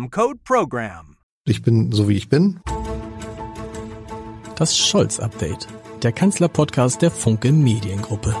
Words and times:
code 0.00 0.40
PROGRAM. 0.42 1.18
Ich 1.44 1.60
bin 1.60 1.92
so 1.92 2.08
wie 2.08 2.16
ich 2.16 2.30
bin. 2.30 2.60
Das 4.56 4.78
Scholz-Update, 4.78 5.68
der 6.02 6.12
Kanzler-Podcast 6.12 7.02
der 7.02 7.10
Funke 7.10 7.52
Mediengruppe. 7.52 8.34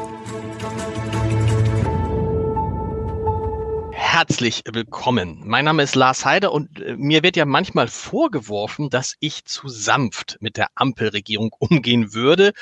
Herzlich 3.92 4.62
willkommen. 4.72 5.42
Mein 5.44 5.66
Name 5.66 5.82
ist 5.82 5.94
Lars 5.94 6.24
Heider 6.24 6.52
und 6.52 6.80
äh, 6.80 6.96
mir 6.96 7.22
wird 7.22 7.36
ja 7.36 7.44
manchmal 7.44 7.88
vorgeworfen, 7.88 8.88
dass 8.88 9.16
ich 9.20 9.44
zu 9.44 9.68
sanft 9.68 10.38
mit 10.40 10.56
der 10.56 10.68
Ampelregierung 10.74 11.52
umgehen 11.58 12.14
würde 12.14 12.52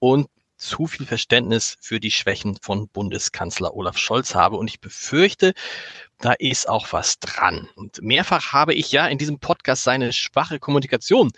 und 0.00 0.26
zu 0.56 0.88
viel 0.88 1.06
Verständnis 1.06 1.76
für 1.80 2.00
die 2.00 2.10
Schwächen 2.10 2.58
von 2.60 2.88
Bundeskanzler 2.88 3.74
Olaf 3.74 3.96
Scholz 3.96 4.34
habe. 4.34 4.56
Und 4.56 4.68
ich 4.68 4.80
befürchte, 4.80 5.54
da 6.20 6.32
ist 6.32 6.68
auch 6.68 6.92
was 6.92 7.18
dran. 7.18 7.68
Und 7.74 8.02
mehrfach 8.02 8.52
habe 8.52 8.74
ich 8.74 8.92
ja 8.92 9.06
in 9.08 9.18
diesem 9.18 9.38
Podcast 9.38 9.84
seine 9.84 10.12
schwache 10.12 10.58
Kommunikation 10.58 11.30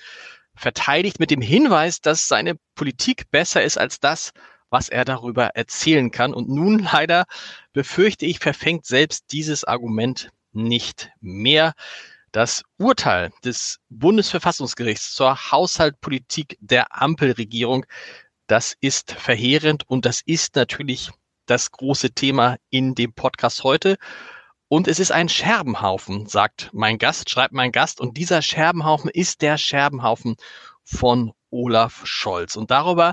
verteidigt 0.55 1.21
mit 1.21 1.31
dem 1.31 1.41
Hinweis, 1.41 2.01
dass 2.01 2.29
seine 2.29 2.57
Politik 2.75 3.31
besser 3.31 3.63
ist 3.63 3.79
als 3.79 4.01
das, 4.01 4.33
was 4.71 4.89
er 4.89 5.05
darüber 5.05 5.49
erzählen 5.55 6.11
kann. 6.11 6.35
Und 6.35 6.49
nun 6.49 6.79
leider 6.93 7.25
befürchte 7.73 8.27
ich, 8.27 8.39
verfängt 8.39 8.87
selbst 8.87 9.27
dieses 9.33 9.65
Argument 9.65 10.31
nicht 10.53 11.11
mehr. 11.21 11.75
Das 12.33 12.63
Urteil 12.79 13.31
des 13.45 13.79
Bundesverfassungsgerichts 13.91 15.15
zur 15.15 15.53
Haushaltpolitik 15.53 16.57
der 16.61 17.03
Ampelregierung, 17.03 17.85
das 18.47 18.75
ist 18.81 19.13
verheerend 19.13 19.85
und 19.87 20.07
das 20.07 20.23
ist 20.25 20.57
natürlich 20.57 21.11
das 21.47 21.71
große 21.71 22.13
Thema 22.13 22.57
in 22.71 22.95
dem 22.95 23.13
Podcast 23.13 23.65
heute. 23.65 23.99
Und 24.73 24.89
es 24.89 24.99
ist 24.99 25.13
ein 25.13 25.29
Scherbenhaufen, 25.29 26.25
sagt 26.25 26.71
mein 26.73 26.97
Gast, 26.97 27.29
schreibt 27.29 27.53
mein 27.53 27.73
Gast. 27.73 28.01
Und 28.01 28.17
dieser 28.17 28.41
Scherbenhaufen 28.41 29.11
ist 29.11 29.43
der 29.43 29.59
Scherbenhaufen 29.59 30.37
von 30.83 31.33
Olaf 31.51 32.07
Scholz. 32.07 32.57
Und 32.57 32.71
darüber 32.71 33.13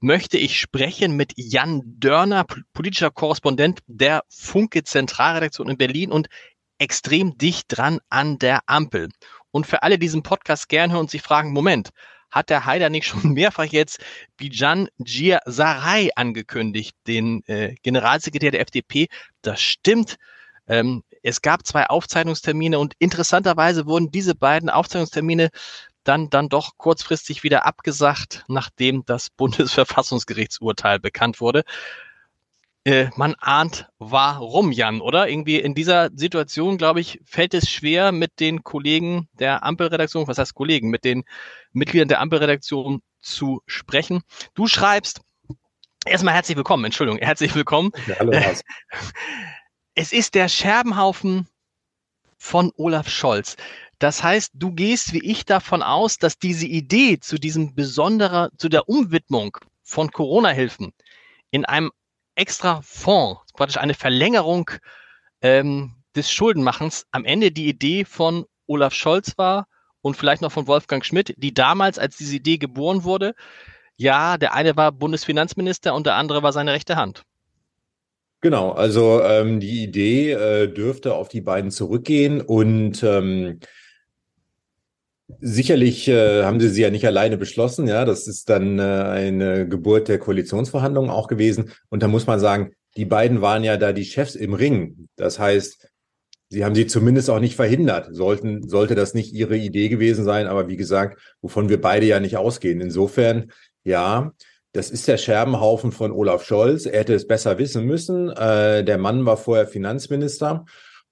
möchte 0.00 0.38
ich 0.38 0.58
sprechen 0.58 1.14
mit 1.14 1.34
Jan 1.36 1.82
Dörner, 1.84 2.44
politischer 2.72 3.12
Korrespondent 3.12 3.78
der 3.86 4.24
Funke 4.28 4.82
Zentralredaktion 4.82 5.68
in 5.68 5.78
Berlin 5.78 6.10
und 6.10 6.26
extrem 6.78 7.38
dicht 7.38 7.66
dran 7.68 8.00
an 8.08 8.40
der 8.40 8.62
Ampel. 8.66 9.08
Und 9.52 9.68
für 9.68 9.84
alle, 9.84 10.00
die 10.00 10.06
diesen 10.06 10.24
Podcast 10.24 10.68
gern 10.68 10.90
hören 10.90 11.02
und 11.02 11.12
sich 11.12 11.22
fragen, 11.22 11.52
Moment, 11.52 11.90
hat 12.28 12.50
der 12.50 12.64
Haider 12.64 12.90
nicht 12.90 13.06
schon 13.06 13.22
mehrfach 13.34 13.66
jetzt 13.66 14.00
Bijan 14.36 14.88
Jir 14.96 15.42
Sarai 15.44 16.10
angekündigt, 16.16 16.96
den 17.06 17.44
äh, 17.46 17.76
Generalsekretär 17.84 18.50
der 18.50 18.62
FDP? 18.62 19.06
Das 19.42 19.60
stimmt. 19.60 20.16
Ähm, 20.68 21.02
es 21.22 21.42
gab 21.42 21.66
zwei 21.66 21.86
Aufzeichnungstermine 21.86 22.78
und 22.78 22.94
interessanterweise 22.98 23.86
wurden 23.86 24.10
diese 24.10 24.34
beiden 24.34 24.70
Aufzeichnungstermine 24.70 25.50
dann, 26.04 26.30
dann 26.30 26.48
doch 26.48 26.78
kurzfristig 26.78 27.42
wieder 27.42 27.66
abgesagt, 27.66 28.44
nachdem 28.48 29.04
das 29.04 29.30
Bundesverfassungsgerichtsurteil 29.36 31.00
bekannt 31.00 31.40
wurde. 31.40 31.64
Äh, 32.84 33.10
man 33.16 33.34
ahnt, 33.34 33.86
warum, 33.98 34.72
Jan, 34.72 35.00
oder? 35.00 35.28
Irgendwie 35.28 35.58
in 35.58 35.74
dieser 35.74 36.10
Situation, 36.14 36.78
glaube 36.78 37.00
ich, 37.00 37.20
fällt 37.24 37.52
es 37.52 37.68
schwer, 37.68 38.12
mit 38.12 38.40
den 38.40 38.62
Kollegen 38.62 39.28
der 39.34 39.64
Ampelredaktion, 39.64 40.26
was 40.26 40.38
heißt 40.38 40.54
Kollegen, 40.54 40.88
mit 40.88 41.04
den 41.04 41.24
Mitgliedern 41.72 42.08
der 42.08 42.20
Ampelredaktion 42.20 43.02
zu 43.20 43.60
sprechen. 43.66 44.22
Du 44.54 44.68
schreibst, 44.68 45.20
erstmal 46.06 46.34
herzlich 46.34 46.56
willkommen, 46.56 46.86
Entschuldigung, 46.86 47.20
herzlich 47.20 47.54
willkommen. 47.54 47.90
Ja, 48.06 48.16
hallo, 48.20 48.32
es 49.98 50.12
ist 50.12 50.36
der 50.36 50.48
Scherbenhaufen 50.48 51.48
von 52.36 52.70
Olaf 52.76 53.08
Scholz. 53.08 53.56
Das 53.98 54.22
heißt, 54.22 54.52
du 54.54 54.70
gehst 54.70 55.12
wie 55.12 55.24
ich 55.28 55.44
davon 55.44 55.82
aus, 55.82 56.18
dass 56.18 56.38
diese 56.38 56.66
Idee 56.66 57.18
zu 57.18 57.36
diesem 57.36 57.74
besonderer, 57.74 58.50
zu 58.58 58.68
der 58.68 58.88
Umwidmung 58.88 59.58
von 59.82 60.12
Corona-Hilfen 60.12 60.92
in 61.50 61.64
einem 61.64 61.90
extra 62.36 62.80
Fonds, 62.82 63.40
praktisch 63.54 63.78
eine 63.78 63.94
Verlängerung 63.94 64.70
ähm, 65.42 65.96
des 66.14 66.30
Schuldenmachens, 66.30 67.08
am 67.10 67.24
Ende 67.24 67.50
die 67.50 67.68
Idee 67.68 68.04
von 68.04 68.46
Olaf 68.68 68.94
Scholz 68.94 69.36
war 69.36 69.66
und 70.00 70.16
vielleicht 70.16 70.42
noch 70.42 70.52
von 70.52 70.68
Wolfgang 70.68 71.04
Schmidt, 71.04 71.34
die 71.38 71.52
damals, 71.52 71.98
als 71.98 72.16
diese 72.16 72.36
Idee 72.36 72.58
geboren 72.58 73.02
wurde, 73.02 73.34
ja, 73.96 74.38
der 74.38 74.54
eine 74.54 74.76
war 74.76 74.92
Bundesfinanzminister 74.92 75.92
und 75.92 76.06
der 76.06 76.14
andere 76.14 76.44
war 76.44 76.52
seine 76.52 76.72
rechte 76.72 76.94
Hand. 76.94 77.24
Genau, 78.40 78.70
also 78.70 79.20
ähm, 79.22 79.58
die 79.58 79.82
Idee 79.82 80.32
äh, 80.32 80.68
dürfte 80.72 81.14
auf 81.14 81.28
die 81.28 81.40
beiden 81.40 81.72
zurückgehen 81.72 82.40
und 82.40 83.02
ähm, 83.02 83.58
sicherlich 85.40 86.06
äh, 86.06 86.44
haben 86.44 86.60
sie 86.60 86.68
sie 86.68 86.82
ja 86.82 86.90
nicht 86.90 87.06
alleine 87.06 87.36
beschlossen, 87.36 87.88
ja, 87.88 88.04
das 88.04 88.28
ist 88.28 88.48
dann 88.48 88.78
äh, 88.78 88.82
eine 88.82 89.68
Geburt 89.68 90.06
der 90.06 90.18
Koalitionsverhandlungen 90.20 91.10
auch 91.10 91.26
gewesen 91.26 91.72
und 91.88 92.02
da 92.02 92.08
muss 92.08 92.28
man 92.28 92.38
sagen, 92.38 92.72
die 92.96 93.04
beiden 93.04 93.40
waren 93.40 93.64
ja 93.64 93.76
da 93.76 93.92
die 93.92 94.04
Chefs 94.04 94.34
im 94.34 94.54
Ring. 94.54 95.08
Das 95.16 95.38
heißt, 95.38 95.88
sie 96.48 96.64
haben 96.64 96.74
sie 96.74 96.86
zumindest 96.86 97.30
auch 97.30 97.40
nicht 97.40 97.56
verhindert. 97.56 98.08
Sollten, 98.12 98.68
sollte 98.68 98.94
das 98.94 99.14
nicht 99.14 99.32
ihre 99.34 99.56
Idee 99.56 99.88
gewesen 99.88 100.24
sein, 100.24 100.46
aber 100.46 100.68
wie 100.68 100.76
gesagt, 100.76 101.20
wovon 101.40 101.68
wir 101.68 101.80
beide 101.80 102.06
ja 102.06 102.18
nicht 102.18 102.36
ausgehen. 102.36 102.80
Insofern, 102.80 103.52
ja, 103.84 104.32
das 104.72 104.90
ist 104.90 105.08
der 105.08 105.16
Scherbenhaufen 105.16 105.92
von 105.92 106.12
Olaf 106.12 106.44
Scholz. 106.44 106.86
Er 106.86 107.00
hätte 107.00 107.14
es 107.14 107.26
besser 107.26 107.58
wissen 107.58 107.84
müssen. 107.84 108.30
Äh, 108.30 108.84
der 108.84 108.98
Mann 108.98 109.24
war 109.24 109.36
vorher 109.36 109.66
Finanzminister. 109.66 110.64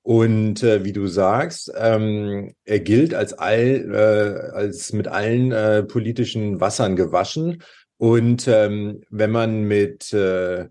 Und 0.03 0.62
äh, 0.62 0.84
wie 0.84 0.93
du 0.93 1.09
sagst, 1.09 1.72
ähm, 1.77 2.55
er 2.65 2.81
gilt 2.81 3.12
als 3.12 3.33
all, 3.33 3.59
äh, 3.93 4.55
als 4.55 4.93
mit 4.93 5.09
allen 5.09 5.50
äh, 5.50 5.83
politischen 5.83 6.61
Wassern 6.61 6.94
gewaschen. 6.94 7.62
Und 7.97 8.47
ähm, 8.47 9.00
wenn 9.11 9.31
man 9.31 9.62
mit 9.62 10.12
äh, 10.12 10.69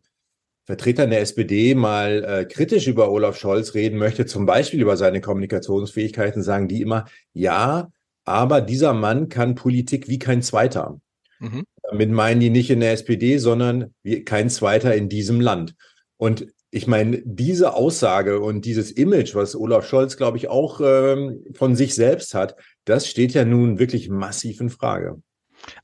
Vertretern 0.65 1.09
der 1.09 1.21
SPD 1.21 1.75
mal 1.75 2.23
äh, 2.23 2.45
kritisch 2.45 2.87
über 2.87 3.11
Olaf 3.11 3.37
Scholz 3.37 3.73
reden 3.73 3.99
möchte, 3.99 4.25
zum 4.25 4.45
Beispiel 4.45 4.81
über 4.81 4.95
seine 4.95 5.21
Kommunikationsfähigkeiten, 5.21 6.41
sagen 6.41 6.67
die 6.67 6.81
immer, 6.81 7.05
ja, 7.33 7.89
aber 8.23 8.61
dieser 8.61 8.93
Mann 8.93 9.27
kann 9.27 9.55
Politik 9.55 10.07
wie 10.07 10.17
kein 10.17 10.41
zweiter. 10.41 10.99
Mhm. 11.45 11.63
Damit 11.89 12.11
meinen 12.11 12.39
die 12.39 12.49
nicht 12.49 12.69
in 12.69 12.79
der 12.79 12.91
SPD, 12.91 13.37
sondern 13.37 13.93
kein 14.25 14.49
zweiter 14.49 14.95
in 14.95 15.09
diesem 15.09 15.39
Land. 15.39 15.75
Und 16.17 16.47
ich 16.71 16.87
meine, 16.87 17.21
diese 17.23 17.73
Aussage 17.73 18.41
und 18.41 18.65
dieses 18.65 18.91
Image, 18.91 19.33
was 19.33 19.55
Olaf 19.55 19.87
Scholz, 19.87 20.17
glaube 20.17 20.37
ich, 20.37 20.49
auch 20.49 20.81
ähm, 20.83 21.43
von 21.53 21.75
sich 21.75 21.95
selbst 21.95 22.33
hat, 22.33 22.55
das 22.83 23.07
steht 23.07 23.33
ja 23.33 23.45
nun 23.45 23.79
wirklich 23.79 24.09
massiv 24.09 24.59
in 24.59 24.69
Frage. 24.69 25.21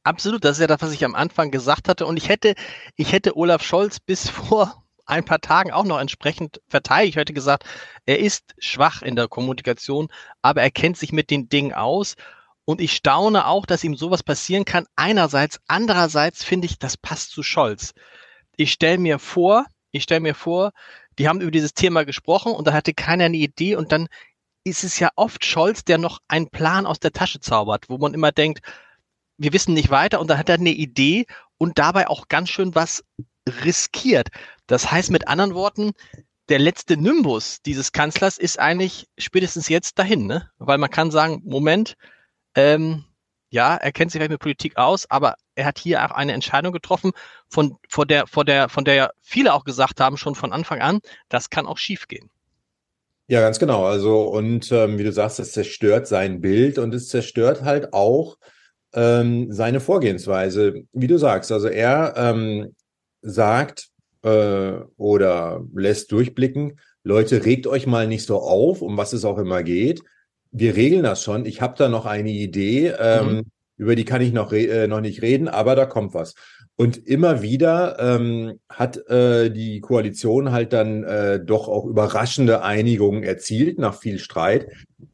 Absolut, 0.03 0.43
das 0.43 0.57
ist 0.57 0.61
ja 0.61 0.67
das, 0.67 0.81
was 0.81 0.91
ich 0.91 1.05
am 1.05 1.15
Anfang 1.15 1.49
gesagt 1.49 1.87
hatte. 1.87 2.05
Und 2.05 2.17
ich 2.17 2.29
hätte, 2.29 2.55
ich 2.97 3.13
hätte 3.13 3.37
Olaf 3.37 3.63
Scholz 3.63 3.99
bis 4.05 4.29
vor 4.29 4.83
ein 5.05 5.25
paar 5.25 5.41
Tagen 5.41 5.71
auch 5.71 5.85
noch 5.85 5.99
entsprechend 5.99 6.61
verteidigt. 6.67 7.11
Ich 7.11 7.15
hätte 7.15 7.33
gesagt, 7.33 7.63
er 8.05 8.19
ist 8.19 8.53
schwach 8.59 9.01
in 9.01 9.15
der 9.15 9.27
Kommunikation, 9.27 10.07
aber 10.41 10.61
er 10.61 10.71
kennt 10.71 10.97
sich 10.97 11.11
mit 11.11 11.29
den 11.29 11.49
Dingen 11.49 11.73
aus. 11.73 12.15
Und 12.65 12.81
ich 12.81 12.93
staune 12.93 13.47
auch, 13.47 13.65
dass 13.65 13.83
ihm 13.83 13.95
sowas 13.95 14.23
passieren 14.23 14.65
kann. 14.65 14.85
Einerseits, 14.95 15.59
andererseits 15.67 16.43
finde 16.43 16.67
ich, 16.67 16.79
das 16.79 16.97
passt 16.97 17.31
zu 17.31 17.43
Scholz. 17.43 17.93
Ich 18.55 18.71
stelle 18.71 18.97
mir 18.97 19.19
vor, 19.19 19.65
ich 19.91 20.03
stelle 20.03 20.19
mir 20.19 20.35
vor, 20.35 20.71
die 21.17 21.27
haben 21.27 21.41
über 21.41 21.51
dieses 21.51 21.73
Thema 21.73 22.05
gesprochen 22.05 22.53
und 22.53 22.67
da 22.67 22.73
hatte 22.73 22.93
keiner 22.93 23.25
eine 23.25 23.37
Idee 23.37 23.75
und 23.75 23.91
dann 23.91 24.07
ist 24.63 24.83
es 24.83 24.99
ja 24.99 25.09
oft 25.15 25.43
Scholz, 25.43 25.83
der 25.83 25.97
noch 25.97 26.19
einen 26.27 26.49
Plan 26.49 26.85
aus 26.85 26.99
der 26.99 27.11
Tasche 27.11 27.39
zaubert, 27.39 27.89
wo 27.89 27.97
man 27.97 28.13
immer 28.13 28.31
denkt, 28.31 28.61
wir 29.37 29.53
wissen 29.53 29.73
nicht 29.73 29.89
weiter 29.89 30.19
und 30.19 30.29
dann 30.29 30.37
hat 30.37 30.49
er 30.49 30.55
eine 30.55 30.69
Idee 30.69 31.25
und 31.57 31.79
dabei 31.79 32.07
auch 32.07 32.27
ganz 32.27 32.49
schön 32.49 32.75
was 32.75 33.03
riskiert. 33.65 34.29
Das 34.67 34.91
heißt 34.91 35.09
mit 35.09 35.27
anderen 35.27 35.55
Worten, 35.55 35.91
der 36.49 36.59
letzte 36.59 36.97
Nimbus 36.97 37.61
dieses 37.63 37.91
Kanzlers 37.91 38.37
ist 38.37 38.59
eigentlich 38.59 39.07
spätestens 39.17 39.67
jetzt 39.67 39.97
dahin, 39.97 40.27
ne? 40.27 40.49
Weil 40.59 40.77
man 40.77 40.89
kann 40.89 41.09
sagen, 41.09 41.41
Moment, 41.45 41.95
ähm, 42.55 43.05
ja, 43.49 43.75
er 43.75 43.91
kennt 43.91 44.11
sich 44.11 44.19
vielleicht 44.19 44.31
mit 44.31 44.39
Politik 44.39 44.77
aus, 44.77 45.09
aber 45.09 45.35
er 45.55 45.65
hat 45.65 45.77
hier 45.77 46.03
auch 46.05 46.11
eine 46.11 46.31
Entscheidung 46.31 46.71
getroffen, 46.71 47.11
von, 47.49 47.75
vor 47.89 48.05
der, 48.05 48.27
vor 48.27 48.45
der, 48.45 48.69
von 48.69 48.85
der 48.85 49.11
viele 49.21 49.53
auch 49.53 49.65
gesagt 49.65 49.99
haben, 49.99 50.17
schon 50.17 50.35
von 50.35 50.53
Anfang 50.53 50.79
an, 50.79 50.99
das 51.27 51.49
kann 51.49 51.67
auch 51.67 51.77
schiefgehen. 51.77 52.29
Ja, 53.27 53.41
ganz 53.41 53.59
genau. 53.59 53.85
Also, 53.85 54.23
und 54.23 54.71
ähm, 54.71 54.97
wie 54.97 55.03
du 55.03 55.11
sagst, 55.11 55.39
es 55.39 55.53
zerstört 55.53 56.07
sein 56.07 56.41
Bild 56.41 56.77
und 56.77 56.93
es 56.93 57.07
zerstört 57.07 57.61
halt 57.63 57.93
auch 57.93 58.37
ähm, 58.93 59.51
seine 59.51 59.79
Vorgehensweise. 59.79 60.83
Wie 60.91 61.07
du 61.07 61.17
sagst, 61.17 61.51
also 61.51 61.67
er 61.67 62.13
ähm, 62.17 62.75
sagt 63.21 63.89
äh, 64.23 64.73
oder 64.97 65.61
lässt 65.73 66.11
durchblicken, 66.11 66.79
Leute, 67.03 67.45
regt 67.45 67.67
euch 67.67 67.87
mal 67.87 68.07
nicht 68.07 68.25
so 68.25 68.39
auf, 68.39 68.81
um 68.81 68.97
was 68.97 69.13
es 69.13 69.25
auch 69.25 69.37
immer 69.37 69.63
geht. 69.63 70.01
Wir 70.51 70.75
regeln 70.75 71.03
das 71.03 71.23
schon. 71.23 71.45
Ich 71.45 71.61
habe 71.61 71.75
da 71.77 71.89
noch 71.89 72.05
eine 72.05 72.29
Idee, 72.29 72.93
ähm, 72.99 73.33
mhm. 73.33 73.41
über 73.77 73.95
die 73.95 74.05
kann 74.05 74.21
ich 74.21 74.33
noch, 74.33 74.51
äh, 74.51 74.87
noch 74.87 75.01
nicht 75.01 75.21
reden, 75.21 75.47
aber 75.47 75.75
da 75.75 75.85
kommt 75.85 76.13
was. 76.13 76.35
Und 76.81 76.97
immer 77.05 77.41
wieder 77.43 77.97
ähm, 77.99 78.59
hat 78.67 78.97
äh, 79.07 79.51
die 79.51 79.81
Koalition 79.81 80.51
halt 80.51 80.73
dann 80.73 81.03
äh, 81.03 81.39
doch 81.39 81.67
auch 81.67 81.85
überraschende 81.85 82.63
Einigungen 82.63 83.23
erzielt 83.23 83.77
nach 83.77 83.93
viel 83.99 84.17
Streit. 84.17 84.67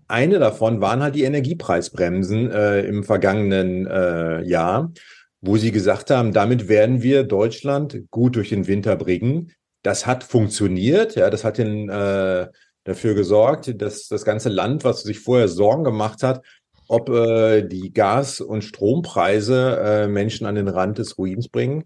Eine 0.07 0.39
davon 0.39 0.79
waren 0.79 1.03
halt 1.03 1.15
die 1.15 1.23
Energiepreisbremsen 1.23 2.49
äh, 2.51 2.81
im 2.81 3.03
vergangenen 3.03 3.85
äh, 3.85 4.43
Jahr, 4.43 4.93
wo 5.41 5.57
sie 5.57 5.71
gesagt 5.71 6.09
haben, 6.09 6.31
damit 6.31 6.69
werden 6.69 7.03
wir 7.03 7.23
Deutschland 7.23 8.03
gut 8.11 8.37
durch 8.37 8.49
den 8.49 8.67
Winter 8.67 8.95
bringen. 8.95 9.51
Das 9.83 10.05
hat 10.05 10.23
funktioniert, 10.23 11.15
ja, 11.15 11.29
das 11.29 11.43
hat 11.43 11.57
den, 11.57 11.89
äh, 11.89 12.47
dafür 12.87 13.15
gesorgt, 13.15 13.81
dass 13.81 14.07
das 14.07 14.23
ganze 14.23 14.47
Land, 14.47 14.85
was 14.85 15.03
sich 15.03 15.19
vorher 15.19 15.49
Sorgen 15.49 15.83
gemacht 15.83 16.23
hat, 16.23 16.41
ob 16.87 17.09
äh, 17.09 17.63
die 17.63 17.91
Gas- 17.93 18.39
und 18.39 18.63
Strompreise 18.63 19.77
äh, 19.77 20.07
Menschen 20.07 20.47
an 20.47 20.55
den 20.55 20.69
Rand 20.69 20.97
des 20.97 21.17
Ruins 21.17 21.49
bringen. 21.49 21.83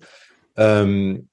Ähm, 0.56 1.28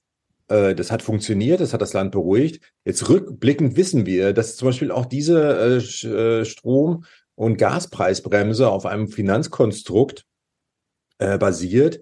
äh, 0.49 0.75
das 0.75 0.91
hat 0.91 1.03
funktioniert, 1.03 1.61
das 1.61 1.75
hat 1.75 1.83
das 1.83 1.93
Land 1.93 2.13
beruhigt. 2.13 2.63
Jetzt 2.87 3.11
rückblickend 3.11 3.77
wissen 3.77 4.07
wir, 4.07 4.33
dass 4.33 4.57
zum 4.57 4.69
Beispiel 4.69 4.91
auch 4.91 5.05
diese 5.05 5.83
äh, 6.03 6.09
äh 6.09 6.45
Strom- 6.47 7.05
und 7.35 7.59
Gaspreisbremse 7.59 8.69
auf 8.69 8.87
einem 8.87 9.09
Finanzkonstrukt 9.09 10.25
basiert, 11.19 12.01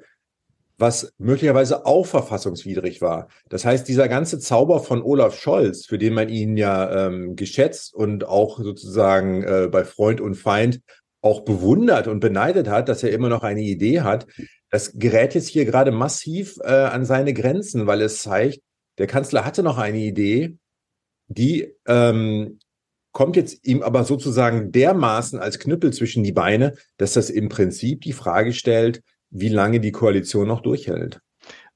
was 0.78 1.12
möglicherweise 1.18 1.86
auch 1.86 2.06
verfassungswidrig 2.06 3.00
war. 3.00 3.28
Das 3.48 3.64
heißt, 3.64 3.88
dieser 3.88 4.08
ganze 4.08 4.38
Zauber 4.38 4.80
von 4.80 5.02
Olaf 5.02 5.38
Scholz, 5.38 5.86
für 5.86 5.98
den 5.98 6.14
man 6.14 6.28
ihn 6.28 6.56
ja 6.56 7.06
ähm, 7.06 7.34
geschätzt 7.36 7.94
und 7.94 8.24
auch 8.26 8.58
sozusagen 8.58 9.42
äh, 9.42 9.68
bei 9.70 9.84
Freund 9.84 10.20
und 10.20 10.34
Feind 10.34 10.80
auch 11.22 11.40
bewundert 11.40 12.08
und 12.08 12.20
beneidet 12.20 12.68
hat, 12.68 12.88
dass 12.88 13.02
er 13.02 13.10
immer 13.10 13.28
noch 13.28 13.42
eine 13.42 13.62
Idee 13.62 14.02
hat, 14.02 14.26
das 14.70 14.98
gerät 14.98 15.34
jetzt 15.34 15.48
hier 15.48 15.64
gerade 15.64 15.90
massiv 15.90 16.58
äh, 16.62 16.68
an 16.68 17.04
seine 17.04 17.32
Grenzen, 17.32 17.86
weil 17.86 18.02
es 18.02 18.22
zeigt, 18.22 18.60
der 18.98 19.06
Kanzler 19.06 19.44
hatte 19.44 19.62
noch 19.62 19.78
eine 19.78 19.98
Idee, 19.98 20.56
die 21.28 21.74
ähm, 21.86 22.58
kommt 23.12 23.36
jetzt 23.36 23.66
ihm 23.66 23.82
aber 23.82 24.04
sozusagen 24.04 24.72
dermaßen 24.72 25.38
als 25.38 25.58
Knüppel 25.58 25.92
zwischen 25.92 26.22
die 26.22 26.32
Beine, 26.32 26.74
dass 26.98 27.14
das 27.14 27.30
im 27.30 27.48
Prinzip 27.48 28.02
die 28.02 28.12
Frage 28.12 28.52
stellt, 28.52 29.02
wie 29.40 29.48
lange 29.48 29.80
die 29.80 29.92
Koalition 29.92 30.48
noch 30.48 30.62
durchhält. 30.62 31.20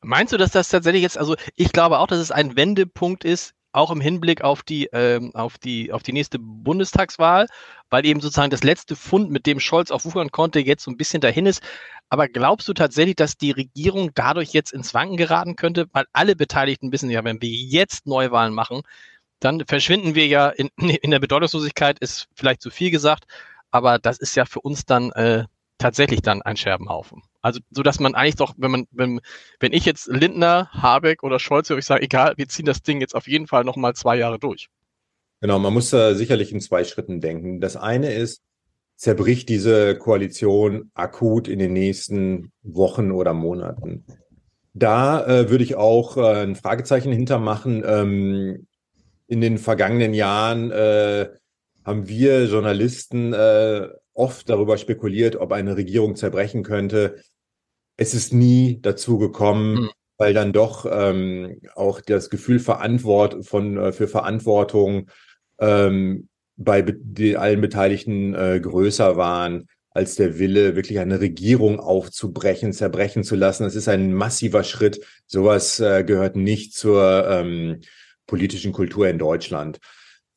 Meinst 0.02 0.32
du, 0.32 0.38
dass 0.38 0.52
das 0.52 0.68
tatsächlich 0.68 1.02
jetzt, 1.02 1.18
also 1.18 1.36
ich 1.56 1.72
glaube 1.72 1.98
auch, 1.98 2.06
dass 2.06 2.18
es 2.18 2.30
ein 2.30 2.56
Wendepunkt 2.56 3.24
ist 3.24 3.54
auch 3.72 3.90
im 3.90 4.00
Hinblick 4.00 4.42
auf 4.42 4.62
die, 4.62 4.88
ähm, 4.92 5.34
auf 5.34 5.58
die, 5.58 5.92
auf 5.92 6.02
die 6.02 6.12
nächste 6.12 6.38
Bundestagswahl, 6.38 7.46
weil 7.88 8.04
eben 8.04 8.20
sozusagen 8.20 8.50
das 8.50 8.64
letzte 8.64 8.96
Fund, 8.96 9.30
mit 9.30 9.46
dem 9.46 9.60
Scholz 9.60 9.90
auch 9.90 10.04
wuchern 10.04 10.30
konnte, 10.30 10.60
jetzt 10.60 10.84
so 10.84 10.90
ein 10.90 10.96
bisschen 10.96 11.20
dahin 11.20 11.46
ist. 11.46 11.62
Aber 12.08 12.28
glaubst 12.28 12.66
du 12.68 12.72
tatsächlich, 12.74 13.16
dass 13.16 13.36
die 13.36 13.52
Regierung 13.52 14.10
dadurch 14.14 14.52
jetzt 14.52 14.72
ins 14.72 14.94
Wanken 14.94 15.16
geraten 15.16 15.56
könnte? 15.56 15.86
Weil 15.92 16.06
alle 16.12 16.34
Beteiligten 16.34 16.92
wissen 16.92 17.10
ja, 17.10 17.22
wenn 17.24 17.40
wir 17.40 17.48
jetzt 17.48 18.06
Neuwahlen 18.06 18.54
machen, 18.54 18.82
dann 19.38 19.64
verschwinden 19.66 20.14
wir 20.14 20.26
ja 20.26 20.48
in, 20.48 20.70
in 21.02 21.10
der 21.10 21.20
Bedeutungslosigkeit, 21.20 21.98
ist 22.00 22.26
vielleicht 22.34 22.62
zu 22.62 22.70
viel 22.70 22.90
gesagt, 22.90 23.24
aber 23.70 23.98
das 23.98 24.18
ist 24.18 24.34
ja 24.34 24.44
für 24.44 24.60
uns 24.60 24.84
dann 24.84 25.12
äh, 25.12 25.44
tatsächlich 25.78 26.22
dann 26.22 26.42
ein 26.42 26.56
Scherbenhaufen. 26.56 27.22
Also 27.42 27.60
so 27.70 27.82
dass 27.82 28.00
man 28.00 28.14
eigentlich 28.14 28.36
doch, 28.36 28.54
wenn 28.58 28.70
man, 28.70 28.86
wenn, 28.90 29.20
wenn 29.60 29.72
ich 29.72 29.84
jetzt 29.84 30.08
Lindner, 30.08 30.68
Habeck 30.72 31.22
oder 31.22 31.38
Scholz 31.38 31.70
höre, 31.70 31.78
ich 31.78 31.86
sage, 31.86 32.02
egal, 32.02 32.34
wir 32.36 32.48
ziehen 32.48 32.66
das 32.66 32.82
Ding 32.82 33.00
jetzt 33.00 33.14
auf 33.14 33.26
jeden 33.28 33.46
Fall 33.46 33.64
nochmal 33.64 33.94
zwei 33.94 34.16
Jahre 34.16 34.38
durch. 34.38 34.68
Genau, 35.40 35.58
man 35.58 35.72
muss 35.72 35.90
da 35.90 36.14
sicherlich 36.14 36.52
in 36.52 36.60
zwei 36.60 36.84
Schritten 36.84 37.20
denken. 37.20 37.60
Das 37.60 37.76
eine 37.76 38.12
ist, 38.12 38.42
zerbricht 38.96 39.48
diese 39.48 39.96
Koalition 39.96 40.90
akut 40.92 41.48
in 41.48 41.58
den 41.58 41.72
nächsten 41.72 42.52
Wochen 42.62 43.10
oder 43.10 43.32
Monaten. 43.32 44.04
Da 44.74 45.24
äh, 45.26 45.50
würde 45.50 45.64
ich 45.64 45.76
auch 45.76 46.18
äh, 46.18 46.42
ein 46.42 46.54
Fragezeichen 46.54 47.10
hintermachen. 47.10 47.82
Ähm, 47.86 48.66
in 49.26 49.40
den 49.40 49.56
vergangenen 49.56 50.12
Jahren 50.12 50.70
äh, 50.70 51.30
haben 51.84 52.08
wir 52.08 52.44
Journalisten 52.44 53.32
äh, 53.32 53.88
oft 54.20 54.48
darüber 54.48 54.76
spekuliert, 54.76 55.36
ob 55.36 55.52
eine 55.52 55.76
Regierung 55.76 56.14
zerbrechen 56.14 56.62
könnte. 56.62 57.22
Es 57.96 58.14
ist 58.14 58.32
nie 58.32 58.78
dazu 58.82 59.18
gekommen, 59.18 59.74
mhm. 59.74 59.90
weil 60.18 60.34
dann 60.34 60.52
doch 60.52 60.86
ähm, 60.90 61.60
auch 61.74 62.00
das 62.00 62.30
Gefühl 62.30 62.58
Verantwort 62.58 63.46
von 63.46 63.76
äh, 63.78 63.92
für 63.92 64.08
Verantwortung 64.08 65.10
ähm, 65.58 66.28
bei 66.56 66.82
be 66.82 67.38
allen 67.38 67.60
Beteiligten 67.60 68.34
äh, 68.34 68.60
größer 68.60 69.16
waren 69.16 69.66
als 69.92 70.14
der 70.14 70.38
Wille, 70.38 70.76
wirklich 70.76 71.00
eine 71.00 71.20
Regierung 71.20 71.80
aufzubrechen, 71.80 72.72
zerbrechen 72.72 73.24
zu 73.24 73.34
lassen. 73.34 73.64
Das 73.64 73.74
ist 73.74 73.88
ein 73.88 74.12
massiver 74.12 74.62
Schritt. 74.62 75.04
Sowas 75.26 75.80
äh, 75.80 76.04
gehört 76.04 76.36
nicht 76.36 76.74
zur 76.74 77.26
ähm, 77.28 77.80
politischen 78.26 78.72
Kultur 78.72 79.08
in 79.08 79.18
Deutschland. 79.18 79.80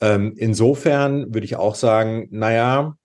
Ähm, 0.01 0.33
insofern 0.37 1.33
würde 1.33 1.45
ich 1.45 1.55
auch 1.55 1.75
sagen, 1.75 2.27
naja, 2.31 2.97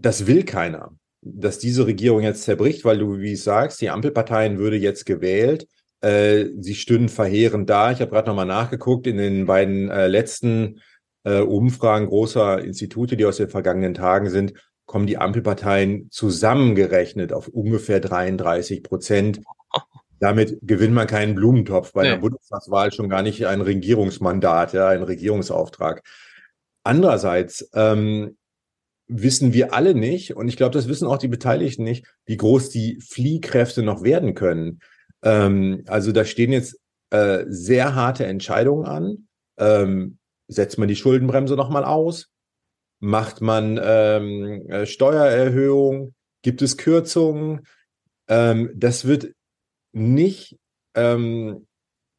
das 0.00 0.26
will 0.26 0.44
keiner, 0.44 0.92
dass 1.22 1.58
diese 1.58 1.86
Regierung 1.86 2.22
jetzt 2.22 2.42
zerbricht, 2.42 2.84
weil 2.84 2.98
du, 2.98 3.18
wie 3.18 3.32
du 3.32 3.36
sagst, 3.36 3.80
die 3.80 3.90
Ampelparteien 3.90 4.58
würde 4.58 4.76
jetzt 4.76 5.04
gewählt. 5.04 5.66
Äh, 6.00 6.46
sie 6.58 6.74
stünden 6.74 7.10
verheerend 7.10 7.68
da. 7.68 7.92
Ich 7.92 8.00
habe 8.00 8.10
gerade 8.10 8.28
nochmal 8.28 8.46
nachgeguckt 8.46 9.06
in 9.06 9.18
den 9.18 9.46
beiden 9.46 9.90
äh, 9.90 10.06
letzten 10.06 10.80
äh, 11.24 11.40
Umfragen 11.40 12.06
großer 12.06 12.64
Institute, 12.64 13.16
die 13.16 13.26
aus 13.26 13.36
den 13.36 13.50
vergangenen 13.50 13.92
Tagen 13.92 14.30
sind, 14.30 14.54
kommen 14.86 15.06
die 15.06 15.18
Ampelparteien 15.18 16.08
zusammengerechnet 16.10 17.32
auf 17.32 17.48
ungefähr 17.48 18.00
33 18.00 18.82
Prozent. 18.82 19.40
Damit 20.18 20.58
gewinnt 20.62 20.94
man 20.94 21.06
keinen 21.06 21.34
Blumentopf 21.34 21.92
bei 21.92 22.04
ja. 22.04 22.12
der 22.12 22.18
Bundestagswahl 22.18 22.92
schon 22.92 23.08
gar 23.08 23.22
nicht 23.22 23.46
ein 23.46 23.60
Regierungsmandat, 23.60 24.72
ja, 24.72 24.88
ein 24.88 25.02
Regierungsauftrag. 25.02 26.02
Andererseits 26.82 27.70
ähm, 27.74 28.36
wissen 29.10 29.52
wir 29.52 29.74
alle 29.74 29.94
nicht, 29.94 30.36
und 30.36 30.48
ich 30.48 30.56
glaube, 30.56 30.72
das 30.72 30.88
wissen 30.88 31.06
auch 31.06 31.18
die 31.18 31.28
Beteiligten 31.28 31.82
nicht, 31.82 32.06
wie 32.26 32.36
groß 32.36 32.70
die 32.70 33.00
Fliehkräfte 33.00 33.82
noch 33.82 34.02
werden 34.02 34.34
können. 34.34 34.80
Ähm, 35.22 35.82
also 35.86 36.12
da 36.12 36.24
stehen 36.24 36.52
jetzt 36.52 36.78
äh, 37.10 37.44
sehr 37.48 37.94
harte 37.94 38.26
Entscheidungen 38.26 38.86
an. 38.86 39.28
Ähm, 39.58 40.18
setzt 40.48 40.78
man 40.78 40.88
die 40.88 40.96
Schuldenbremse 40.96 41.56
nochmal 41.56 41.84
aus? 41.84 42.28
Macht 43.00 43.40
man 43.40 43.80
ähm, 43.82 44.66
äh? 44.68 46.10
Gibt 46.42 46.62
es 46.62 46.76
Kürzungen? 46.76 47.66
Ähm, 48.28 48.70
das 48.74 49.06
wird 49.06 49.32
nicht 49.92 50.58
ähm, 50.94 51.66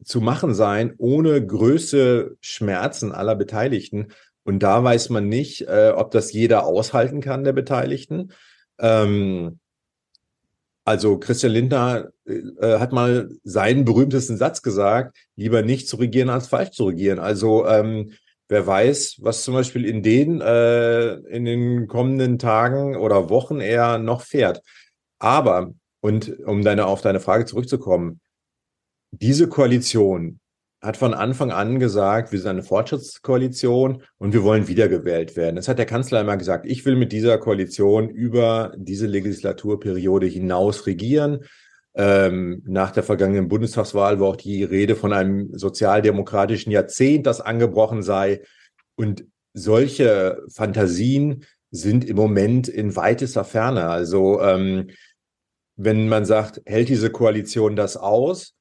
zu 0.03 0.21
machen 0.21 0.53
sein, 0.53 0.93
ohne 0.97 1.45
größte 1.45 2.35
Schmerzen 2.41 3.11
aller 3.11 3.35
Beteiligten. 3.35 4.07
Und 4.43 4.59
da 4.59 4.83
weiß 4.83 5.09
man 5.09 5.27
nicht, 5.29 5.67
äh, 5.67 5.93
ob 5.95 6.11
das 6.11 6.33
jeder 6.33 6.65
aushalten 6.65 7.21
kann, 7.21 7.43
der 7.43 7.53
Beteiligten. 7.53 8.31
Ähm, 8.79 9.59
also 10.83 11.19
Christian 11.19 11.53
Lindner 11.53 12.09
äh, 12.25 12.79
hat 12.79 12.91
mal 12.91 13.29
seinen 13.43 13.85
berühmtesten 13.85 14.37
Satz 14.37 14.61
gesagt, 14.61 15.15
lieber 15.35 15.61
nicht 15.61 15.87
zu 15.87 15.97
regieren 15.97 16.29
als 16.29 16.47
falsch 16.47 16.71
zu 16.71 16.85
regieren. 16.85 17.19
Also 17.19 17.65
ähm, 17.67 18.13
wer 18.49 18.67
weiß, 18.67 19.19
was 19.21 19.43
zum 19.43 19.53
Beispiel 19.53 19.85
in 19.85 20.03
den, 20.03 20.41
äh, 20.41 21.13
in 21.29 21.45
den 21.45 21.87
kommenden 21.87 22.37
Tagen 22.37 22.97
oder 22.97 23.29
Wochen 23.29 23.61
eher 23.61 23.99
noch 23.99 24.21
fährt. 24.21 24.61
Aber, 25.19 25.73
und 26.01 26.37
um 26.45 26.61
deine, 26.61 26.87
auf 26.87 27.01
deine 27.01 27.21
Frage 27.21 27.45
zurückzukommen, 27.45 28.19
diese 29.11 29.47
Koalition 29.47 30.40
hat 30.81 30.97
von 30.97 31.13
Anfang 31.13 31.51
an 31.51 31.79
gesagt, 31.79 32.31
wir 32.31 32.39
sind 32.39 32.49
eine 32.49 32.63
Fortschrittskoalition 32.63 34.01
und 34.17 34.33
wir 34.33 34.43
wollen 34.43 34.67
wiedergewählt 34.67 35.35
werden. 35.35 35.55
Das 35.55 35.67
hat 35.67 35.77
der 35.77 35.85
Kanzler 35.85 36.21
immer 36.21 36.37
gesagt. 36.37 36.65
Ich 36.65 36.85
will 36.85 36.95
mit 36.95 37.11
dieser 37.11 37.37
Koalition 37.37 38.09
über 38.09 38.73
diese 38.75 39.05
Legislaturperiode 39.05 40.25
hinaus 40.25 40.87
regieren. 40.87 41.45
Ähm, 41.93 42.63
nach 42.65 42.91
der 42.91 43.03
vergangenen 43.03 43.47
Bundestagswahl 43.47 44.19
war 44.19 44.29
auch 44.29 44.35
die 44.37 44.63
Rede 44.63 44.95
von 44.95 45.13
einem 45.13 45.49
sozialdemokratischen 45.53 46.71
Jahrzehnt, 46.71 47.27
das 47.27 47.41
angebrochen 47.41 48.01
sei. 48.01 48.41
Und 48.95 49.25
solche 49.53 50.41
Fantasien 50.51 51.45
sind 51.69 52.05
im 52.05 52.15
Moment 52.15 52.67
in 52.67 52.95
weitester 52.95 53.43
Ferne. 53.43 53.87
Also 53.87 54.41
ähm, 54.41 54.89
wenn 55.75 56.09
man 56.09 56.25
sagt, 56.25 56.61
hält 56.65 56.89
diese 56.89 57.11
Koalition 57.11 57.75
das 57.75 57.97
aus, 57.97 58.55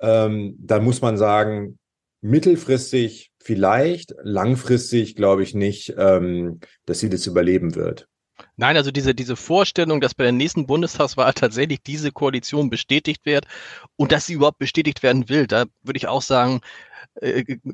ähm, 0.00 0.56
dann 0.58 0.84
muss 0.84 1.00
man 1.00 1.16
sagen, 1.16 1.78
mittelfristig 2.20 3.30
vielleicht, 3.42 4.14
langfristig 4.22 5.16
glaube 5.16 5.42
ich 5.42 5.54
nicht, 5.54 5.94
ähm, 5.96 6.60
dass 6.86 7.00
sie 7.00 7.08
das 7.08 7.26
überleben 7.26 7.74
wird. 7.74 8.06
Nein, 8.56 8.76
also 8.76 8.90
diese, 8.90 9.14
diese 9.14 9.36
Vorstellung, 9.36 10.00
dass 10.00 10.14
bei 10.14 10.24
der 10.24 10.32
nächsten 10.32 10.66
Bundestagswahl 10.66 11.32
tatsächlich 11.34 11.82
diese 11.82 12.12
Koalition 12.12 12.70
bestätigt 12.70 13.24
wird 13.24 13.46
und 13.96 14.12
dass 14.12 14.26
sie 14.26 14.34
überhaupt 14.34 14.58
bestätigt 14.58 15.02
werden 15.02 15.28
will, 15.28 15.46
da 15.46 15.64
würde 15.82 15.96
ich 15.96 16.08
auch 16.08 16.22
sagen, 16.22 16.60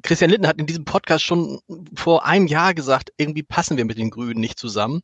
Christian 0.03 0.31
Lindner 0.31 0.49
hat 0.49 0.59
in 0.59 0.67
diesem 0.67 0.85
Podcast 0.85 1.25
schon 1.25 1.61
vor 1.95 2.25
einem 2.25 2.47
Jahr 2.47 2.75
gesagt, 2.75 3.13
irgendwie 3.17 3.43
passen 3.43 3.77
wir 3.77 3.85
mit 3.85 3.99
den 3.99 4.11
Grünen 4.11 4.41
nicht 4.41 4.59
zusammen. 4.59 5.03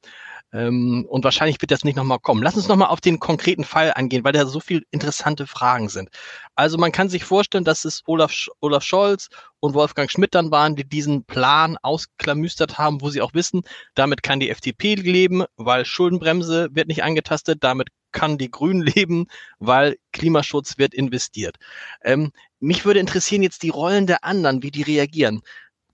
Ähm, 0.52 1.06
und 1.08 1.24
wahrscheinlich 1.24 1.60
wird 1.60 1.70
das 1.70 1.84
nicht 1.84 1.96
nochmal 1.96 2.18
kommen. 2.18 2.42
Lass 2.42 2.56
uns 2.56 2.68
nochmal 2.68 2.88
auf 2.88 3.00
den 3.00 3.18
konkreten 3.18 3.64
Fall 3.64 3.92
angehen, 3.94 4.24
weil 4.24 4.32
da 4.32 4.44
so 4.46 4.60
viele 4.60 4.82
interessante 4.90 5.46
Fragen 5.46 5.88
sind. 5.88 6.10
Also 6.54 6.76
man 6.76 6.92
kann 6.92 7.08
sich 7.08 7.24
vorstellen, 7.24 7.64
dass 7.64 7.84
es 7.84 8.02
Olaf, 8.06 8.48
Olaf 8.60 8.82
Scholz 8.82 9.28
und 9.60 9.74
Wolfgang 9.74 10.10
Schmidt 10.10 10.34
dann 10.34 10.50
waren, 10.50 10.76
die 10.76 10.84
diesen 10.84 11.24
Plan 11.24 11.78
ausklamüstert 11.80 12.78
haben, 12.78 13.00
wo 13.00 13.08
sie 13.08 13.22
auch 13.22 13.32
wissen, 13.32 13.62
damit 13.94 14.22
kann 14.22 14.40
die 14.40 14.50
FDP 14.50 14.94
leben, 14.96 15.44
weil 15.56 15.84
Schuldenbremse 15.86 16.68
wird 16.72 16.88
nicht 16.88 17.02
angetastet, 17.02 17.58
damit 17.64 17.88
kann 18.12 18.38
die 18.38 18.50
Grünen 18.50 18.82
leben, 18.94 19.26
weil 19.58 19.96
Klimaschutz 20.12 20.78
wird 20.78 20.94
investiert. 20.94 21.56
Ähm, 22.02 22.32
mich 22.60 22.84
würde 22.84 23.00
interessieren 23.00 23.42
jetzt 23.42 23.62
die 23.62 23.70
Rollen 23.70 24.06
der 24.06 24.24
anderen, 24.24 24.62
wie 24.62 24.70
die 24.70 24.82
reagieren. 24.82 25.42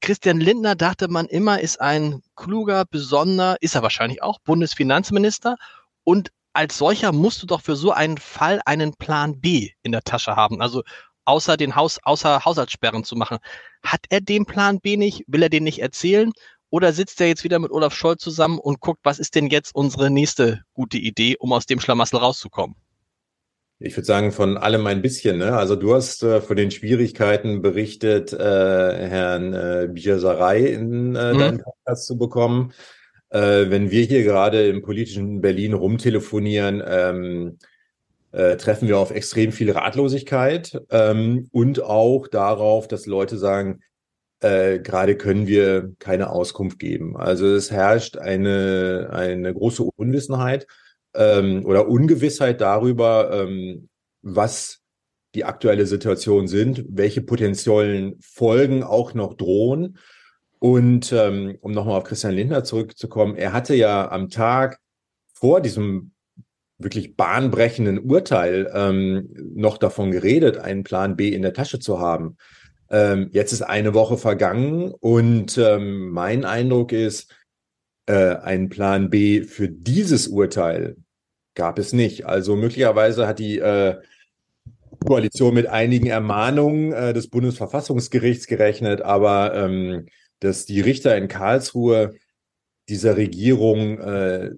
Christian 0.00 0.38
Lindner 0.40 0.74
dachte 0.76 1.08
man 1.08 1.26
immer, 1.26 1.60
ist 1.60 1.80
ein 1.80 2.22
kluger, 2.36 2.84
besonderer, 2.84 3.56
ist 3.60 3.74
er 3.74 3.82
wahrscheinlich 3.82 4.22
auch, 4.22 4.38
Bundesfinanzminister. 4.40 5.56
Und 6.04 6.30
als 6.52 6.78
solcher 6.78 7.12
musst 7.12 7.42
du 7.42 7.46
doch 7.46 7.60
für 7.60 7.76
so 7.76 7.92
einen 7.92 8.18
Fall 8.18 8.60
einen 8.64 8.94
Plan 8.94 9.40
B 9.40 9.70
in 9.82 9.92
der 9.92 10.02
Tasche 10.02 10.36
haben. 10.36 10.60
Also 10.60 10.82
außer 11.24 11.56
den 11.56 11.76
Haus, 11.76 11.98
außer 12.02 12.44
Haushaltssperren 12.44 13.04
zu 13.04 13.14
machen. 13.14 13.38
Hat 13.82 14.00
er 14.08 14.20
den 14.20 14.46
Plan 14.46 14.80
B 14.80 14.96
nicht? 14.96 15.24
Will 15.26 15.42
er 15.42 15.50
den 15.50 15.64
nicht 15.64 15.80
erzählen? 15.80 16.32
Oder 16.70 16.92
sitzt 16.92 17.20
er 17.20 17.28
jetzt 17.28 17.44
wieder 17.44 17.58
mit 17.58 17.70
Olaf 17.70 17.94
Scholz 17.94 18.22
zusammen 18.22 18.58
und 18.58 18.80
guckt, 18.80 19.00
was 19.02 19.18
ist 19.18 19.34
denn 19.34 19.46
jetzt 19.46 19.74
unsere 19.74 20.10
nächste 20.10 20.62
gute 20.74 20.98
Idee, 20.98 21.36
um 21.38 21.52
aus 21.52 21.66
dem 21.66 21.80
Schlamassel 21.80 22.18
rauszukommen? 22.18 22.76
Ich 23.80 23.96
würde 23.96 24.06
sagen, 24.06 24.32
von 24.32 24.56
allem 24.56 24.86
ein 24.86 25.02
bisschen. 25.02 25.38
Ne? 25.38 25.56
Also 25.56 25.76
du 25.76 25.94
hast 25.94 26.22
äh, 26.24 26.40
von 26.40 26.56
den 26.56 26.70
Schwierigkeiten 26.70 27.62
berichtet, 27.62 28.32
äh, 28.32 28.38
Herrn 28.38 29.54
äh, 29.54 29.88
Bijasaray 29.90 30.72
in 30.72 31.14
äh, 31.14 31.32
mhm. 31.32 31.38
deinen 31.38 31.62
Podcast 31.62 32.06
zu 32.06 32.18
bekommen. 32.18 32.72
Äh, 33.30 33.70
wenn 33.70 33.90
wir 33.90 34.02
hier 34.02 34.24
gerade 34.24 34.66
im 34.68 34.82
politischen 34.82 35.40
Berlin 35.40 35.74
rumtelefonieren, 35.74 36.82
ähm, 36.84 37.58
äh, 38.32 38.56
treffen 38.56 38.88
wir 38.88 38.98
auf 38.98 39.10
extrem 39.10 39.52
viel 39.52 39.70
Ratlosigkeit 39.70 40.80
ähm, 40.90 41.48
und 41.52 41.82
auch 41.82 42.26
darauf, 42.26 42.88
dass 42.88 43.06
Leute 43.06 43.38
sagen, 43.38 43.80
äh, 44.40 44.78
gerade 44.78 45.16
können 45.16 45.46
wir 45.46 45.92
keine 45.98 46.30
Auskunft 46.30 46.78
geben. 46.78 47.16
Also 47.16 47.46
es 47.46 47.70
herrscht 47.70 48.18
eine, 48.18 49.10
eine 49.12 49.52
große 49.52 49.82
Unwissenheit 49.96 50.66
ähm, 51.14 51.64
oder 51.66 51.88
Ungewissheit 51.88 52.60
darüber, 52.60 53.30
ähm, 53.32 53.88
was 54.22 54.80
die 55.34 55.44
aktuelle 55.44 55.86
Situation 55.86 56.48
sind, 56.48 56.84
welche 56.88 57.20
potenziellen 57.20 58.16
Folgen 58.20 58.82
auch 58.82 59.14
noch 59.14 59.34
drohen. 59.34 59.98
Und 60.58 61.12
ähm, 61.12 61.56
um 61.60 61.72
nochmal 61.72 61.98
auf 61.98 62.04
Christian 62.04 62.34
Lindner 62.34 62.64
zurückzukommen, 62.64 63.36
er 63.36 63.52
hatte 63.52 63.74
ja 63.74 64.10
am 64.10 64.28
Tag 64.28 64.78
vor 65.32 65.60
diesem 65.60 66.12
wirklich 66.78 67.16
bahnbrechenden 67.16 67.98
Urteil 67.98 68.70
ähm, 68.72 69.28
noch 69.54 69.78
davon 69.78 70.10
geredet, 70.10 70.58
einen 70.58 70.84
Plan 70.84 71.16
B 71.16 71.28
in 71.28 71.42
der 71.42 71.52
Tasche 71.52 71.78
zu 71.80 72.00
haben. 72.00 72.36
Ähm, 72.90 73.30
jetzt 73.32 73.52
ist 73.52 73.62
eine 73.62 73.94
Woche 73.94 74.16
vergangen 74.16 74.92
und 74.92 75.58
ähm, 75.58 76.10
mein 76.10 76.44
Eindruck 76.44 76.92
ist, 76.92 77.34
äh, 78.06 78.36
einen 78.36 78.70
Plan 78.70 79.10
B 79.10 79.42
für 79.42 79.68
dieses 79.68 80.28
Urteil 80.28 80.96
gab 81.54 81.78
es 81.78 81.92
nicht. 81.92 82.24
Also 82.24 82.56
möglicherweise 82.56 83.26
hat 83.26 83.38
die 83.38 83.58
äh, 83.58 83.96
Koalition 85.04 85.54
mit 85.54 85.66
einigen 85.66 86.06
Ermahnungen 86.06 86.92
äh, 86.92 87.12
des 87.12 87.28
Bundesverfassungsgerichts 87.28 88.46
gerechnet, 88.46 89.02
aber 89.02 89.54
ähm, 89.54 90.06
dass 90.40 90.64
die 90.64 90.80
Richter 90.80 91.16
in 91.16 91.28
Karlsruhe 91.28 92.14
dieser 92.88 93.16
Regierung 93.16 93.98
äh, 93.98 94.50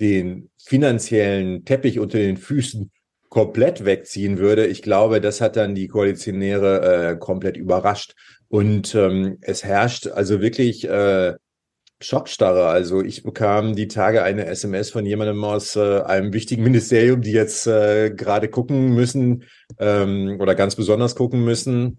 den 0.00 0.50
finanziellen 0.58 1.64
Teppich 1.64 1.98
unter 1.98 2.18
den 2.18 2.36
Füßen 2.36 2.90
komplett 3.34 3.84
wegziehen 3.84 4.38
würde, 4.38 4.64
ich 4.64 4.80
glaube, 4.80 5.20
das 5.20 5.40
hat 5.40 5.56
dann 5.56 5.74
die 5.74 5.88
Koalitionäre 5.88 7.10
äh, 7.10 7.16
komplett 7.16 7.56
überrascht. 7.56 8.14
Und 8.46 8.94
ähm, 8.94 9.38
es 9.40 9.64
herrscht 9.64 10.06
also 10.06 10.40
wirklich 10.40 10.88
äh, 10.88 11.34
Schockstarre. 12.00 12.68
Also 12.68 13.02
ich 13.02 13.24
bekam 13.24 13.74
die 13.74 13.88
Tage 13.88 14.22
eine 14.22 14.46
SMS 14.46 14.90
von 14.90 15.04
jemandem 15.04 15.42
aus 15.42 15.74
äh, 15.74 16.02
einem 16.02 16.32
wichtigen 16.32 16.62
Ministerium, 16.62 17.22
die 17.22 17.32
jetzt 17.32 17.66
äh, 17.66 18.10
gerade 18.10 18.48
gucken 18.48 18.94
müssen 18.94 19.42
ähm, 19.80 20.36
oder 20.38 20.54
ganz 20.54 20.76
besonders 20.76 21.16
gucken 21.16 21.44
müssen, 21.44 21.98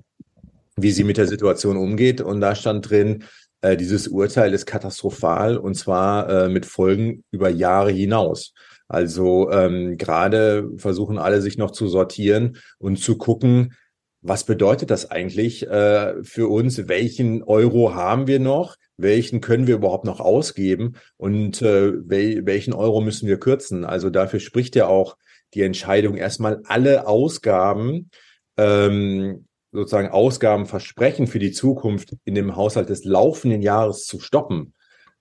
wie 0.77 0.91
sie 0.91 1.03
mit 1.03 1.17
der 1.17 1.27
Situation 1.27 1.75
umgeht. 1.75 2.21
Und 2.21 2.39
da 2.39 2.55
stand 2.55 2.89
drin, 2.89 3.25
äh, 3.59 3.75
dieses 3.75 4.07
Urteil 4.07 4.53
ist 4.53 4.65
katastrophal 4.65 5.57
und 5.57 5.75
zwar 5.75 6.29
äh, 6.29 6.47
mit 6.47 6.65
Folgen 6.65 7.25
über 7.31 7.49
Jahre 7.49 7.91
hinaus. 7.91 8.53
Also 8.87 9.51
ähm, 9.51 9.97
gerade 9.97 10.69
versuchen 10.77 11.17
alle 11.17 11.41
sich 11.41 11.57
noch 11.57 11.71
zu 11.71 11.87
sortieren 11.87 12.57
und 12.77 12.97
zu 12.97 13.17
gucken, 13.17 13.73
was 14.21 14.43
bedeutet 14.43 14.89
das 14.89 15.11
eigentlich 15.11 15.67
äh, 15.67 16.23
für 16.23 16.47
uns? 16.49 16.87
Welchen 16.87 17.43
Euro 17.43 17.93
haben 17.93 18.27
wir 18.27 18.39
noch? 18.39 18.75
Welchen 18.97 19.41
können 19.41 19.67
wir 19.67 19.75
überhaupt 19.75 20.05
noch 20.05 20.19
ausgeben? 20.19 20.95
Und 21.17 21.61
äh, 21.61 21.93
wel 22.09 22.45
welchen 22.45 22.73
Euro 22.73 23.01
müssen 23.01 23.27
wir 23.27 23.39
kürzen? 23.39 23.85
Also 23.85 24.09
dafür 24.09 24.39
spricht 24.39 24.75
ja 24.75 24.87
auch 24.87 25.17
die 25.53 25.61
Entscheidung, 25.61 26.17
erstmal 26.17 26.61
alle 26.65 27.07
Ausgaben, 27.07 28.09
ähm, 28.57 29.47
sozusagen 29.71 30.09
Ausgabenversprechen 30.09 31.27
für 31.27 31.39
die 31.39 31.51
Zukunft 31.51 32.15
in 32.23 32.35
dem 32.35 32.55
Haushalt 32.55 32.89
des 32.89 33.03
laufenden 33.03 33.61
Jahres 33.61 34.05
zu 34.05 34.19
stoppen. 34.19 34.73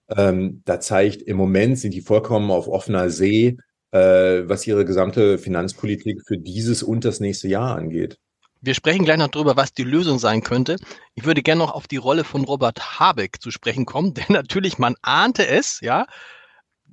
Ähm, 0.08 0.62
da 0.64 0.80
zeigt, 0.80 1.22
im 1.22 1.36
Moment 1.36 1.78
sind 1.78 1.94
die 1.94 2.00
vollkommen 2.00 2.50
auf 2.50 2.68
offener 2.68 3.10
See, 3.10 3.56
äh, 3.90 4.42
was 4.48 4.66
ihre 4.66 4.84
gesamte 4.84 5.38
Finanzpolitik 5.38 6.22
für 6.26 6.36
dieses 6.36 6.82
und 6.82 7.04
das 7.04 7.20
nächste 7.20 7.48
Jahr 7.48 7.76
angeht. 7.76 8.18
Wir 8.60 8.74
sprechen 8.74 9.04
gleich 9.04 9.18
noch 9.18 9.28
darüber, 9.28 9.56
was 9.56 9.72
die 9.72 9.84
Lösung 9.84 10.18
sein 10.18 10.42
könnte. 10.42 10.76
Ich 11.14 11.24
würde 11.24 11.42
gerne 11.42 11.58
noch 11.58 11.72
auf 11.72 11.86
die 11.86 11.98
Rolle 11.98 12.24
von 12.24 12.44
Robert 12.44 12.98
Habeck 12.98 13.40
zu 13.40 13.50
sprechen 13.50 13.84
kommen, 13.84 14.14
denn 14.14 14.24
natürlich, 14.30 14.78
man 14.78 14.96
ahnte 15.02 15.46
es, 15.46 15.80
ja, 15.80 16.06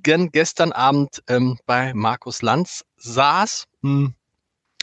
gestern 0.02 0.72
Abend 0.72 1.22
ähm, 1.28 1.58
bei 1.64 1.94
Markus 1.94 2.42
Lanz 2.42 2.84
saß. 2.96 3.66
Hm, 3.82 4.14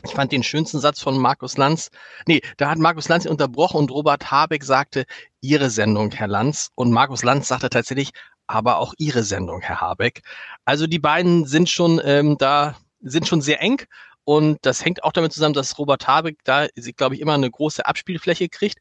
ich 0.05 0.11
fand 0.11 0.31
den 0.31 0.43
schönsten 0.43 0.79
Satz 0.79 1.01
von 1.01 1.17
Markus 1.17 1.57
Lanz. 1.57 1.89
Nee, 2.25 2.41
da 2.57 2.69
hat 2.69 2.77
Markus 2.77 3.09
Lanz 3.09 3.25
unterbrochen 3.25 3.77
und 3.77 3.91
Robert 3.91 4.31
Habeck 4.31 4.63
sagte, 4.63 5.05
Ihre 5.41 5.69
Sendung, 5.69 6.11
Herr 6.11 6.27
Lanz. 6.27 6.71
Und 6.75 6.91
Markus 6.91 7.23
Lanz 7.23 7.47
sagte 7.47 7.69
tatsächlich, 7.69 8.11
aber 8.47 8.79
auch 8.79 8.93
Ihre 8.97 9.23
Sendung, 9.23 9.61
Herr 9.61 9.81
Habeck. 9.81 10.21
Also 10.65 10.87
die 10.87 10.99
beiden 10.99 11.45
sind 11.45 11.69
schon 11.69 12.01
ähm, 12.03 12.37
da, 12.37 12.75
sind 13.01 13.27
schon 13.27 13.41
sehr 13.41 13.61
eng 13.61 13.83
und 14.23 14.59
das 14.61 14.85
hängt 14.85 15.03
auch 15.03 15.11
damit 15.11 15.33
zusammen, 15.33 15.55
dass 15.55 15.79
Robert 15.79 16.07
Habeck 16.07 16.37
da, 16.43 16.67
glaube 16.97 17.15
ich, 17.15 17.21
immer 17.21 17.33
eine 17.33 17.49
große 17.49 17.85
Abspielfläche 17.85 18.47
kriegt. 18.47 18.77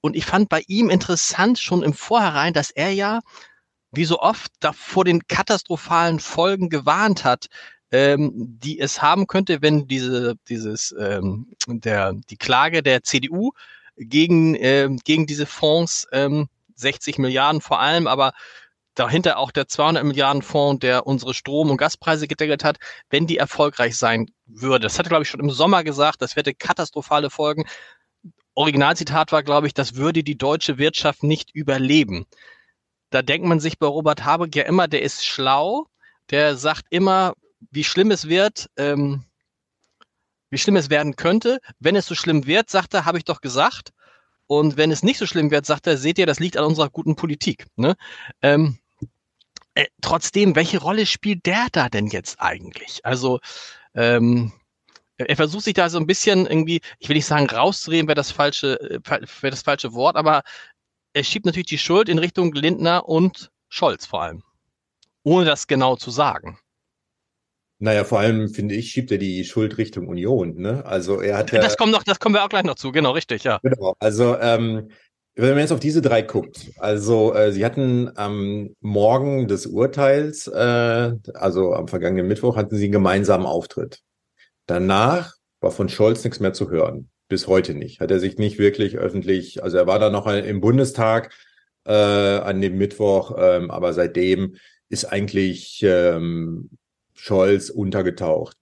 Und 0.00 0.16
ich 0.16 0.24
fand 0.24 0.48
bei 0.48 0.64
ihm 0.66 0.90
interessant 0.90 1.60
schon 1.60 1.84
im 1.84 1.94
Vorhinein, 1.94 2.52
dass 2.52 2.70
er 2.70 2.90
ja, 2.90 3.20
wie 3.92 4.04
so 4.04 4.18
oft, 4.18 4.50
da 4.58 4.72
vor 4.72 5.04
den 5.04 5.26
katastrophalen 5.28 6.18
Folgen 6.18 6.68
gewarnt 6.68 7.24
hat, 7.24 7.46
ähm, 7.92 8.32
die 8.34 8.80
es 8.80 9.02
haben 9.02 9.26
könnte, 9.26 9.62
wenn 9.62 9.86
diese, 9.86 10.34
dieses, 10.48 10.94
ähm, 10.98 11.52
der, 11.66 12.14
die 12.30 12.38
Klage 12.38 12.82
der 12.82 13.02
CDU 13.02 13.52
gegen, 13.96 14.54
äh, 14.56 14.88
gegen 15.04 15.26
diese 15.26 15.46
Fonds, 15.46 16.08
ähm, 16.12 16.48
60 16.74 17.18
Milliarden 17.18 17.60
vor 17.60 17.80
allem, 17.80 18.06
aber 18.06 18.32
dahinter 18.94 19.38
auch 19.38 19.50
der 19.50 19.68
200 19.68 20.04
Milliarden 20.04 20.42
Fonds, 20.42 20.80
der 20.80 21.06
unsere 21.06 21.34
Strom- 21.34 21.70
und 21.70 21.76
Gaspreise 21.76 22.26
gedeckelt 22.26 22.64
hat, 22.64 22.78
wenn 23.10 23.26
die 23.26 23.36
erfolgreich 23.36 23.96
sein 23.96 24.30
würde. 24.46 24.84
Das 24.84 24.98
hatte, 24.98 25.08
glaube 25.08 25.22
ich, 25.22 25.28
schon 25.28 25.40
im 25.40 25.50
Sommer 25.50 25.84
gesagt, 25.84 26.22
das 26.22 26.36
hätte 26.36 26.54
katastrophale 26.54 27.30
Folgen. 27.30 27.64
Originalzitat 28.54 29.32
war, 29.32 29.42
glaube 29.42 29.66
ich, 29.66 29.74
das 29.74 29.96
würde 29.96 30.22
die 30.22 30.36
deutsche 30.36 30.78
Wirtschaft 30.78 31.22
nicht 31.22 31.54
überleben. 31.54 32.26
Da 33.10 33.22
denkt 33.22 33.46
man 33.46 33.60
sich 33.60 33.78
bei 33.78 33.86
Robert 33.86 34.24
Habeck 34.24 34.56
ja 34.56 34.64
immer, 34.64 34.88
der 34.88 35.02
ist 35.02 35.24
schlau, 35.24 35.86
der 36.30 36.56
sagt 36.56 36.86
immer, 36.90 37.34
wie 37.70 37.84
schlimm 37.84 38.10
es 38.10 38.28
wird, 38.28 38.68
ähm, 38.76 39.24
wie 40.50 40.58
schlimm 40.58 40.76
es 40.76 40.90
werden 40.90 41.16
könnte. 41.16 41.60
Wenn 41.78 41.96
es 41.96 42.06
so 42.06 42.14
schlimm 42.14 42.46
wird, 42.46 42.70
sagt 42.70 42.94
er, 42.94 43.04
habe 43.04 43.18
ich 43.18 43.24
doch 43.24 43.40
gesagt. 43.40 43.92
Und 44.46 44.76
wenn 44.76 44.90
es 44.90 45.02
nicht 45.02 45.18
so 45.18 45.26
schlimm 45.26 45.50
wird, 45.50 45.64
sagt 45.64 45.86
er, 45.86 45.96
seht 45.96 46.18
ihr, 46.18 46.26
das 46.26 46.40
liegt 46.40 46.56
an 46.56 46.64
unserer 46.64 46.90
guten 46.90 47.16
Politik. 47.16 47.66
Ne? 47.76 47.94
Ähm, 48.42 48.78
äh, 49.74 49.86
trotzdem, 50.02 50.54
welche 50.54 50.78
Rolle 50.78 51.06
spielt 51.06 51.46
der 51.46 51.68
da 51.72 51.88
denn 51.88 52.08
jetzt 52.08 52.40
eigentlich? 52.40 53.04
Also 53.04 53.40
ähm, 53.94 54.52
er 55.16 55.36
versucht 55.36 55.64
sich 55.64 55.74
da 55.74 55.88
so 55.88 55.98
ein 55.98 56.06
bisschen 56.06 56.46
irgendwie, 56.46 56.80
ich 56.98 57.08
will 57.08 57.16
nicht 57.16 57.26
sagen 57.26 57.48
rauszureden, 57.48 58.08
wäre 58.08 58.16
das 58.16 58.30
falsche, 58.30 58.78
äh, 58.80 59.00
wäre 59.08 59.50
das 59.50 59.62
falsche 59.62 59.94
Wort, 59.94 60.16
aber 60.16 60.42
er 61.14 61.24
schiebt 61.24 61.46
natürlich 61.46 61.66
die 61.66 61.78
Schuld 61.78 62.08
in 62.08 62.18
Richtung 62.18 62.52
Lindner 62.52 63.08
und 63.08 63.50
Scholz 63.68 64.06
vor 64.06 64.22
allem. 64.22 64.42
Ohne 65.22 65.44
das 65.44 65.66
genau 65.66 65.96
zu 65.96 66.10
sagen. 66.10 66.58
Naja, 67.82 68.04
vor 68.04 68.20
allem 68.20 68.48
finde 68.48 68.76
ich, 68.76 68.92
schiebt 68.92 69.10
er 69.10 69.18
die 69.18 69.44
Schuld 69.44 69.76
Richtung 69.76 70.06
Union. 70.06 70.54
Ne? 70.56 70.86
Also 70.86 71.20
er 71.20 71.36
hat 71.36 71.50
ja, 71.50 71.60
Das 71.60 71.76
kommt 71.76 71.90
noch, 71.90 72.04
das 72.04 72.20
kommen 72.20 72.32
wir 72.32 72.44
auch 72.44 72.48
gleich 72.48 72.62
noch 72.62 72.76
zu, 72.76 72.92
genau, 72.92 73.10
richtig, 73.10 73.42
ja. 73.42 73.58
Genau. 73.60 73.96
Also 73.98 74.38
ähm, 74.38 74.88
wenn 75.34 75.50
man 75.50 75.58
jetzt 75.58 75.72
auf 75.72 75.80
diese 75.80 76.00
drei 76.00 76.22
guckt, 76.22 76.70
also 76.78 77.34
äh, 77.34 77.50
sie 77.50 77.64
hatten 77.64 78.12
am 78.14 78.70
Morgen 78.82 79.48
des 79.48 79.66
Urteils, 79.66 80.46
äh, 80.46 81.12
also 81.34 81.74
am 81.74 81.88
vergangenen 81.88 82.28
Mittwoch, 82.28 82.54
hatten 82.54 82.76
sie 82.76 82.84
einen 82.84 82.92
gemeinsamen 82.92 83.46
Auftritt. 83.46 83.98
Danach 84.66 85.34
war 85.60 85.72
von 85.72 85.88
Scholz 85.88 86.22
nichts 86.22 86.38
mehr 86.38 86.52
zu 86.52 86.70
hören. 86.70 87.10
Bis 87.26 87.48
heute 87.48 87.74
nicht. 87.74 87.98
Hat 87.98 88.12
er 88.12 88.20
sich 88.20 88.38
nicht 88.38 88.60
wirklich 88.60 88.96
öffentlich, 88.96 89.64
also 89.64 89.76
er 89.76 89.88
war 89.88 89.98
da 89.98 90.08
noch 90.08 90.28
im 90.28 90.60
Bundestag 90.60 91.34
äh, 91.84 91.92
an 91.92 92.60
dem 92.60 92.78
Mittwoch, 92.78 93.34
ähm, 93.36 93.72
aber 93.72 93.92
seitdem 93.92 94.54
ist 94.88 95.06
eigentlich 95.06 95.82
ähm, 95.82 96.70
Scholz 97.22 97.70
untergetaucht. 97.70 98.56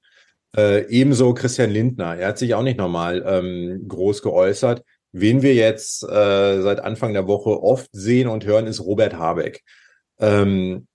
Äh, 0.54 0.86
ebenso 0.90 1.32
Christian 1.32 1.70
Lindner. 1.70 2.16
Er 2.16 2.28
hat 2.28 2.38
sich 2.38 2.54
auch 2.54 2.62
nicht 2.62 2.76
nochmal 2.76 3.24
ähm, 3.26 3.88
groß 3.88 4.20
geäußert. 4.20 4.84
Wen 5.12 5.40
wir 5.40 5.54
jetzt 5.54 6.02
äh, 6.02 6.60
seit 6.60 6.80
Anfang 6.80 7.14
der 7.14 7.26
Woche 7.26 7.62
oft 7.62 7.88
sehen 7.92 8.28
und 8.28 8.44
hören, 8.44 8.66
ist 8.66 8.80
Robert 8.80 9.14
Habeck. 9.14 9.64
Ähm, 10.18 10.86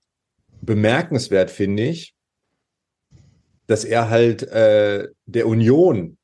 bemerkenswert 0.61 1.49
finde 1.49 1.83
ich, 1.83 2.13
dass 3.65 3.83
er 3.83 4.11
halt 4.11 4.43
äh, 4.43 5.07
der 5.25 5.47
Union 5.47 6.19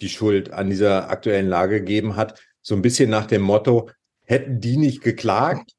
die 0.00 0.08
Schuld 0.08 0.52
an 0.52 0.70
dieser 0.70 1.10
aktuellen 1.10 1.48
Lage 1.48 1.80
gegeben 1.80 2.14
hat. 2.14 2.40
So 2.60 2.76
ein 2.76 2.82
bisschen 2.82 3.10
nach 3.10 3.26
dem 3.26 3.42
Motto, 3.42 3.90
hätten 4.24 4.60
die 4.60 4.76
nicht 4.76 5.02
geklagt, 5.02 5.72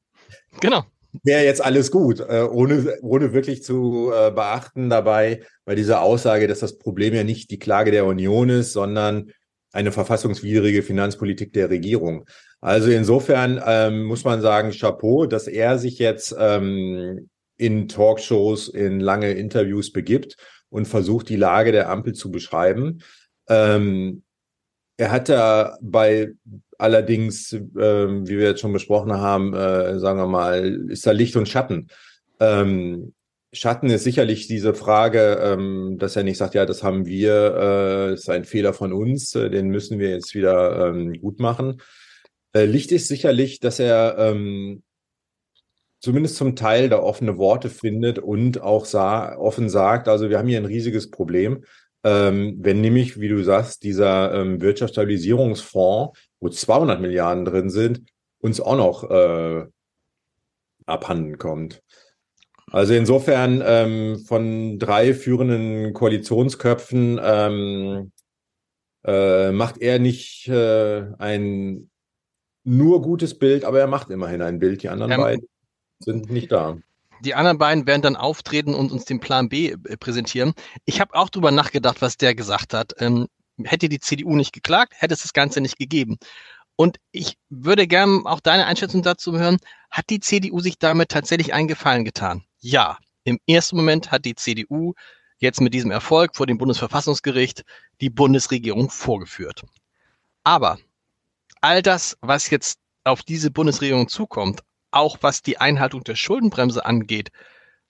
genau. 0.60 0.84
Wäre 1.22 1.44
jetzt 1.44 1.64
alles 1.64 1.92
gut, 1.92 2.20
äh, 2.20 2.48
ohne, 2.50 2.98
ohne 3.02 3.34
wirklich 3.34 3.64
zu 3.64 4.12
äh, 4.14 4.32
beachten 4.32 4.90
dabei, 4.90 5.42
bei 5.66 5.76
dieser 5.76 6.02
Aussage, 6.02 6.48
dass 6.48 6.60
das 6.60 6.78
Problem 6.78 7.14
ja 7.14 7.24
nicht 7.24 7.52
die 7.52 7.60
Klage 7.60 7.92
der 7.92 8.06
Union 8.06 8.50
ist, 8.50 8.74
sondern 8.74 9.32
eine 9.72 9.92
verfassungswidrige 9.92 10.84
Finanzpolitik 10.84 11.54
der 11.54 11.70
Regierung. 11.70 12.26
Also 12.62 12.90
insofern 12.90 13.62
ähm, 13.66 14.04
muss 14.04 14.24
man 14.24 14.42
sagen, 14.42 14.72
Chapeau, 14.72 15.26
dass 15.26 15.48
er 15.48 15.78
sich 15.78 16.00
jetzt 16.00 16.36
ähm, 16.38 17.30
in 17.58 17.88
Talkshows, 17.88 18.70
in 18.70 19.00
lange 19.00 19.32
Interviews 19.32 19.92
begibt 19.92 20.38
und 20.70 20.88
versucht, 20.88 21.30
die 21.30 21.36
Lage 21.36 21.72
der 21.72 21.90
Ampel 21.90 22.14
zu 22.14 22.32
beschreiben. 22.32 23.02
Ähm, 23.48 24.24
er 24.98 25.12
hat 25.12 25.30
da 25.30 25.78
bei 25.82 26.34
allerdings, 26.84 27.54
ähm, 27.54 28.28
wie 28.28 28.38
wir 28.38 28.50
jetzt 28.50 28.60
schon 28.60 28.74
besprochen 28.74 29.14
haben, 29.14 29.54
äh, 29.54 30.00
sagen 30.00 30.20
wir 30.20 30.28
mal, 30.28 30.90
ist 30.90 31.08
da 31.08 31.12
Licht 31.12 31.38
und 31.38 31.48
Schatten. 31.48 31.88
Ähm, 32.42 33.14
Schatten 33.54 33.90
ist 33.90 34.04
sicherlich 34.04 34.48
diese 34.48 34.74
Frage, 34.74 35.40
ähm, 35.42 35.98
dass 35.98 36.18
er 36.18 36.24
nicht 36.24 36.38
sagt, 36.38 36.56
ja, 36.56 36.66
das 36.66 36.84
haben 36.84 37.06
wir, 37.06 38.10
äh, 38.12 38.14
ist 38.16 38.30
ein 38.30 38.44
Fehler 38.44 38.74
von 38.74 38.92
uns, 38.92 39.34
äh, 39.34 39.50
den 39.50 39.70
müssen 39.70 39.98
wir 39.98 40.10
jetzt 40.10 40.36
wieder 40.36 40.90
ähm, 40.90 41.14
gut 41.22 41.40
machen. 41.40 41.82
Äh, 42.54 42.66
Licht 42.66 42.92
ist 42.92 43.08
sicherlich, 43.08 43.62
dass 43.62 43.80
er 43.80 44.18
ähm, 44.18 44.84
zumindest 46.02 46.36
zum 46.36 46.58
Teil 46.58 46.90
da 46.90 47.00
offene 47.00 47.38
Worte 47.38 47.70
findet 47.70 48.20
und 48.20 48.62
auch 48.62 48.84
sa 48.84 49.38
offen 49.38 49.70
sagt, 49.70 50.10
also 50.10 50.30
wir 50.30 50.38
haben 50.38 50.50
hier 50.50 50.60
ein 50.60 50.66
riesiges 50.66 51.10
Problem. 51.10 51.64
Ähm, 52.04 52.58
wenn 52.60 52.82
nämlich, 52.82 53.20
wie 53.22 53.30
du 53.30 53.42
sagst, 53.44 53.84
dieser 53.84 54.34
ähm, 54.34 54.60
Wirtschaftsstabilisierungsfonds, 54.60 56.20
wo 56.44 56.50
200 56.50 57.00
Milliarden 57.00 57.46
drin 57.46 57.70
sind, 57.70 58.04
uns 58.40 58.60
auch 58.60 58.76
noch 58.76 59.10
äh, 59.10 59.66
abhanden 60.86 61.38
kommt. 61.38 61.82
Also 62.70 62.94
insofern 62.94 63.64
ähm, 63.66 64.20
von 64.28 64.78
drei 64.78 65.14
führenden 65.14 65.94
Koalitionsköpfen 65.94 67.20
ähm, 67.24 68.12
äh, 69.06 69.52
macht 69.52 69.78
er 69.78 70.00
nicht 70.00 70.50
äh, 70.50 71.06
ein 71.18 71.90
nur 72.66 73.02
gutes 73.02 73.40
Bild, 73.40 73.64
aber 73.64 73.80
er 73.80 73.88
macht 73.88 74.10
immerhin 74.10 74.42
ein 74.42 74.60
Bild. 74.60 74.84
Die 74.84 74.90
anderen 74.90 75.14
ähm, 75.14 75.22
beiden 75.22 75.48
sind 76.00 76.30
nicht 76.30 76.52
da. 76.52 76.78
Die 77.22 77.36
anderen 77.36 77.58
beiden 77.58 77.88
werden 77.88 78.02
dann 78.02 78.16
auftreten 78.18 78.74
und 78.74 78.92
uns 78.92 79.06
den 79.06 79.22
Plan 79.22 79.48
B 79.48 79.70
äh, 79.70 79.78
präsentieren. 79.98 80.54
Ich 80.84 81.00
habe 81.00 81.16
auch 81.16 81.30
drüber 81.30 81.52
nachgedacht, 81.52 82.02
was 82.02 82.18
der 82.18 82.36
gesagt 82.36 82.74
hat. 82.74 82.96
Hätte 83.64 83.90
die 83.90 84.00
CDU 84.00 84.36
nicht 84.36 84.54
geklagt, 84.54 84.94
hätte 84.98 85.14
es 85.14 85.22
das 85.22 85.34
Ganze 85.34 85.62
nicht 85.62 85.78
gegeben. 85.78 86.18
Und 86.76 86.98
ich 87.12 87.38
würde 87.50 87.88
gerne 87.88 88.22
auch 88.26 88.40
deine 88.40 88.66
Einschätzung 88.66 89.04
dazu 89.04 89.38
hören. 89.38 89.58
Hat 89.92 90.10
die 90.10 90.20
CDU 90.20 90.60
sich 90.60 90.80
damit 90.80 91.10
tatsächlich 91.10 91.54
einen 91.54 91.68
Gefallen 91.68 92.06
getan? 92.06 92.44
Ja. 92.60 92.98
Im 93.26 93.40
ersten 93.48 93.78
Moment 93.78 94.12
hat 94.12 94.26
die 94.26 94.36
CDU 94.36 94.94
jetzt 95.38 95.62
mit 95.62 95.74
diesem 95.74 95.92
Erfolg 95.92 96.36
vor 96.36 96.48
dem 96.48 96.58
Bundesverfassungsgericht 96.58 97.64
die 98.02 98.10
Bundesregierung 98.10 98.90
vorgeführt. 98.90 99.64
Aber 100.44 100.78
all 101.62 101.82
das, 101.82 102.18
was 102.22 102.50
jetzt 102.50 102.80
auf 103.04 103.24
diese 103.24 103.52
Bundesregierung 103.52 104.08
zukommt, 104.08 104.62
auch 104.92 105.18
was 105.22 105.42
die 105.42 105.58
Einhaltung 105.58 106.04
der 106.04 106.16
Schuldenbremse 106.16 106.86
angeht, 106.86 107.32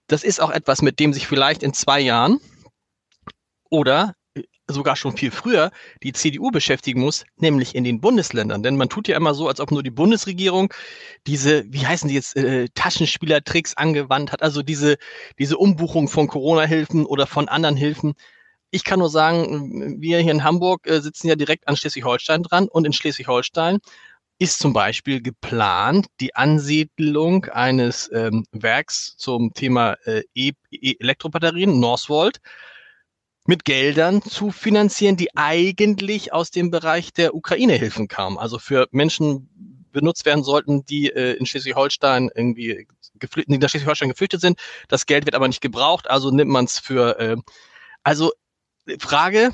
das 0.08 0.24
ist 0.24 0.42
auch 0.42 0.52
etwas, 0.52 0.82
mit 0.82 1.00
dem 1.00 1.14
sich 1.14 1.28
vielleicht 1.28 1.64
in 1.64 1.74
zwei 1.74 2.00
Jahren 2.00 2.40
oder 3.70 4.16
sogar 4.68 4.96
schon 4.96 5.18
viel 5.18 5.32
früher 5.32 5.72
die 6.04 6.14
CDU 6.14 6.52
beschäftigen 6.52 7.02
muss, 7.02 7.26
nämlich 7.38 7.76
in 7.76 7.84
den 7.84 8.00
Bundesländern. 8.00 8.64
Denn 8.64 8.78
man 8.78 8.90
tut 8.90 9.08
ja 9.08 9.18
immer 9.18 9.34
so, 9.34 9.48
als 9.48 9.60
ob 9.60 9.72
nur 9.72 9.84
die 9.84 9.92
Bundesregierung 9.92 10.74
diese, 11.28 11.66
wie 11.68 11.86
heißen 11.86 12.08
die 12.08 12.16
jetzt, 12.16 12.36
äh, 12.38 12.68
Taschenspielertricks 12.74 13.76
angewandt 13.76 14.32
hat, 14.32 14.42
also 14.42 14.62
diese, 14.62 14.98
diese 15.38 15.58
Umbuchung 15.58 16.08
von 16.08 16.28
Corona-Hilfen 16.28 17.06
oder 17.06 17.28
von 17.28 17.48
anderen 17.50 17.76
Hilfen. 17.76 18.14
Ich 18.72 18.84
kann 18.84 19.00
nur 19.00 19.10
sagen, 19.10 20.02
wir 20.02 20.20
hier 20.20 20.32
in 20.32 20.44
Hamburg 20.44 20.88
äh, 20.88 21.02
sitzen 21.02 21.28
ja 21.28 21.36
direkt 21.36 21.68
an 21.68 21.78
Schleswig-Holstein 21.78 22.44
dran 22.44 22.68
und 22.68 22.86
in 22.86 22.94
Schleswig-Holstein 22.94 23.80
ist 24.40 24.60
zum 24.60 24.74
Beispiel 24.74 25.22
geplant 25.22 26.08
die 26.20 26.36
Ansiedlung 26.36 27.46
eines 27.46 28.10
ähm, 28.14 28.46
Werks 28.52 29.16
zum 29.18 29.54
Thema 29.54 29.94
äh, 30.06 30.24
e 30.34 30.54
Elektrobatterien, 30.72 31.80
Northvolt, 31.80 32.40
mit 33.46 33.66
Geldern 33.66 34.22
zu 34.22 34.52
finanzieren, 34.52 35.18
die 35.18 35.36
eigentlich 35.36 36.32
aus 36.32 36.52
dem 36.52 36.72
Bereich 36.72 37.12
der 37.14 37.36
Ukraine-Hilfen 37.36 38.08
kamen. 38.08 38.38
Also 38.38 38.58
für 38.58 38.88
Menschen 38.92 39.50
benutzt 39.92 40.26
werden 40.26 40.44
sollten, 40.44 40.86
die 40.86 41.10
äh, 41.10 41.34
in 41.34 41.46
Schleswig-Holstein 41.46 42.30
irgendwie 42.34 42.88
geflüchtet, 43.16 43.62
nach 43.62 43.70
Schleswig-Holstein 43.70 44.10
geflüchtet 44.10 44.42
sind. 44.42 44.60
Das 44.88 45.06
Geld 45.06 45.26
wird 45.26 45.36
aber 45.36 45.48
nicht 45.48 45.62
gebraucht, 45.62 46.10
also 46.10 46.32
nimmt 46.32 46.52
man 46.52 46.66
es 46.66 46.80
für. 46.80 47.20
Äh, 47.20 47.38
also 48.04 48.32
Frage: 49.00 49.54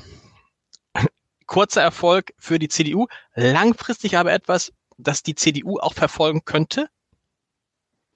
Kurzer 1.46 1.82
Erfolg 1.82 2.32
für 2.38 2.58
die 2.58 2.68
CDU, 2.68 3.06
langfristig 3.34 4.16
aber 4.16 4.32
etwas, 4.32 4.72
das 4.98 5.22
die 5.22 5.34
CDU 5.34 5.78
auch 5.78 5.94
verfolgen 5.94 6.44
könnte. 6.44 6.88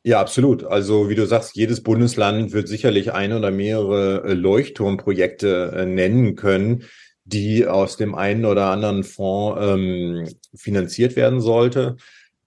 Ja, 0.06 0.20
absolut. 0.20 0.64
Also 0.64 1.08
wie 1.08 1.14
du 1.14 1.26
sagst, 1.26 1.56
jedes 1.56 1.82
Bundesland 1.82 2.52
wird 2.52 2.68
sicherlich 2.68 3.12
ein 3.12 3.32
oder 3.32 3.50
mehrere 3.50 4.22
äh, 4.24 4.34
Leuchtturmprojekte 4.34 5.72
äh, 5.74 5.86
nennen 5.86 6.36
können, 6.36 6.84
die 7.24 7.66
aus 7.66 7.96
dem 7.96 8.14
einen 8.14 8.44
oder 8.44 8.66
anderen 8.66 9.02
Fonds 9.02 9.58
ähm, 9.62 10.28
finanziert 10.54 11.16
werden 11.16 11.40
sollte. 11.40 11.96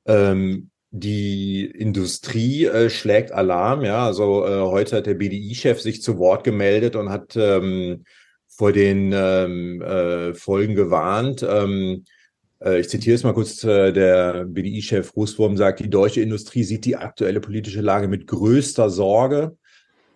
Ähm, 0.06 0.70
die 0.92 1.66
Industrie 1.66 2.66
äh, 2.66 2.92
schlägt 2.92 3.32
Alarm. 3.32 3.84
Ja, 3.84 4.06
also 4.06 4.46
äh, 4.46 4.62
heute 4.62 4.98
hat 4.98 5.08
der 5.08 5.16
BDI-Chef 5.16 5.82
sich 5.82 6.04
zu 6.04 6.20
Wort 6.20 6.44
gemeldet 6.44 6.96
und 6.96 7.10
hat 7.10 7.36
ähm, 7.36 8.04
vor 8.48 8.72
den 8.72 9.12
ähm, 9.16 9.82
äh, 9.82 10.36
Folgen 10.36 10.76
gewarnt. 10.76 11.42
Ähm, 11.42 12.04
äh, 12.04 12.17
ich 12.60 12.90
zitiere 12.90 13.16
es 13.16 13.24
mal 13.24 13.34
kurz, 13.34 13.64
äh, 13.64 13.92
der 13.94 14.46
BDI-Chef 14.46 15.16
Rußwurm 15.16 15.58
sagt, 15.58 15.80
die 15.80 15.90
deutsche 15.90 16.22
Industrie 16.22 16.64
sieht 16.64 16.86
die 16.86 16.96
aktuelle 16.96 17.40
politische 17.40 17.82
Lage 17.82 18.08
mit 18.08 18.26
größter 18.26 18.90
Sorge. 18.90 19.58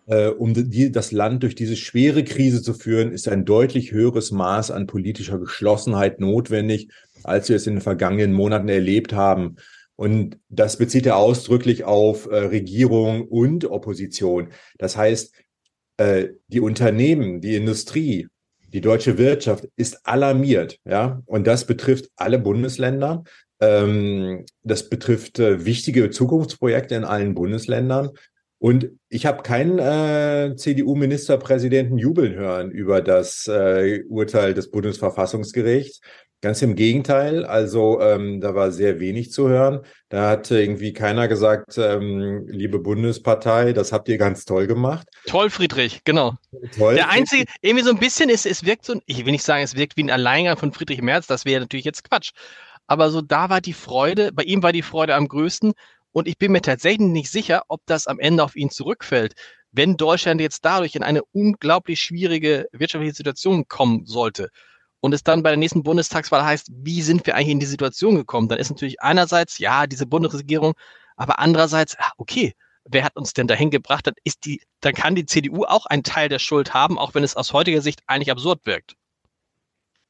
Äh, 0.07 0.29
um 0.29 0.53
das 0.91 1.11
Land 1.11 1.43
durch 1.43 1.53
diese 1.53 1.75
schwere 1.75 2.23
Krise 2.23 2.63
zu 2.63 2.73
führen, 2.73 3.11
ist 3.11 3.27
ein 3.27 3.45
deutlich 3.45 3.91
höheres 3.91 4.31
Maß 4.31 4.71
an 4.71 4.87
politischer 4.87 5.37
Geschlossenheit 5.37 6.19
notwendig, 6.19 6.89
als 7.23 7.49
wir 7.49 7.55
es 7.55 7.67
in 7.67 7.75
den 7.75 7.81
vergangenen 7.81 8.33
Monaten 8.33 8.69
erlebt 8.69 9.13
haben. 9.13 9.57
Und 9.95 10.39
das 10.49 10.77
bezieht 10.77 11.05
er 11.05 11.17
ausdrücklich 11.17 11.83
auf 11.83 12.27
Regierung 12.27 13.27
und 13.27 13.65
Opposition. 13.65 14.47
Das 14.79 14.97
heißt, 14.97 15.35
die 15.99 16.59
Unternehmen, 16.59 17.39
die 17.39 17.55
Industrie, 17.55 18.27
die 18.73 18.81
deutsche 18.81 19.17
Wirtschaft 19.17 19.67
ist 19.75 20.05
alarmiert, 20.05 20.79
ja, 20.85 21.21
und 21.25 21.47
das 21.47 21.65
betrifft 21.65 22.09
alle 22.15 22.39
Bundesländer. 22.39 23.23
Ähm, 23.59 24.45
das 24.63 24.89
betrifft 24.89 25.39
äh, 25.39 25.65
wichtige 25.65 26.09
Zukunftsprojekte 26.09 26.95
in 26.95 27.03
allen 27.03 27.35
Bundesländern. 27.35 28.09
Und 28.59 28.91
ich 29.09 29.25
habe 29.25 29.41
keinen 29.41 29.79
äh, 29.79 30.55
CDU-Ministerpräsidenten 30.55 31.97
jubeln 31.97 32.35
hören 32.35 32.69
über 32.69 33.01
das 33.01 33.47
äh, 33.47 34.03
Urteil 34.07 34.53
des 34.53 34.69
Bundesverfassungsgerichts. 34.69 35.99
Ganz 36.41 36.63
im 36.63 36.75
Gegenteil, 36.75 37.45
also 37.45 38.01
ähm, 38.01 38.41
da 38.41 38.55
war 38.55 38.71
sehr 38.71 38.99
wenig 38.99 39.31
zu 39.31 39.47
hören. 39.47 39.81
Da 40.09 40.27
hat 40.27 40.49
irgendwie 40.49 40.91
keiner 40.91 41.27
gesagt, 41.27 41.77
ähm, 41.77 42.47
liebe 42.47 42.79
Bundespartei, 42.79 43.73
das 43.73 43.91
habt 43.91 44.09
ihr 44.09 44.17
ganz 44.17 44.45
toll 44.45 44.65
gemacht. 44.65 45.07
Toll, 45.27 45.51
Friedrich, 45.51 46.03
genau. 46.03 46.33
Toll. 46.75 46.95
Der 46.95 47.11
einzige, 47.11 47.45
irgendwie 47.61 47.85
so 47.85 47.91
ein 47.91 47.99
bisschen 47.99 48.31
ist, 48.31 48.47
es 48.47 48.65
wirkt 48.65 48.85
so, 48.85 48.99
ich 49.05 49.23
will 49.23 49.31
nicht 49.31 49.43
sagen, 49.43 49.63
es 49.63 49.75
wirkt 49.75 49.97
wie 49.97 50.03
ein 50.03 50.09
Alleingang 50.09 50.57
von 50.57 50.73
Friedrich 50.73 51.03
Merz, 51.03 51.27
das 51.27 51.45
wäre 51.45 51.61
natürlich 51.61 51.85
jetzt 51.85 52.09
Quatsch. 52.09 52.31
Aber 52.87 53.11
so 53.11 53.21
da 53.21 53.51
war 53.51 53.61
die 53.61 53.73
Freude, 53.73 54.31
bei 54.33 54.43
ihm 54.43 54.63
war 54.63 54.73
die 54.73 54.81
Freude 54.81 55.13
am 55.13 55.27
größten 55.27 55.73
und 56.11 56.27
ich 56.27 56.39
bin 56.39 56.51
mir 56.51 56.61
tatsächlich 56.61 57.07
nicht 57.07 57.31
sicher, 57.31 57.63
ob 57.67 57.81
das 57.85 58.07
am 58.07 58.19
Ende 58.19 58.43
auf 58.43 58.55
ihn 58.55 58.71
zurückfällt. 58.71 59.33
Wenn 59.71 59.95
Deutschland 59.95 60.41
jetzt 60.41 60.65
dadurch 60.65 60.95
in 60.95 61.03
eine 61.03 61.21
unglaublich 61.33 62.01
schwierige 62.01 62.67
wirtschaftliche 62.71 63.15
Situation 63.15 63.67
kommen 63.67 64.07
sollte, 64.07 64.49
und 65.01 65.13
es 65.13 65.23
dann 65.23 65.43
bei 65.43 65.49
der 65.49 65.57
nächsten 65.57 65.83
Bundestagswahl 65.83 66.45
heißt, 66.45 66.67
wie 66.71 67.01
sind 67.01 67.25
wir 67.25 67.35
eigentlich 67.35 67.49
in 67.49 67.59
die 67.59 67.65
Situation 67.65 68.15
gekommen, 68.15 68.47
dann 68.47 68.59
ist 68.59 68.69
natürlich 68.69 69.01
einerseits, 69.01 69.57
ja, 69.57 69.87
diese 69.87 70.05
Bundesregierung, 70.05 70.73
aber 71.17 71.39
andererseits, 71.39 71.97
ah, 71.99 72.11
okay, 72.17 72.53
wer 72.85 73.03
hat 73.03 73.15
uns 73.15 73.33
denn 73.33 73.47
dahin 73.47 73.71
gebracht? 73.71 74.07
Dann 74.07 74.13
ist 74.23 74.45
die, 74.45 74.61
dann 74.79 74.93
kann 74.93 75.15
die 75.15 75.25
CDU 75.25 75.65
auch 75.65 75.85
einen 75.87 76.03
Teil 76.03 76.29
der 76.29 76.39
Schuld 76.39 76.73
haben, 76.73 76.97
auch 76.97 77.13
wenn 77.13 77.23
es 77.23 77.35
aus 77.35 77.53
heutiger 77.53 77.81
Sicht 77.81 78.01
eigentlich 78.07 78.31
absurd 78.31 78.65
wirkt. 78.65 78.95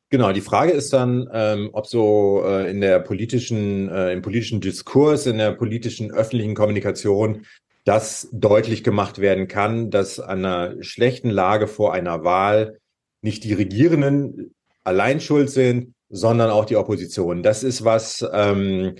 Genau, 0.09 0.33
die 0.33 0.41
Frage 0.41 0.73
ist 0.73 0.91
dann, 0.91 1.29
ähm, 1.31 1.69
ob 1.71 1.87
so 1.87 2.43
äh, 2.45 2.69
in 2.69 2.81
der 2.81 2.99
politischen, 2.99 3.87
äh, 3.87 4.11
im 4.11 4.21
politischen 4.21 4.59
Diskurs, 4.59 5.25
in 5.25 5.37
der 5.37 5.53
politischen 5.53 6.11
öffentlichen 6.11 6.53
Kommunikation 6.53 7.45
das 7.85 8.27
deutlich 8.33 8.83
gemacht 8.83 9.19
werden 9.19 9.47
kann, 9.47 9.89
dass 9.89 10.19
einer 10.19 10.75
schlechten 10.83 11.29
Lage 11.29 11.67
vor 11.67 11.93
einer 11.93 12.25
Wahl 12.25 12.79
nicht 13.21 13.45
die 13.45 13.53
Regierenden 13.53 14.53
allein 14.83 15.19
schuld 15.19 15.49
sind, 15.49 15.93
sondern 16.09 16.49
auch 16.49 16.65
die 16.65 16.75
Opposition. 16.75 17.43
Das 17.43 17.63
ist 17.63 17.83
was, 17.83 18.25
ähm, 18.33 18.95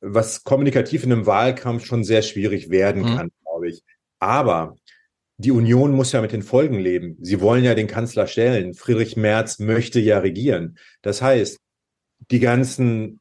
was 0.00 0.44
kommunikativ 0.44 1.04
in 1.04 1.12
einem 1.12 1.26
Wahlkampf 1.26 1.84
schon 1.84 2.04
sehr 2.04 2.22
schwierig 2.22 2.70
werden 2.70 3.02
mhm. 3.02 3.16
kann, 3.16 3.30
glaube 3.42 3.68
ich. 3.68 3.82
Aber 4.18 4.76
die 5.36 5.50
Union 5.50 5.92
muss 5.92 6.12
ja 6.12 6.20
mit 6.20 6.32
den 6.32 6.42
Folgen 6.42 6.78
leben. 6.78 7.16
Sie 7.20 7.40
wollen 7.40 7.64
ja 7.64 7.74
den 7.74 7.86
Kanzler 7.86 8.26
stellen. 8.26 8.74
Friedrich 8.74 9.16
Merz 9.16 9.58
möchte 9.58 10.00
ja 10.00 10.18
regieren. 10.18 10.78
Das 11.02 11.22
heißt, 11.22 11.58
die 12.30 12.40
ganzen 12.40 13.20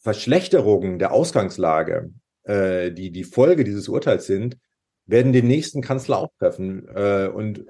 Verschlechterungen 0.00 0.98
der 0.98 1.12
Ausgangslage, 1.12 2.10
äh, 2.44 2.92
die 2.92 3.10
die 3.10 3.24
Folge 3.24 3.64
dieses 3.64 3.88
Urteils 3.88 4.26
sind, 4.26 4.58
werden 5.06 5.32
den 5.32 5.46
nächsten 5.46 5.80
Kanzler 5.80 6.18
auch 6.18 6.30
treffen. 6.38 6.86
Äh, 6.88 7.28
und 7.28 7.64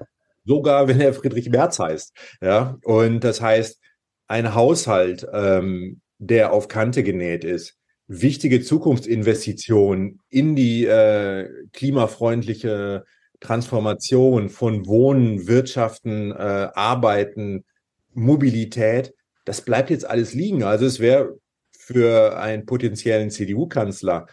sogar 0.44 0.88
wenn 0.88 1.00
er 1.00 1.14
Friedrich 1.14 1.50
Merz 1.50 1.78
heißt. 1.78 2.12
Ja, 2.40 2.78
und 2.84 3.20
das 3.20 3.40
heißt, 3.40 3.80
ein 4.26 4.54
Haushalt, 4.54 5.26
ähm, 5.32 6.00
der 6.18 6.52
auf 6.52 6.68
Kante 6.68 7.02
genäht 7.02 7.44
ist, 7.44 7.76
wichtige 8.06 8.62
Zukunftsinvestitionen 8.62 10.20
in 10.30 10.56
die 10.56 10.86
äh, 10.86 11.48
klimafreundliche 11.72 13.04
Transformation 13.40 14.48
von 14.48 14.86
Wohnen, 14.86 15.46
Wirtschaften, 15.46 16.32
äh, 16.32 16.68
Arbeiten, 16.74 17.64
Mobilität, 18.12 19.12
das 19.44 19.60
bleibt 19.60 19.90
jetzt 19.90 20.08
alles 20.08 20.34
liegen. 20.34 20.62
Also 20.62 20.86
es 20.86 21.00
wäre 21.00 21.38
für 21.76 22.38
einen 22.38 22.64
potenziellen 22.64 23.30
CDU-Kanzler, 23.30 24.26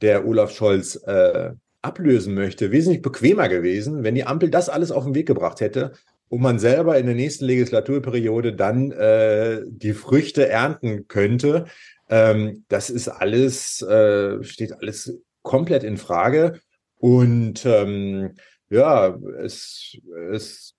der 0.00 0.26
Olaf 0.26 0.52
Scholz 0.52 0.96
äh, 1.06 1.52
ablösen 1.86 2.34
möchte, 2.34 2.72
wesentlich 2.72 3.02
bequemer 3.02 3.48
gewesen, 3.48 4.02
wenn 4.02 4.14
die 4.14 4.26
Ampel 4.26 4.50
das 4.50 4.68
alles 4.68 4.90
auf 4.90 5.04
den 5.04 5.14
Weg 5.14 5.26
gebracht 5.26 5.60
hätte 5.60 5.92
und 6.28 6.42
man 6.42 6.58
selber 6.58 6.98
in 6.98 7.06
der 7.06 7.14
nächsten 7.14 7.44
Legislaturperiode 7.44 8.54
dann 8.54 8.90
äh, 8.90 9.62
die 9.66 9.92
Früchte 9.92 10.48
ernten 10.48 11.06
könnte. 11.08 11.66
Ähm, 12.08 12.64
das 12.68 12.90
ist 12.90 13.08
alles, 13.08 13.82
äh, 13.82 14.42
steht 14.42 14.72
alles 14.72 15.18
komplett 15.42 15.84
in 15.84 15.96
Frage. 15.96 16.60
Und 16.98 17.64
ähm, 17.64 18.34
ja, 18.68 19.16
es, 19.42 19.96
es 20.32 20.74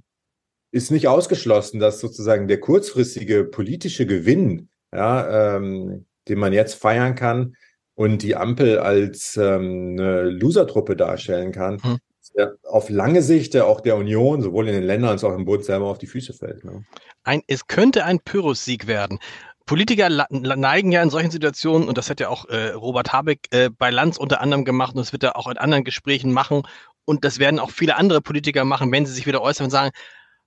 ist 0.71 0.91
nicht 0.91 1.07
ausgeschlossen, 1.07 1.79
dass 1.79 1.99
sozusagen 1.99 2.47
der 2.47 2.59
kurzfristige 2.59 3.45
politische 3.45 4.05
Gewinn, 4.05 4.69
ja, 4.93 5.55
ähm, 5.55 6.05
den 6.27 6.39
man 6.39 6.51
jetzt 6.51 6.75
feiern 6.75 7.15
kann, 7.15 7.55
und 7.97 8.21
die 8.21 8.35
Ampel 8.35 8.77
als 8.77 9.37
ähm, 9.37 9.95
eine 9.97 10.29
Losertruppe 10.29 10.95
darstellen 10.95 11.51
kann, 11.51 11.81
hm. 11.81 11.97
der 12.35 12.55
auf 12.63 12.89
lange 12.89 13.23
Sicht 13.23 13.55
der 13.55 13.65
auch 13.65 13.81
der 13.81 13.97
Union, 13.97 14.43
sowohl 14.43 14.67
in 14.67 14.75
den 14.75 14.83
Ländern 14.83 15.09
als 15.09 15.23
auch 15.23 15.33
im 15.33 15.45
Bund 15.45 15.65
selber 15.65 15.87
auf 15.87 15.97
die 15.97 16.05
Füße 16.05 16.33
fällt. 16.33 16.63
Ne? 16.63 16.85
Ein, 17.23 17.41
es 17.47 17.65
könnte 17.65 18.05
ein 18.05 18.19
Pyrrhus-Sieg 18.19 18.85
werden. 18.85 19.17
Politiker 19.65 20.09
neigen 20.29 20.91
ja 20.91 21.01
in 21.01 21.09
solchen 21.09 21.31
Situationen, 21.31 21.89
und 21.89 21.97
das 21.97 22.11
hat 22.11 22.19
ja 22.19 22.29
auch 22.29 22.45
äh, 22.45 22.69
Robert 22.69 23.13
Habeck 23.13 23.47
äh, 23.49 23.71
bei 23.75 23.89
Lanz 23.89 24.17
unter 24.17 24.41
anderem 24.41 24.63
gemacht, 24.63 24.93
und 24.93 24.99
das 24.99 25.11
wird 25.11 25.23
er 25.23 25.35
auch 25.35 25.47
in 25.47 25.57
anderen 25.57 25.83
Gesprächen 25.83 26.31
machen, 26.31 26.61
und 27.03 27.25
das 27.25 27.39
werden 27.39 27.59
auch 27.59 27.71
viele 27.71 27.95
andere 27.95 28.21
Politiker 28.21 28.63
machen, 28.63 28.91
wenn 28.91 29.07
sie 29.07 29.13
sich 29.13 29.25
wieder 29.25 29.41
äußern 29.41 29.65
und 29.65 29.71
sagen, 29.71 29.89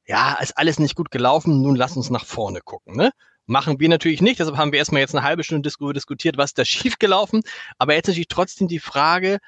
ja, 0.07 0.39
ist 0.41 0.57
alles 0.57 0.79
nicht 0.79 0.95
gut 0.95 1.11
gelaufen, 1.11 1.63
nun 1.63 1.75
lass 1.75 1.97
uns 1.97 2.11
nach 2.11 2.25
vorne 2.25 2.61
gucken. 2.61 2.97
Ne? 2.97 3.11
Machen 3.51 3.81
wir 3.81 3.89
natürlich 3.89 4.23
nicht. 4.23 4.39
Deshalb 4.39 4.57
haben 4.57 4.71
wir 4.71 4.79
erstmal 4.79 5.01
jetzt 5.01 5.13
eine 5.13 5.25
halbe 5.25 5.43
Stunde 5.43 5.69
diskutiert, 5.69 6.37
was 6.37 6.55
da 6.55 6.65
schiefgelaufen. 6.65 7.43
Aber 7.79 7.95
jetzt 7.95 8.07
natürlich 8.07 8.29
trotzdem 8.29 8.69
die 8.69 8.79
Frage, 8.79 9.39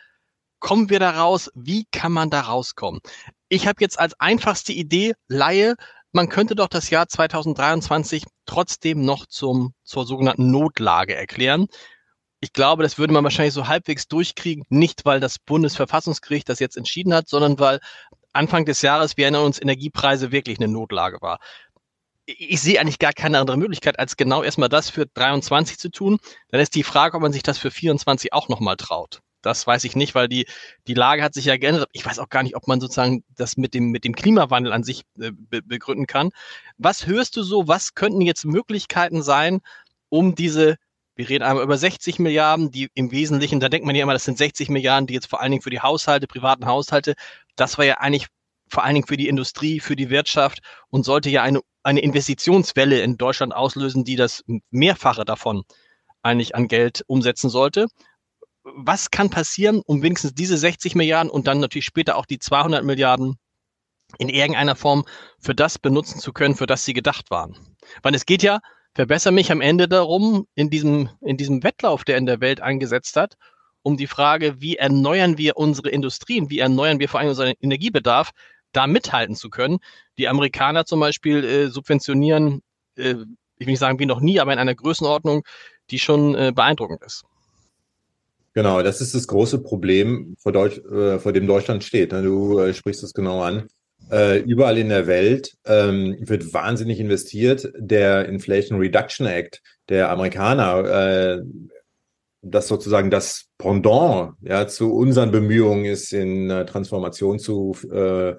kommen 0.59 0.91
wir 0.91 0.99
da 0.99 1.11
raus? 1.11 1.53
Wie 1.55 1.87
kann 1.93 2.11
man 2.11 2.29
da 2.29 2.41
rauskommen? 2.41 3.01
Ich 3.49 3.69
habe 3.69 3.77
jetzt 3.81 4.01
als 4.01 4.19
einfachste 4.19 4.73
Idee, 4.73 5.15
Laie, 5.29 5.77
man 6.11 6.29
könnte 6.29 6.57
doch 6.57 6.67
das 6.67 6.91
Jahr 6.91 7.07
2023 7.07 8.25
trotzdem 8.45 9.05
noch 9.05 9.27
zum, 9.27 9.73
zur 9.85 10.05
sogenannten 10.05 10.51
Notlage 10.51 11.15
erklären. 11.15 11.69
Ich 12.41 12.53
glaube, 12.53 12.83
das 12.83 12.99
würde 12.99 13.15
man 13.15 13.23
wahrscheinlich 13.23 13.55
so 13.55 13.69
halbwegs 13.69 14.09
durchkriegen, 14.09 14.65
nicht 14.69 15.05
weil 15.05 15.21
das 15.21 15.39
Bundesverfassungsgericht 15.39 16.49
das 16.49 16.59
jetzt 16.59 16.77
entschieden 16.77 17.15
hat, 17.15 17.29
sondern 17.29 17.61
weil 17.61 17.79
Anfang 18.33 18.65
des 18.65 18.83
Jahres, 18.83 19.17
wir 19.17 19.27
erinnern 19.27 19.45
uns, 19.45 19.63
Energiepreise 19.63 20.33
wirklich 20.33 20.59
eine 20.59 20.67
Notlage 20.67 21.19
war 21.21 21.39
ich 22.27 22.61
sehe 22.61 22.81
eigentlich 22.81 22.99
gar 22.99 23.13
keine 23.13 23.39
andere 23.39 23.57
Möglichkeit, 23.57 23.99
als 23.99 24.17
genau 24.17 24.43
erstmal 24.43 24.69
das 24.69 24.91
für 24.91 25.07
23 25.07 25.79
zu 25.79 25.91
tun. 25.91 26.19
Dann 26.49 26.61
ist 26.61 26.75
die 26.75 26.85
Frage, 26.85 27.17
ob 27.17 27.23
man 27.23 27.33
sich 27.33 27.43
das 27.43 27.59
für 27.59 27.71
24 27.71 28.33
auch 28.33 28.49
nochmal 28.49 28.77
traut. 28.77 29.21
Das 29.43 29.67
weiß 29.67 29.83
ich 29.85 29.97
nicht, 29.97 30.15
weil 30.15 30.29
die, 30.29 30.47
die 30.87 30.95
Lage 30.95 31.23
hat 31.23 31.35
sich 31.35 31.47
ja 31.47 31.57
geändert. 31.57 31.89
Ich 31.93 32.07
weiß 32.07 32.21
auch 32.21 32.29
gar 32.29 32.45
nicht, 32.45 32.55
ob 32.55 32.69
man 32.69 32.81
sozusagen 32.81 33.25
das 33.37 33.57
mit 33.57 33.75
dem, 33.75 33.91
mit 33.91 34.05
dem 34.05 34.15
Klimawandel 34.15 34.73
an 34.73 34.85
sich 34.85 35.03
äh, 35.19 35.33
be 35.33 35.63
begründen 35.63 36.07
kann. 36.07 36.31
Was 36.79 37.07
hörst 37.07 37.37
du 37.37 37.43
so? 37.43 37.67
Was 37.67 37.95
könnten 37.95 38.21
jetzt 38.21 38.45
Möglichkeiten 38.45 39.23
sein, 39.23 39.61
um 40.09 40.37
diese, 40.37 40.77
wir 41.17 41.29
reden 41.29 41.43
einmal 41.43 41.65
über 41.65 41.77
60 41.77 42.21
Milliarden, 42.21 42.71
die 42.71 42.89
im 42.95 43.11
Wesentlichen, 43.11 43.59
da 43.59 43.69
denkt 43.69 43.85
man 43.85 43.97
ja 43.97 44.05
immer, 44.05 44.13
das 44.13 44.25
sind 44.25 44.39
60 44.39 44.69
Milliarden, 44.71 45.09
die 45.09 45.15
jetzt 45.15 45.27
vor 45.27 45.41
allen 45.41 45.51
Dingen 45.51 45.63
für 45.63 45.71
die 45.71 45.81
Haushalte, 45.81 46.29
privaten 46.29 46.67
Haushalte, 46.67 47.15
das 47.57 47.79
war 47.79 47.85
ja 47.85 47.95
eigentlich 47.95 48.29
vor 48.73 48.85
allen 48.85 48.95
Dingen 48.95 49.07
für 49.07 49.19
die 49.19 49.29
Industrie, 49.29 49.81
für 49.81 49.97
die 49.97 50.09
Wirtschaft 50.09 50.61
und 50.89 51.05
sollte 51.05 51.29
ja 51.29 51.43
eine, 51.43 51.61
eine 51.83 52.01
Investitionswelle 52.01 53.03
in 53.03 53.19
Deutschland 53.19 53.55
auslösen, 53.55 54.03
die 54.03 54.17
das 54.17 54.43
Mehrfache 54.71 55.27
davon 55.27 55.65
eigentlich 56.23 56.55
an 56.55 56.69
Geld 56.69 57.05
umsetzen 57.07 57.51
sollte. 57.51 57.87
Was 58.65 59.11
kann 59.11 59.29
passieren, 59.29 59.83
um 59.85 60.03
wenigstens 60.03 60.33
diese 60.33 60.57
60 60.57 60.95
Milliarden 60.95 61.31
und 61.31 61.47
dann 61.47 61.61
natürlich 61.61 61.85
später 61.85 62.17
auch 62.17 62.25
die 62.25 62.39
200 62.39 62.83
Milliarden 62.83 63.37
in 64.19 64.31
irgendeiner 64.31 64.77
Form 64.77 65.05
für 65.39 65.55
das 65.55 65.79
benutzen 65.79 66.19
zu 66.21 66.33
können, 66.33 66.55
für 66.55 66.67
das 66.67 66.87
sie 66.87 66.95
gedacht 66.95 67.31
waren? 67.31 67.77
Weil 68.03 68.15
es 68.15 68.25
geht 68.25 68.43
ja, 68.43 68.61
verbessere 68.95 69.35
mich 69.35 69.53
am 69.53 69.61
Ende 69.61 69.87
darum, 69.87 70.47
in 70.55 70.71
diesem, 70.71 71.11
in 71.21 71.37
diesem 71.37 71.63
Wettlauf, 71.63 72.05
der 72.05 72.17
in 72.17 72.25
der 72.25 72.41
Welt 72.41 72.63
eingesetzt 72.63 73.17
hat, 73.17 73.35
um 73.83 73.99
die 73.99 74.07
Frage, 74.07 74.63
wie 74.63 74.77
erneuern 74.77 75.37
wir 75.37 75.59
unsere 75.59 75.91
Industrien, 75.91 76.49
wie 76.49 76.61
erneuern 76.61 77.01
wir 77.01 77.09
vor 77.11 77.21
allem 77.21 77.31
unseren 77.31 77.53
Energiebedarf, 77.61 78.31
da 78.73 78.87
mithalten 78.87 79.37
zu 79.37 79.51
können. 79.51 79.79
Die 80.19 80.29
Amerikaner 80.29 80.85
zum 80.85 81.01
Beispiel 81.01 81.45
äh, 81.45 81.69
subventionieren, 81.69 82.63
äh, 82.97 83.15
ich 83.59 83.67
will 83.67 83.73
nicht 83.73 83.79
sagen 83.79 83.99
wie 83.99 84.07
noch 84.07 84.21
nie, 84.21 84.41
aber 84.41 84.53
in 84.53 84.59
einer 84.59 84.75
Größenordnung, 84.75 85.45
die 85.91 85.99
schon 85.99 86.35
äh, 86.35 86.53
beeindruckend 86.55 87.03
ist. 87.03 87.25
Genau, 88.55 88.83
das 88.83 89.01
ist 89.01 89.15
das 89.15 89.27
große 89.27 89.63
Problem, 89.63 90.37
vor, 90.39 90.53
Deutsch, 90.53 90.79
äh, 90.79 91.19
vor 91.19 91.33
dem 91.33 91.47
Deutschland 91.47 91.85
steht. 91.85 92.13
Ne? 92.13 92.23
Du 92.23 92.59
äh, 92.59 92.75
sprichst 92.75 93.03
es 93.03 93.15
genau 93.15 93.41
an. 93.43 93.69
Äh, 94.11 94.41
überall 94.41 94.77
in 94.77 94.91
der 94.91 95.07
Welt 95.07 95.57
ähm, 95.65 96.17
wird 96.21 96.53
wahnsinnig 96.53 97.01
investiert. 97.01 97.73
Der 97.79 98.29
Inflation 98.29 98.79
Reduction 98.79 99.27
Act 99.27 99.63
der 99.89 100.11
Amerikaner, 100.11 100.85
äh, 100.85 101.43
das 102.43 102.69
sozusagen 102.69 103.11
das 103.11 103.47
Pendant 103.57 104.35
ja, 104.43 104.67
zu 104.67 104.93
unseren 104.93 105.31
Bemühungen 105.31 105.85
ist, 105.85 106.13
in 106.13 106.51
äh, 106.51 106.67
Transformation 106.67 107.39
zu 107.39 107.77
äh, 107.91 108.35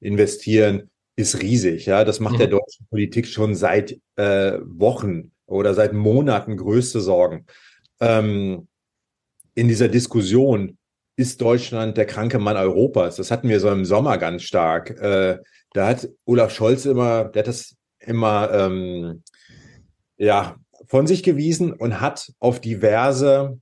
investieren, 0.00 0.90
ist 1.16 1.42
riesig. 1.42 1.86
Ja, 1.86 2.04
das 2.04 2.20
macht 2.20 2.34
mhm. 2.34 2.38
der 2.38 2.46
deutschen 2.48 2.86
Politik 2.88 3.26
schon 3.26 3.54
seit 3.54 3.98
äh, 4.16 4.58
Wochen 4.64 5.32
oder 5.46 5.74
seit 5.74 5.92
Monaten 5.92 6.56
größte 6.56 7.00
Sorgen. 7.00 7.46
Ähm, 8.00 8.68
in 9.54 9.68
dieser 9.68 9.88
Diskussion 9.88 10.78
ist 11.16 11.40
Deutschland 11.40 11.96
der 11.96 12.06
kranke 12.06 12.38
Mann 12.38 12.56
Europas. 12.56 13.16
Das 13.16 13.30
hatten 13.30 13.48
wir 13.48 13.60
so 13.60 13.68
im 13.70 13.84
Sommer 13.84 14.16
ganz 14.18 14.44
stark. 14.44 14.90
Äh, 14.90 15.38
da 15.74 15.88
hat 15.88 16.08
Olaf 16.24 16.54
Scholz 16.54 16.86
immer, 16.86 17.24
der 17.24 17.40
hat 17.40 17.48
das 17.48 17.76
immer 17.98 18.50
ähm, 18.52 19.22
ja, 20.16 20.56
von 20.92 21.06
sich 21.06 21.22
gewiesen 21.22 21.72
und 21.72 22.02
hat 22.02 22.34
auf 22.38 22.60
diverse 22.60 23.58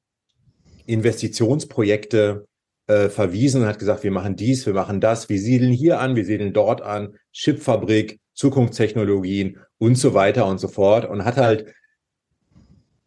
Investitionsprojekte 0.86 2.48
äh, 2.88 3.08
verwiesen 3.08 3.62
und 3.62 3.68
hat 3.68 3.78
gesagt, 3.78 4.02
wir 4.02 4.10
machen 4.10 4.34
dies, 4.34 4.66
wir 4.66 4.74
machen 4.74 5.00
das, 5.00 5.28
wir 5.28 5.38
siedeln 5.38 5.70
hier 5.70 6.00
an, 6.00 6.16
wir 6.16 6.24
siedeln 6.24 6.52
dort 6.52 6.82
an, 6.82 7.14
Chipfabrik, 7.32 8.18
Zukunftstechnologien 8.34 9.60
und 9.78 9.94
so 9.94 10.12
weiter 10.12 10.44
und 10.46 10.58
so 10.58 10.66
fort 10.66 11.08
und 11.08 11.24
hat 11.24 11.36
halt 11.36 11.72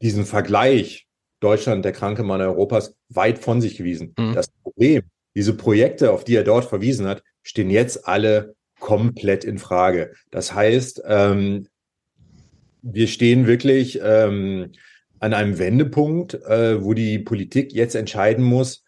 diesen 0.01 0.25
Vergleich 0.25 1.05
Deutschland, 1.41 1.83
der 1.83 1.91
kranke 1.91 2.23
Mann 2.23 2.39
Europas, 2.39 2.95
weit 3.09 3.39
von 3.39 3.59
sich 3.59 3.75
gewiesen. 3.75 4.13
Mhm. 4.17 4.36
Das 4.36 4.47
Problem, 4.47 5.01
diese 5.36 5.53
Projekte, 5.53 6.13
auf 6.13 6.23
die 6.23 6.38
er 6.38 6.45
dort 6.45 6.63
verwiesen 6.63 7.07
hat, 7.07 7.23
stehen 7.41 7.69
jetzt 7.69 8.07
alle 8.07 8.55
komplett 8.79 9.43
in 9.43 9.57
Frage. 9.57 10.13
Das 10.31 10.53
heißt, 10.53 11.03
ähm, 11.07 11.67
wir 12.84 13.08
stehen 13.08 13.48
wirklich 13.48 14.00
ähm, 14.04 14.72
an 15.19 15.34
einem 15.34 15.58
Wendepunkt, 15.58 16.36
äh, 16.36 16.84
wo 16.84 16.93
die 16.93 17.17
Politik 17.17 17.74
jetzt 17.74 17.96
entscheiden 17.96 18.43
muss, 18.43 18.84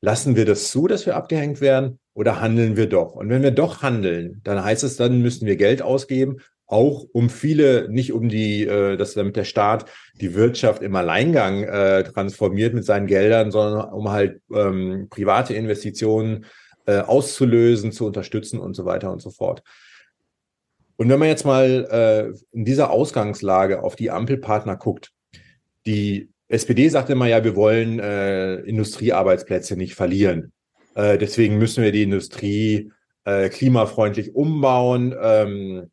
lassen 0.00 0.36
wir 0.36 0.44
das 0.44 0.70
zu, 0.70 0.88
dass 0.88 1.06
wir 1.06 1.16
abgehängt 1.16 1.60
werden 1.60 1.98
oder 2.12 2.40
handeln 2.40 2.76
wir 2.76 2.88
doch? 2.88 3.14
Und 3.14 3.30
wenn 3.30 3.42
wir 3.42 3.52
doch 3.52 3.82
handeln, 3.82 4.40
dann 4.44 4.62
heißt 4.62 4.84
es, 4.84 4.96
dann 4.96 5.22
müssen 5.22 5.46
wir 5.46 5.56
Geld 5.56 5.80
ausgeben, 5.80 6.38
auch 6.66 7.04
um 7.12 7.30
viele, 7.30 7.88
nicht 7.88 8.12
um 8.12 8.28
die, 8.28 8.64
äh, 8.66 8.96
dass 8.96 9.14
damit 9.14 9.36
der 9.36 9.44
Staat 9.44 9.86
die 10.20 10.34
Wirtschaft 10.34 10.82
im 10.82 10.96
Alleingang 10.96 11.62
äh, 11.62 12.02
transformiert 12.02 12.74
mit 12.74 12.84
seinen 12.84 13.06
Geldern, 13.06 13.52
sondern 13.52 13.92
um 13.92 14.10
halt 14.10 14.40
ähm, 14.52 15.06
private 15.08 15.54
Investitionen 15.54 16.46
äh, 16.86 16.98
auszulösen, 16.98 17.92
zu 17.92 18.06
unterstützen 18.06 18.58
und 18.58 18.74
so 18.74 18.84
weiter 18.84 19.12
und 19.12 19.22
so 19.22 19.30
fort. 19.30 19.62
Und 20.96 21.08
wenn 21.08 21.18
man 21.18 21.28
jetzt 21.28 21.44
mal 21.44 21.86
äh, 21.90 22.56
in 22.56 22.64
dieser 22.64 22.90
Ausgangslage 22.90 23.82
auf 23.82 23.96
die 23.96 24.10
Ampelpartner 24.10 24.76
guckt, 24.76 25.12
die 25.84 26.30
SPD 26.48 26.88
sagt 26.88 27.10
immer 27.10 27.26
ja, 27.26 27.44
wir 27.44 27.56
wollen 27.56 27.98
äh, 27.98 28.56
Industriearbeitsplätze 28.60 29.76
nicht 29.76 29.94
verlieren. 29.94 30.52
Äh, 30.94 31.18
deswegen 31.18 31.58
müssen 31.58 31.82
wir 31.82 31.92
die 31.92 32.02
Industrie 32.02 32.90
äh, 33.24 33.48
klimafreundlich 33.48 34.34
umbauen. 34.34 35.14
Ähm, 35.20 35.90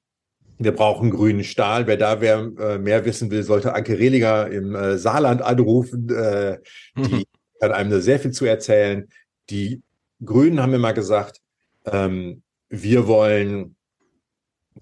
wir 0.60 0.72
brauchen 0.72 1.10
grünen 1.10 1.44
Stahl. 1.44 1.88
Wer 1.88 1.98
da 1.98 2.22
wer, 2.22 2.52
äh, 2.60 2.78
mehr 2.78 3.06
wissen 3.06 3.32
will, 3.32 3.44
sollte 3.44 3.74
Anke 3.74 3.98
Rehlinger 3.98 4.48
im 4.48 4.76
äh, 4.76 4.98
Saarland 4.98 5.42
anrufen. 5.42 6.10
Äh, 6.10 6.60
die 6.96 7.16
mhm. 7.16 7.24
kann 7.60 7.72
einem 7.72 7.90
da 7.90 8.00
sehr 8.00 8.20
viel 8.20 8.32
zu 8.32 8.46
erzählen. 8.46 9.10
Die 9.50 9.82
Grünen 10.24 10.62
haben 10.62 10.74
immer 10.74 10.94
gesagt, 10.94 11.42
ähm, 11.86 12.44
wir 12.70 13.08
wollen 13.08 13.76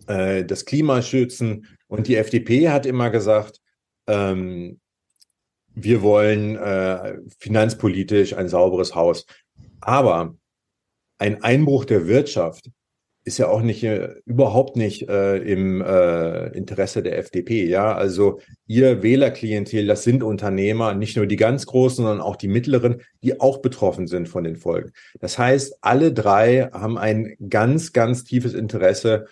äh, 0.08 0.44
das 0.46 0.66
Klima 0.66 1.02
schützen. 1.02 1.68
Und 1.88 2.08
die 2.08 2.16
FDP 2.16 2.70
hat 2.70 2.86
immer 2.86 3.10
gesagt, 3.10 3.60
ähm, 4.08 4.80
wir 5.74 6.02
wollen 6.02 6.56
äh, 6.58 7.18
finanzpolitisch 7.40 8.36
ein 8.36 8.50
sauberes 8.50 8.96
Haus. 8.96 9.26
Aber 9.80 10.36
ein 11.18 11.44
Einbruch 11.44 11.86
der 11.86 12.08
Wirtschaft 12.08 12.70
ist 13.24 13.38
ja 13.38 13.48
auch 13.48 13.62
nicht 13.62 13.84
äh, 13.84 14.16
überhaupt 14.26 14.76
nicht 14.76 15.08
äh, 15.08 15.38
im 15.38 15.82
äh, 15.82 16.48
Interesse 16.58 17.04
der 17.04 17.20
FDP. 17.20 17.68
Ja, 17.68 17.94
also 17.94 18.40
ihr 18.66 19.04
Wählerklientel, 19.04 19.86
das 19.86 20.04
sind 20.04 20.24
Unternehmer, 20.24 20.96
nicht 20.96 21.18
nur 21.18 21.28
die 21.28 21.36
ganz 21.36 21.68
großen, 21.68 22.04
sondern 22.04 22.22
auch 22.22 22.36
die 22.36 22.48
mittleren, 22.48 23.02
die 23.22 23.40
auch 23.40 23.60
betroffen 23.60 24.08
sind 24.08 24.28
von 24.28 24.44
den 24.44 24.56
Folgen. 24.56 24.92
Das 25.20 25.38
heißt, 25.38 25.78
alle 25.82 26.12
drei 26.12 26.70
haben 26.74 26.98
ein 26.98 27.36
ganz, 27.48 27.94
ganz 27.94 28.24
tiefes 28.24 28.56
Interesse, 28.56 29.28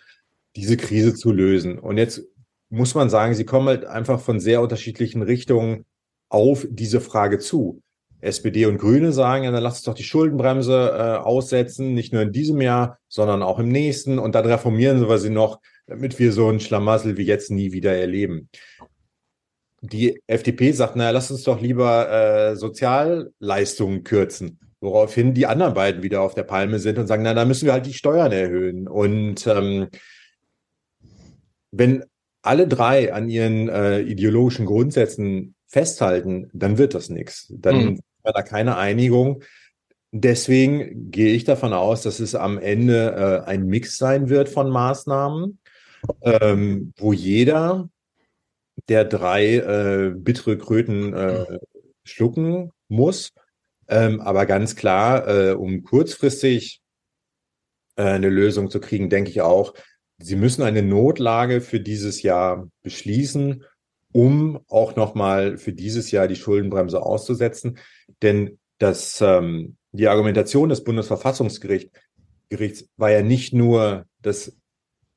diese 0.55 0.77
Krise 0.77 1.13
zu 1.13 1.31
lösen. 1.31 1.79
Und 1.79 1.97
jetzt 1.97 2.23
muss 2.69 2.95
man 2.95 3.09
sagen, 3.09 3.33
sie 3.33 3.45
kommen 3.45 3.67
halt 3.67 3.85
einfach 3.85 4.19
von 4.19 4.39
sehr 4.39 4.61
unterschiedlichen 4.61 5.21
Richtungen 5.21 5.85
auf 6.29 6.67
diese 6.69 7.01
Frage 7.01 7.39
zu. 7.39 7.81
SPD 8.21 8.65
und 8.65 8.77
Grüne 8.77 9.11
sagen, 9.11 9.45
ja, 9.45 9.51
dann 9.51 9.63
lass 9.63 9.77
uns 9.77 9.83
doch 9.83 9.93
die 9.93 10.03
Schuldenbremse 10.03 10.91
äh, 10.93 11.23
aussetzen, 11.23 11.93
nicht 11.93 12.11
nur 12.11 12.21
in 12.21 12.33
diesem 12.33 12.59
Jahr, 12.59 12.99
sondern 13.07 13.41
auch 13.41 13.59
im 13.59 13.69
nächsten. 13.69 14.19
Und 14.19 14.35
dann 14.35 14.45
reformieren 14.45 15.07
wir 15.07 15.17
sie 15.19 15.29
noch, 15.29 15.61
damit 15.87 16.19
wir 16.19 16.33
so 16.33 16.49
ein 16.49 16.59
Schlamassel 16.59 17.17
wie 17.17 17.23
jetzt 17.23 17.49
nie 17.49 17.71
wieder 17.71 17.95
erleben. 17.95 18.49
Die 19.81 20.21
FDP 20.27 20.73
sagt, 20.73 20.97
naja, 20.97 21.11
lass 21.11 21.31
uns 21.31 21.43
doch 21.43 21.61
lieber 21.61 22.11
äh, 22.11 22.55
Sozialleistungen 22.57 24.03
kürzen. 24.03 24.59
Woraufhin 24.81 25.33
die 25.33 25.45
anderen 25.45 25.73
beiden 25.73 26.03
wieder 26.03 26.21
auf 26.21 26.35
der 26.35 26.43
Palme 26.43 26.79
sind 26.79 26.97
und 26.97 27.07
sagen, 27.07 27.23
na, 27.23 27.33
da 27.33 27.45
müssen 27.45 27.65
wir 27.65 27.73
halt 27.73 27.85
die 27.85 27.93
Steuern 27.93 28.33
erhöhen. 28.33 28.87
Und 28.89 29.47
ähm, 29.47 29.87
wenn 31.71 32.03
alle 32.41 32.67
drei 32.67 33.13
an 33.13 33.29
ihren 33.29 33.69
äh, 33.69 34.01
ideologischen 34.01 34.65
Grundsätzen 34.65 35.55
festhalten, 35.67 36.49
dann 36.53 36.77
wird 36.77 36.93
das 36.93 37.09
nichts. 37.09 37.53
Dann 37.55 37.85
mhm. 37.85 37.99
war 38.23 38.33
da 38.33 38.41
keine 38.41 38.77
Einigung. 38.77 39.43
Deswegen 40.11 41.11
gehe 41.11 41.33
ich 41.35 41.43
davon 41.43 41.73
aus, 41.73 42.01
dass 42.01 42.19
es 42.19 42.33
am 42.33 42.57
Ende 42.57 43.43
äh, 43.45 43.47
ein 43.47 43.67
Mix 43.67 43.97
sein 43.97 44.29
wird 44.29 44.49
von 44.49 44.69
Maßnahmen, 44.69 45.59
ähm, 46.21 46.93
wo 46.97 47.13
jeder 47.13 47.89
der 48.87 49.05
drei 49.05 49.55
äh, 49.57 50.11
bittere 50.15 50.57
Kröten 50.57 51.13
äh, 51.13 51.59
schlucken 52.03 52.71
muss. 52.87 53.31
Ähm, 53.87 54.21
aber 54.21 54.45
ganz 54.45 54.75
klar, 54.75 55.27
äh, 55.27 55.51
um 55.53 55.83
kurzfristig 55.83 56.81
äh, 57.95 58.03
eine 58.03 58.29
Lösung 58.29 58.71
zu 58.71 58.79
kriegen, 58.79 59.09
denke 59.09 59.29
ich 59.29 59.41
auch, 59.41 59.73
Sie 60.21 60.35
müssen 60.35 60.63
eine 60.63 60.83
Notlage 60.83 61.61
für 61.61 61.79
dieses 61.79 62.21
Jahr 62.21 62.67
beschließen 62.83 63.63
um 64.11 64.59
auch 64.67 64.95
nochmal 64.95 65.57
für 65.57 65.73
dieses 65.73 66.11
Jahr 66.11 66.27
die 66.27 66.35
Schuldenbremse 66.35 67.01
auszusetzen. 67.01 67.77
Denn 68.21 68.59
das, 68.79 69.21
ähm, 69.21 69.77
die 69.91 70.07
Argumentation 70.07 70.69
des 70.69 70.83
Bundesverfassungsgerichts 70.83 71.99
Gerichts 72.49 72.89
war 72.97 73.11
ja 73.11 73.21
nicht 73.21 73.53
nur, 73.53 74.05
dass 74.23 74.57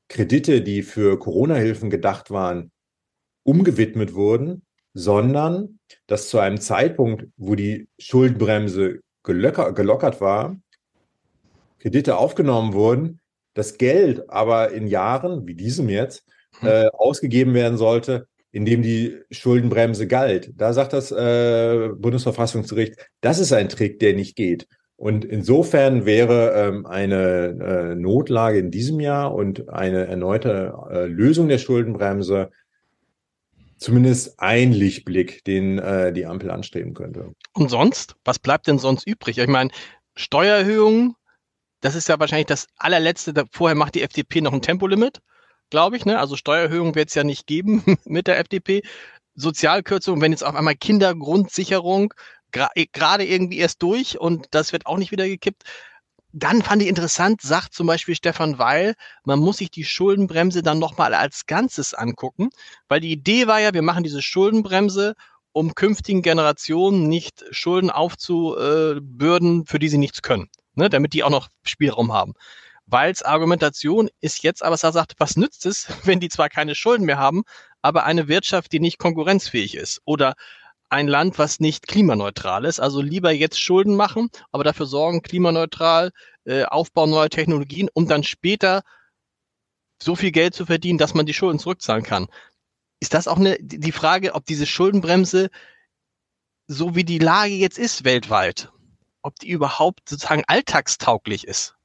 Kredite, 0.07 0.61
die 0.61 0.83
für 0.83 1.17
Corona-Hilfen 1.17 1.89
gedacht 1.89 2.29
waren, 2.29 2.71
umgewidmet 3.41 4.13
wurden, 4.13 4.61
sondern 4.93 5.79
dass 6.05 6.29
zu 6.29 6.37
einem 6.37 6.61
Zeitpunkt, 6.61 7.25
wo 7.35 7.55
die 7.55 7.87
Schuldenbremse 7.97 8.99
gelocker, 9.23 9.73
gelockert 9.73 10.21
war, 10.21 10.55
Kredite 11.79 12.17
aufgenommen 12.17 12.73
wurden, 12.73 13.19
das 13.53 13.77
Geld 13.77 14.29
aber 14.29 14.71
in 14.71 14.87
Jahren 14.87 15.47
wie 15.47 15.55
diesem 15.55 15.89
jetzt 15.89 16.25
hm. 16.59 16.67
äh, 16.67 16.87
ausgegeben 16.93 17.53
werden 17.53 17.77
sollte, 17.77 18.27
in 18.51 18.65
dem 18.65 18.81
die 18.81 19.17
Schuldenbremse 19.31 20.07
galt. 20.07 20.51
Da 20.55 20.73
sagt 20.73 20.93
das 20.93 21.11
äh, 21.11 21.89
Bundesverfassungsgericht, 21.95 22.95
das 23.21 23.39
ist 23.39 23.51
ein 23.51 23.69
Trick, 23.69 23.99
der 23.99 24.13
nicht 24.13 24.35
geht. 24.35 24.67
Und 24.95 25.25
insofern 25.25 26.05
wäre 26.05 26.53
ähm, 26.55 26.85
eine 26.85 27.91
äh, 27.93 27.95
Notlage 27.95 28.59
in 28.59 28.71
diesem 28.71 28.99
Jahr 28.99 29.33
und 29.33 29.69
eine 29.69 30.05
erneute 30.05 30.73
äh, 30.89 31.05
Lösung 31.07 31.47
der 31.47 31.57
Schuldenbremse 31.57 32.51
zumindest 33.77 34.39
ein 34.39 34.71
Lichtblick, 34.71 35.43
den 35.43 35.77
äh, 35.77 36.13
die 36.13 36.25
Ampel 36.25 36.49
anstreben 36.51 36.93
könnte. 36.93 37.33
Und 37.53 37.69
sonst? 37.69 38.15
Was 38.23 38.39
bleibt 38.39 38.67
denn 38.67 38.77
sonst 38.77 39.05
übrig? 39.05 39.39
Ich 39.39 39.47
meine, 39.47 39.71
Steuererhöhungen, 40.15 41.15
das 41.83 41.95
ist 41.95 42.09
ja 42.09 42.19
wahrscheinlich 42.19 42.47
das 42.47 42.67
allerletzte. 42.77 43.33
Vorher 43.51 43.75
macht 43.75 43.95
die 43.95 44.01
FDP 44.01 44.41
noch 44.41 44.53
ein 44.53 44.61
Tempolimit 44.61 45.21
glaube 45.73 45.97
ich. 45.97 46.05
Ne? 46.05 46.19
Also 46.19 46.35
Steuererhöhung 46.37 46.93
wird 46.93 47.09
es 47.09 47.15
ja 47.15 47.23
nicht 47.23 47.47
geben 47.47 47.83
mit 48.05 48.27
der 48.27 48.37
FDP. 48.37 48.83
Sozialkürzung, 49.35 50.21
wenn 50.21 50.31
jetzt 50.31 50.43
auf 50.43 50.53
einmal 50.53 50.75
Kindergrundsicherung 50.75 52.13
gerade 52.51 53.25
irgendwie 53.25 53.57
erst 53.57 53.81
durch 53.81 54.19
und 54.19 54.45
das 54.51 54.71
wird 54.71 54.85
auch 54.85 54.99
nicht 54.99 55.11
wieder 55.11 55.27
gekippt. 55.27 55.63
Dann 56.31 56.61
fand 56.61 56.83
ich 56.83 56.87
interessant, 56.87 57.41
sagt 57.41 57.73
zum 57.73 57.87
Beispiel 57.87 58.15
Stefan 58.15 58.59
Weil, 58.59 58.93
man 59.23 59.39
muss 59.39 59.57
sich 59.57 59.71
die 59.71 59.83
Schuldenbremse 59.83 60.61
dann 60.61 60.77
nochmal 60.77 61.15
als 61.15 61.47
Ganzes 61.47 61.95
angucken, 61.95 62.49
weil 62.87 62.99
die 62.99 63.11
Idee 63.11 63.47
war 63.47 63.59
ja, 63.59 63.73
wir 63.73 63.81
machen 63.81 64.03
diese 64.03 64.21
Schuldenbremse, 64.21 65.15
um 65.51 65.73
künftigen 65.73 66.21
Generationen 66.21 67.09
nicht 67.09 67.43
Schulden 67.49 67.89
aufzubürden, 67.89 69.65
für 69.65 69.79
die 69.79 69.89
sie 69.89 69.97
nichts 69.97 70.21
können, 70.21 70.49
ne, 70.75 70.89
damit 70.89 71.13
die 71.13 71.23
auch 71.23 71.29
noch 71.29 71.49
Spielraum 71.63 72.13
haben. 72.13 72.33
Weils 72.85 73.23
Argumentation 73.23 74.09
ist 74.19 74.43
jetzt 74.43 74.61
aber, 74.63 74.73
dass 74.73 74.83
er 74.83 74.91
sagt, 74.91 75.13
was 75.17 75.37
nützt 75.37 75.65
es, 75.65 75.87
wenn 76.03 76.19
die 76.19 76.29
zwar 76.29 76.49
keine 76.49 76.75
Schulden 76.75 77.05
mehr 77.05 77.17
haben, 77.17 77.43
aber 77.81 78.03
eine 78.03 78.27
Wirtschaft, 78.27 78.71
die 78.71 78.79
nicht 78.79 78.97
konkurrenzfähig 78.97 79.75
ist 79.75 80.01
oder 80.05 80.35
ein 80.89 81.07
Land, 81.07 81.39
was 81.39 81.59
nicht 81.59 81.87
klimaneutral 81.87 82.65
ist. 82.65 82.79
Also 82.79 83.01
lieber 83.01 83.31
jetzt 83.31 83.59
Schulden 83.59 83.95
machen, 83.95 84.29
aber 84.51 84.63
dafür 84.63 84.85
sorgen, 84.85 85.23
klimaneutral, 85.23 86.11
äh, 86.45 86.65
Aufbau 86.65 87.07
neuer 87.07 87.29
Technologien, 87.29 87.89
um 87.93 88.07
dann 88.07 88.23
später 88.23 88.83
so 90.01 90.15
viel 90.15 90.31
Geld 90.31 90.53
zu 90.53 90.65
verdienen, 90.65 90.99
dass 90.99 91.13
man 91.13 91.25
die 91.25 91.33
Schulden 91.33 91.59
zurückzahlen 91.59 92.03
kann. 92.03 92.27
Ist 92.99 93.13
das 93.13 93.27
auch 93.27 93.37
eine, 93.37 93.57
die 93.59 93.91
Frage, 93.91 94.35
ob 94.35 94.45
diese 94.45 94.65
Schuldenbremse, 94.65 95.49
so 96.67 96.95
wie 96.95 97.03
die 97.03 97.19
Lage 97.19 97.53
jetzt 97.53 97.79
ist 97.79 98.03
weltweit, 98.03 98.71
ob 99.23 99.39
die 99.39 99.49
überhaupt 99.49 100.07
sozusagen 100.07 100.43
alltagstauglich 100.47 101.47
ist? 101.47 101.75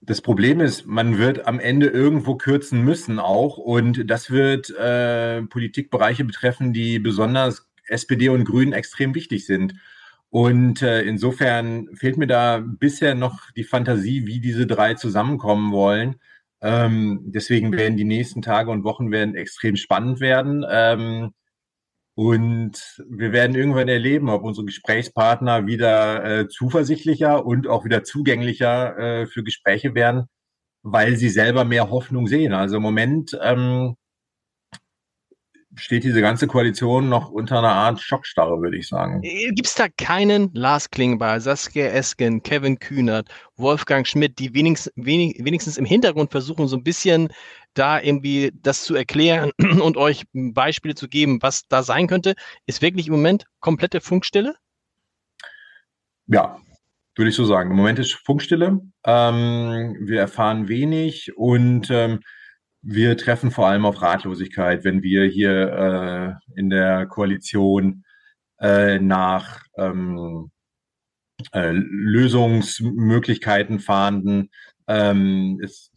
Das 0.00 0.20
Problem 0.20 0.60
ist, 0.60 0.84
man 0.86 1.18
wird 1.18 1.46
am 1.46 1.60
Ende 1.60 1.86
irgendwo 1.86 2.34
kürzen 2.34 2.82
müssen 2.82 3.20
auch. 3.20 3.56
Und 3.56 4.10
das 4.10 4.30
wird 4.30 4.70
äh, 4.70 5.42
Politikbereiche 5.42 6.24
betreffen, 6.24 6.72
die 6.72 6.98
besonders 6.98 7.68
SPD 7.86 8.28
und 8.28 8.44
Grünen 8.44 8.72
extrem 8.72 9.14
wichtig 9.14 9.46
sind. 9.46 9.74
Und 10.28 10.82
äh, 10.82 11.02
insofern 11.02 11.88
fehlt 11.94 12.16
mir 12.16 12.26
da 12.26 12.58
bisher 12.64 13.14
noch 13.14 13.50
die 13.52 13.64
Fantasie, 13.64 14.26
wie 14.26 14.40
diese 14.40 14.66
drei 14.66 14.94
zusammenkommen 14.94 15.72
wollen. 15.72 16.16
Ähm, 16.62 17.20
deswegen 17.26 17.70
werden 17.72 17.96
die 17.96 18.04
nächsten 18.04 18.40
Tage 18.40 18.70
und 18.70 18.82
Wochen 18.82 19.10
werden 19.10 19.34
extrem 19.34 19.76
spannend 19.76 20.20
werden. 20.20 20.64
Ähm, 20.68 21.32
und 22.14 23.02
wir 23.08 23.32
werden 23.32 23.56
irgendwann 23.56 23.88
erleben, 23.88 24.28
ob 24.28 24.42
unsere 24.44 24.66
Gesprächspartner 24.66 25.66
wieder 25.66 26.24
äh, 26.24 26.48
zuversichtlicher 26.48 27.44
und 27.46 27.66
auch 27.68 27.84
wieder 27.84 28.04
zugänglicher 28.04 28.98
äh, 28.98 29.26
für 29.26 29.42
Gespräche 29.42 29.94
werden, 29.94 30.26
weil 30.82 31.16
sie 31.16 31.30
selber 31.30 31.64
mehr 31.64 31.90
Hoffnung 31.90 32.26
sehen. 32.26 32.52
Also 32.52 32.76
im 32.76 32.82
Moment 32.82 33.38
ähm, 33.42 33.96
steht 35.74 36.04
diese 36.04 36.20
ganze 36.20 36.46
Koalition 36.46 37.08
noch 37.08 37.30
unter 37.30 37.58
einer 37.58 37.72
Art 37.72 38.00
Schockstarre, 38.00 38.60
würde 38.60 38.76
ich 38.76 38.88
sagen. 38.88 39.22
Äh, 39.22 39.52
Gibt 39.52 39.66
es 39.66 39.74
da 39.74 39.88
keinen 39.88 40.50
Lars 40.52 40.90
Klingbeil, 40.90 41.40
Saskia 41.40 41.86
Esken, 41.86 42.42
Kevin 42.42 42.78
Kühnert, 42.78 43.28
Wolfgang 43.56 44.06
Schmidt, 44.06 44.38
die 44.38 44.54
wenigstens, 44.54 44.92
wenig, 44.96 45.36
wenigstens 45.42 45.78
im 45.78 45.84
Hintergrund 45.84 46.30
versuchen, 46.30 46.68
so 46.68 46.76
ein 46.76 46.84
bisschen 46.84 47.28
da 47.74 48.00
irgendwie 48.00 48.52
das 48.54 48.84
zu 48.84 48.94
erklären 48.94 49.50
und 49.80 49.96
euch 49.96 50.24
Beispiele 50.32 50.94
zu 50.94 51.08
geben, 51.08 51.38
was 51.42 51.66
da 51.68 51.82
sein 51.82 52.06
könnte? 52.06 52.34
Ist 52.66 52.82
wirklich 52.82 53.06
im 53.06 53.14
Moment 53.14 53.46
komplette 53.60 54.00
Funkstille? 54.00 54.54
Ja, 56.26 56.58
würde 57.16 57.30
ich 57.30 57.36
so 57.36 57.44
sagen. 57.44 57.70
Im 57.70 57.76
Moment 57.76 57.98
ist 57.98 58.12
Funkstille. 58.12 58.80
Ähm, 59.04 59.96
wir 60.00 60.20
erfahren 60.20 60.68
wenig 60.68 61.32
und 61.36 61.90
ähm, 61.90 62.20
wir 62.82 63.16
treffen 63.16 63.50
vor 63.50 63.68
allem 63.68 63.86
auf 63.86 64.02
Ratlosigkeit, 64.02 64.84
wenn 64.84 65.02
wir 65.02 65.24
hier 65.24 66.38
äh, 66.56 66.58
in 66.58 66.68
der 66.68 67.06
Koalition 67.06 68.04
äh, 68.60 68.98
nach 68.98 69.62
ähm, 69.76 70.50
äh, 71.52 71.70
Lösungsmöglichkeiten 71.72 73.78
fahnden. 73.78 74.50
Ähm, 74.88 75.60
es, 75.62 75.92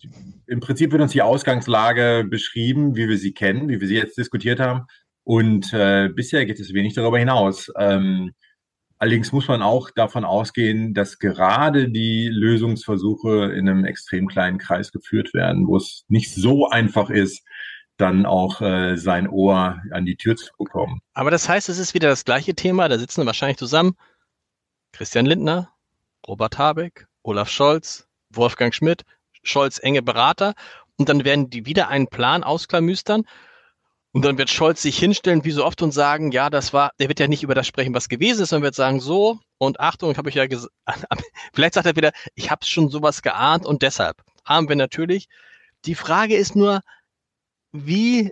Im 0.47 0.59
Prinzip 0.59 0.91
wird 0.91 1.01
uns 1.01 1.11
die 1.11 1.23
Ausgangslage 1.23 2.23
beschrieben, 2.29 2.95
wie 2.95 3.09
wir 3.09 3.17
sie 3.17 3.33
kennen, 3.33 3.67
wie 3.67 3.81
wir 3.81 3.87
sie 3.87 3.95
jetzt 3.95 4.17
diskutiert 4.17 4.59
haben. 4.59 4.85
Und 5.23 5.73
äh, 5.73 6.09
bisher 6.09 6.45
geht 6.45 6.59
es 6.59 6.73
wenig 6.73 6.93
darüber 6.93 7.17
hinaus. 7.17 7.71
Ähm, 7.79 8.33
Allerdings 8.97 9.31
muss 9.31 9.47
man 9.47 9.61
auch 9.61 9.91
davon 9.91 10.23
ausgehen, 10.23 10.93
dass 10.93 11.19
gerade 11.19 11.89
die 11.89 12.29
Lösungsversuche 12.29 13.51
in 13.53 13.67
einem 13.67 13.85
extrem 13.85 14.27
kleinen 14.27 14.57
Kreis 14.57 14.91
geführt 14.91 15.33
werden, 15.33 15.67
wo 15.67 15.77
es 15.77 16.05
nicht 16.07 16.33
so 16.33 16.69
einfach 16.69 17.09
ist, 17.09 17.43
dann 17.97 18.25
auch 18.25 18.61
äh, 18.61 18.95
sein 18.97 19.27
Ohr 19.27 19.81
an 19.91 20.05
die 20.05 20.15
Tür 20.15 20.35
zu 20.35 20.51
bekommen. 20.57 20.99
Aber 21.13 21.31
das 21.31 21.47
heißt, 21.47 21.69
es 21.69 21.77
ist 21.77 21.93
wieder 21.93 22.09
das 22.09 22.25
gleiche 22.25 22.55
Thema. 22.55 22.87
Da 22.87 22.97
sitzen 22.97 23.25
wahrscheinlich 23.25 23.57
zusammen 23.57 23.95
Christian 24.91 25.25
Lindner, 25.25 25.69
Robert 26.27 26.57
Habeck, 26.57 27.07
Olaf 27.23 27.49
Scholz, 27.49 28.07
Wolfgang 28.29 28.73
Schmidt, 28.73 29.03
Scholz 29.43 29.79
enge 29.79 30.01
Berater. 30.01 30.55
Und 30.97 31.09
dann 31.09 31.25
werden 31.25 31.49
die 31.49 31.65
wieder 31.65 31.89
einen 31.89 32.07
Plan 32.07 32.43
ausklamüstern. 32.43 33.23
Und 34.15 34.23
dann 34.23 34.37
wird 34.37 34.49
Scholz 34.49 34.81
sich 34.81 34.97
hinstellen, 34.97 35.43
wie 35.43 35.51
so 35.51 35.65
oft, 35.65 35.81
und 35.81 35.91
sagen, 35.91 36.31
ja, 36.31 36.49
das 36.49 36.71
war, 36.71 36.91
der 37.01 37.09
wird 37.09 37.19
ja 37.19 37.27
nicht 37.27 37.43
über 37.43 37.53
das 37.53 37.67
sprechen, 37.67 37.93
was 37.93 38.07
gewesen 38.07 38.43
ist, 38.43 38.49
sondern 38.49 38.63
wird 38.63 38.75
sagen, 38.75 39.01
so, 39.01 39.39
und 39.57 39.81
Achtung, 39.81 40.09
ich 40.09 40.17
habe 40.17 40.29
euch 40.29 40.35
ja 40.35 40.47
gesagt, 40.47 40.71
vielleicht 41.53 41.73
sagt 41.73 41.85
er 41.85 41.97
wieder, 41.97 42.13
ich 42.33 42.49
habe 42.49 42.65
schon 42.65 42.89
sowas 42.89 43.21
geahnt 43.21 43.65
und 43.65 43.81
deshalb 43.81 44.23
haben 44.45 44.69
wir 44.69 44.77
natürlich. 44.77 45.27
Die 45.83 45.95
Frage 45.95 46.37
ist 46.37 46.55
nur, 46.55 46.79
wie 47.73 48.31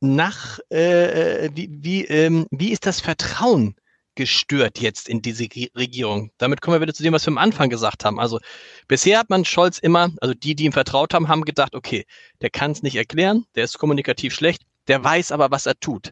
nach, 0.00 0.60
äh, 0.72 1.44
äh 1.44 1.50
wie, 1.52 1.68
wie, 1.72 2.04
ähm, 2.06 2.46
wie 2.50 2.72
ist 2.72 2.86
das 2.86 3.02
Vertrauen 3.02 3.76
gestört 4.14 4.80
jetzt 4.80 5.10
in 5.10 5.20
diese 5.20 5.44
Regierung? 5.76 6.30
Damit 6.38 6.62
kommen 6.62 6.76
wir 6.76 6.80
wieder 6.80 6.94
zu 6.94 7.02
dem, 7.02 7.12
was 7.12 7.26
wir 7.26 7.32
am 7.32 7.38
Anfang 7.38 7.68
gesagt 7.68 8.06
haben. 8.06 8.18
Also 8.18 8.40
bisher 8.86 9.18
hat 9.18 9.28
man 9.28 9.44
Scholz 9.44 9.78
immer, 9.78 10.08
also 10.22 10.32
die, 10.32 10.54
die 10.54 10.64
ihm 10.64 10.72
vertraut 10.72 11.12
haben, 11.12 11.28
haben 11.28 11.44
gedacht, 11.44 11.74
okay, 11.74 12.06
der 12.40 12.48
kann 12.48 12.70
es 12.70 12.82
nicht 12.82 12.96
erklären, 12.96 13.44
der 13.56 13.64
ist 13.64 13.76
kommunikativ 13.76 14.32
schlecht, 14.32 14.62
der 14.88 15.02
weiß 15.02 15.32
aber, 15.32 15.50
was 15.50 15.66
er 15.66 15.78
tut. 15.78 16.10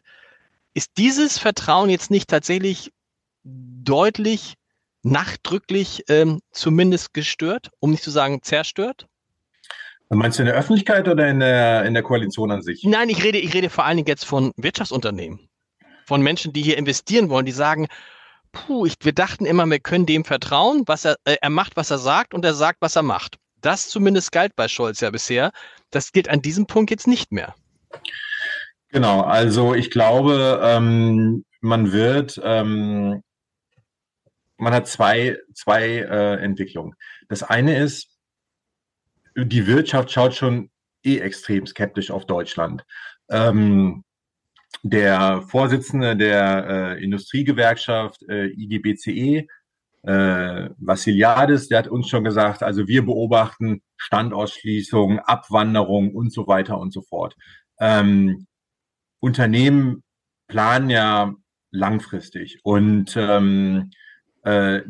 Ist 0.73 0.91
dieses 0.97 1.37
Vertrauen 1.39 1.89
jetzt 1.89 2.11
nicht 2.11 2.29
tatsächlich 2.29 2.91
deutlich, 3.43 4.55
nachdrücklich 5.03 6.03
ähm, 6.09 6.41
zumindest 6.51 7.13
gestört, 7.13 7.71
um 7.79 7.91
nicht 7.91 8.03
zu 8.03 8.11
sagen 8.11 8.41
zerstört? 8.43 9.07
Meinst 10.09 10.39
du 10.39 10.43
in 10.43 10.47
der 10.47 10.55
Öffentlichkeit 10.55 11.07
oder 11.07 11.27
in 11.27 11.39
der, 11.39 11.83
in 11.83 11.93
der 11.93 12.03
Koalition 12.03 12.51
an 12.51 12.61
sich? 12.61 12.83
Nein, 12.83 13.09
ich 13.09 13.23
rede, 13.23 13.39
ich 13.39 13.53
rede 13.53 13.69
vor 13.69 13.83
allen 13.83 13.97
Dingen 13.97 14.07
jetzt 14.07 14.25
von 14.25 14.53
Wirtschaftsunternehmen. 14.55 15.49
Von 16.05 16.21
Menschen, 16.21 16.53
die 16.53 16.61
hier 16.61 16.77
investieren 16.77 17.29
wollen, 17.29 17.45
die 17.45 17.51
sagen, 17.51 17.87
puh, 18.53 18.85
ich, 18.85 18.95
wir 19.01 19.11
dachten 19.11 19.45
immer, 19.45 19.65
wir 19.65 19.79
können 19.79 20.05
dem 20.05 20.23
vertrauen, 20.23 20.83
was 20.85 21.03
er, 21.03 21.17
äh, 21.25 21.35
er 21.41 21.49
macht, 21.49 21.75
was 21.75 21.91
er 21.91 21.97
sagt 21.97 22.33
und 22.33 22.45
er 22.45 22.53
sagt, 22.53 22.81
was 22.81 22.95
er 22.95 23.03
macht. 23.03 23.37
Das 23.59 23.89
zumindest 23.89 24.31
galt 24.31 24.55
bei 24.55 24.69
Scholz 24.69 25.01
ja 25.01 25.09
bisher. 25.09 25.51
Das 25.91 26.13
gilt 26.13 26.29
an 26.29 26.41
diesem 26.41 26.67
Punkt 26.67 26.89
jetzt 26.89 27.07
nicht 27.07 27.31
mehr. 27.33 27.55
Genau, 28.89 29.21
also 29.21 29.73
ich 29.73 29.91
glaube, 29.91 30.61
ähm, 30.63 31.45
man 31.61 31.91
wird, 31.91 32.39
ähm, 32.43 33.21
man 34.57 34.73
hat 34.73 34.87
zwei, 34.87 35.37
zwei 35.53 35.99
äh, 35.99 36.35
Entwicklungen. 36.41 36.95
Das 37.27 37.43
eine 37.43 37.77
ist, 37.77 38.17
die 39.35 39.67
Wirtschaft 39.67 40.11
schaut 40.11 40.33
schon 40.33 40.69
eh 41.03 41.19
extrem 41.19 41.65
skeptisch 41.67 42.11
auf 42.11 42.25
Deutschland. 42.25 42.85
Ähm, 43.29 44.03
der 44.83 45.41
Vorsitzende 45.43 46.15
der 46.15 46.67
äh, 46.97 47.03
Industriegewerkschaft 47.03 48.23
äh, 48.29 48.47
IGBCE, 48.47 49.47
äh, 50.03 50.69
Vassiliadis, 50.77 51.67
der 51.67 51.79
hat 51.79 51.87
uns 51.87 52.07
schon 52.07 52.23
gesagt, 52.23 52.63
also 52.63 52.87
wir 52.87 53.05
beobachten 53.05 53.81
Standausschließung, 53.97 55.19
Abwanderung 55.19 56.13
und 56.15 56.31
so 56.31 56.47
weiter 56.47 56.79
und 56.79 56.93
so 56.93 57.01
fort. 57.01 57.35
Ähm, 57.79 58.47
Unternehmen 59.19 60.03
planen 60.47 60.89
ja 60.89 61.33
langfristig 61.71 62.59
und 62.63 63.15
ähm, 63.17 63.91
äh, 64.43 64.81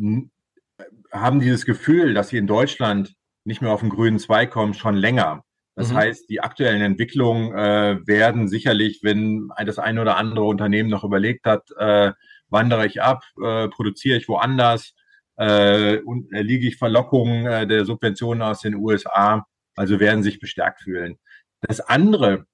haben 1.12 1.40
dieses 1.40 1.66
Gefühl, 1.66 2.14
dass 2.14 2.30
sie 2.30 2.38
in 2.38 2.48
Deutschland 2.48 3.16
nicht 3.44 3.62
mehr 3.62 3.72
auf 3.72 3.80
den 3.80 3.90
grünen 3.90 4.20
Zweig 4.20 4.52
kommen, 4.52 4.74
schon 4.74 4.96
länger. 4.96 5.44
Das 5.76 5.92
mhm. 5.92 5.98
heißt, 5.98 6.30
die 6.30 6.42
aktuellen 6.42 6.82
Entwicklungen 6.82 7.54
äh, 7.54 8.06
werden 8.06 8.48
sicherlich, 8.48 9.00
wenn 9.04 9.50
das 9.66 9.80
eine 9.80 10.02
oder 10.02 10.18
andere 10.18 10.46
Unternehmen 10.46 10.90
noch 10.90 11.04
überlegt 11.04 11.46
hat, 11.46 11.70
äh, 11.78 12.12
wandere 12.50 12.86
ich 12.86 13.02
ab, 13.02 13.24
äh, 13.42 13.68
produziere 13.70 14.18
ich 14.18 14.28
woanders, 14.28 14.94
äh, 15.38 16.00
und 16.00 16.30
liege 16.32 16.68
ich 16.68 16.78
Verlockungen 16.78 17.46
äh, 17.46 17.68
der 17.68 17.86
Subventionen 17.86 18.42
aus 18.42 18.62
den 18.62 18.76
USA, 18.76 19.46
also 19.76 20.00
werden 20.00 20.24
sich 20.24 20.40
bestärkt 20.40 20.82
fühlen. 20.82 21.18
Das 21.62 21.80
andere, 21.80 22.46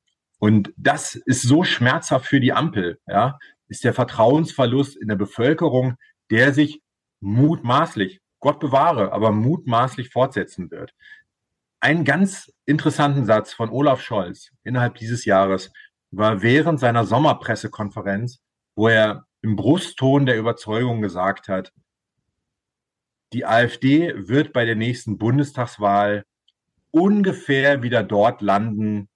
und 0.43 0.73
das 0.75 1.15
ist 1.15 1.43
so 1.43 1.63
schmerzhaft 1.63 2.25
für 2.25 2.41
die 2.41 2.51
Ampel, 2.51 2.99
ja, 3.07 3.39
ist 3.69 3.85
der 3.85 3.93
Vertrauensverlust 3.93 4.97
in 4.97 5.07
der 5.07 5.15
Bevölkerung, 5.15 5.95
der 6.31 6.53
sich 6.53 6.81
mutmaßlich, 7.21 8.19
Gott 8.41 8.59
bewahre, 8.59 9.13
aber 9.13 9.31
mutmaßlich 9.31 10.09
fortsetzen 10.09 10.69
wird. 10.69 10.93
Einen 11.79 12.03
ganz 12.03 12.51
interessanten 12.65 13.23
Satz 13.23 13.53
von 13.53 13.69
Olaf 13.69 14.01
Scholz 14.01 14.49
innerhalb 14.65 14.95
dieses 14.95 15.23
Jahres 15.23 15.71
war 16.11 16.41
während 16.41 16.77
seiner 16.77 17.05
Sommerpressekonferenz, 17.05 18.41
wo 18.75 18.89
er 18.89 19.25
im 19.41 19.55
Brustton 19.55 20.25
der 20.25 20.37
Überzeugung 20.37 21.01
gesagt 21.01 21.47
hat, 21.47 21.71
die 23.31 23.45
AfD 23.45 24.11
wird 24.27 24.51
bei 24.51 24.65
der 24.65 24.75
nächsten 24.75 25.17
Bundestagswahl 25.17 26.25
ungefähr 26.91 27.81
wieder 27.81 28.03
dort 28.03 28.41
landen, 28.41 29.07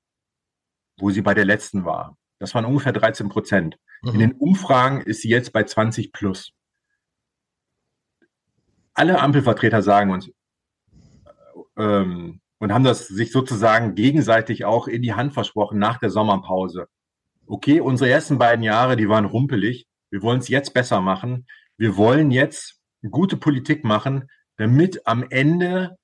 wo 0.98 1.10
sie 1.12 1.22
bei 1.22 1.34
der 1.34 1.46
letzten 1.46 1.86
war. 1.86 2.18
Das 2.40 2.54
waren 2.54 2.66
ungefähr 2.66 2.94
13 2.94 3.30
Prozent. 3.30 3.78
Mhm. 4.02 4.10
In 4.14 4.20
den 4.20 4.34
Umfragen 4.34 5.02
ist 5.02 5.22
sie 5.22 5.30
jetzt 5.30 5.54
bei 5.54 5.64
20 5.64 6.12
plus. 6.12 6.52
Alle 8.94 9.20
Ampelvertreter 9.20 9.82
sagen 9.82 10.12
uns 10.12 10.32
ähm, 11.78 12.42
und 12.60 12.74
haben 12.74 12.84
das 12.84 13.08
sich 13.08 13.32
sozusagen 13.32 13.96
gegenseitig 13.96 14.66
auch 14.66 14.88
in 14.88 15.02
die 15.02 15.14
Hand 15.14 15.34
versprochen 15.34 15.80
nach 15.80 16.00
der 16.00 16.10
Sommerpause. 16.10 16.88
Okay, 17.46 17.80
unsere 17.80 18.10
ersten 18.10 18.38
beiden 18.38 18.64
Jahre, 18.64 18.98
die 18.98 19.08
waren 19.08 19.26
rumpelig. 19.26 19.88
Wir 20.10 20.22
wollen 20.22 20.40
es 20.40 20.48
jetzt 20.48 20.74
besser 20.74 21.02
machen. 21.02 21.48
Wir 21.78 21.96
wollen 21.96 22.32
jetzt 22.32 22.82
gute 23.10 23.38
Politik 23.38 23.84
machen, 23.84 24.30
damit 24.58 25.06
am 25.06 25.24
Ende 25.30 25.98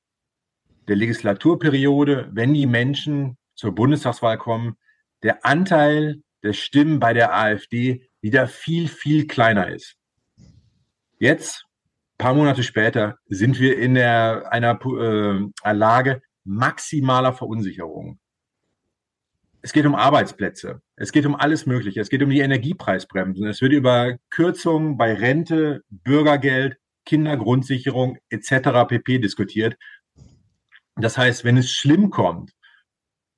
der 0.87 0.95
Legislaturperiode, 0.95 2.29
wenn 2.31 2.53
die 2.53 2.67
Menschen 2.67 3.37
zur 3.55 3.73
Bundestagswahl 3.73 4.37
kommen, 4.37 4.77
der 5.23 5.45
Anteil 5.45 6.21
der 6.43 6.53
Stimmen 6.53 6.99
bei 6.99 7.13
der 7.13 7.35
AfD 7.35 8.09
wieder 8.21 8.47
viel, 8.47 8.87
viel 8.87 9.27
kleiner 9.27 9.69
ist. 9.69 9.95
Jetzt, 11.17 11.65
paar 12.17 12.33
Monate 12.33 12.63
später, 12.63 13.17
sind 13.27 13.59
wir 13.59 13.77
in 13.77 13.95
der, 13.95 14.51
einer 14.51 14.79
äh, 14.83 15.71
Lage, 15.71 16.21
maximaler 16.43 17.33
Verunsicherung. 17.33 18.19
Es 19.61 19.71
geht 19.71 19.85
um 19.85 19.95
Arbeitsplätze. 19.95 20.81
Es 20.97 21.13
geht 21.13 21.25
um 21.25 21.35
alles 21.35 21.65
Mögliche. 21.65 22.01
Es 22.01 22.09
geht 22.09 22.21
um 22.21 22.29
die 22.29 22.41
Energiepreisbremsen. 22.41 23.47
Es 23.47 23.61
wird 23.61 23.71
über 23.71 24.17
Kürzungen 24.29 24.97
bei 24.97 25.13
Rente, 25.13 25.83
Bürgergeld, 25.89 26.75
Kindergrundsicherung 27.05 28.17
etc. 28.29 28.85
pp. 28.89 29.19
diskutiert. 29.19 29.77
Das 30.97 31.17
heißt, 31.17 31.45
wenn 31.45 31.57
es 31.57 31.71
schlimm 31.71 32.09
kommt, 32.09 32.51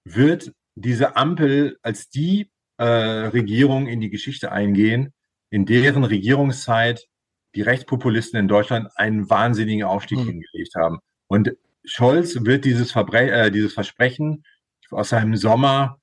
wird 0.03 0.51
diese 0.75 1.15
Ampel 1.15 1.77
als 1.81 2.09
die 2.09 2.51
äh, 2.77 2.83
Regierung 2.85 3.87
in 3.87 4.01
die 4.01 4.09
Geschichte 4.09 4.51
eingehen, 4.51 5.13
in 5.49 5.65
deren 5.65 6.03
Regierungszeit 6.03 7.07
die 7.55 7.61
Rechtspopulisten 7.61 8.39
in 8.39 8.47
Deutschland 8.47 8.89
einen 8.95 9.29
wahnsinnigen 9.29 9.83
Aufstieg 9.83 10.19
mhm. 10.19 10.25
hingelegt 10.25 10.75
haben. 10.75 10.99
Und 11.27 11.55
Scholz 11.85 12.43
wird 12.43 12.65
dieses, 12.65 12.91
Verbre 12.91 13.31
äh, 13.31 13.51
dieses 13.51 13.73
Versprechen 13.73 14.43
aus 14.91 15.09
seinem 15.09 15.35
Sommer 15.35 15.99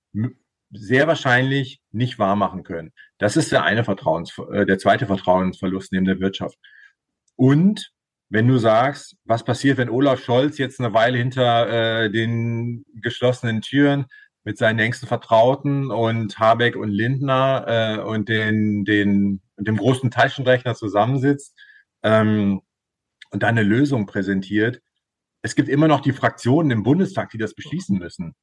sehr 0.73 1.07
wahrscheinlich 1.07 1.81
nicht 1.91 2.19
wahrmachen 2.19 2.63
können. 2.63 2.93
Das 3.19 3.37
ist 3.37 3.53
der 3.53 3.65
eine 3.65 3.85
Vertrauens, 3.85 4.33
äh, 4.53 4.65
der 4.65 4.79
zweite 4.79 5.07
Vertrauensverlust 5.07 5.93
neben 5.93 6.07
der 6.07 6.21
Wirtschaft. 6.21 6.57
Und 7.37 7.93
wenn 8.31 8.49
du 8.49 8.57
sagst, 8.57 9.17
was 9.25 9.45
passiert, 9.45 9.77
wenn 9.77 9.91
Olaf 9.91 10.25
Scholz 10.25 10.57
jetzt 10.57 10.81
eine 10.81 10.95
Weile 10.95 11.19
hinter 11.19 12.05
äh, 12.05 12.11
den 12.11 12.85
geschlossenen 12.95 13.61
Türen 13.61 14.07
mit 14.45 14.59
seinen 14.59 14.79
engsten 14.79 15.09
Vertrauten 15.09 15.91
und 15.91 16.39
Habeck 16.39 16.77
und 16.77 16.91
Lindner 16.91 17.65
äh, 17.67 18.03
und 18.03 18.29
den, 18.29 18.85
den, 18.85 19.41
dem 19.57 19.77
großen 19.77 20.11
Taschenrechner 20.11 20.75
zusammensitzt 20.75 21.59
ähm, 22.03 22.61
und 23.31 23.43
dann 23.43 23.57
eine 23.57 23.63
Lösung 23.63 24.07
präsentiert. 24.07 24.81
Es 25.43 25.55
gibt 25.55 25.69
immer 25.69 25.89
noch 25.89 26.01
die 26.01 26.13
Fraktionen 26.13 26.71
im 26.71 26.83
Bundestag, 26.83 27.31
die 27.31 27.39
das 27.39 27.55
beschließen 27.55 27.99
müssen. 27.99 28.35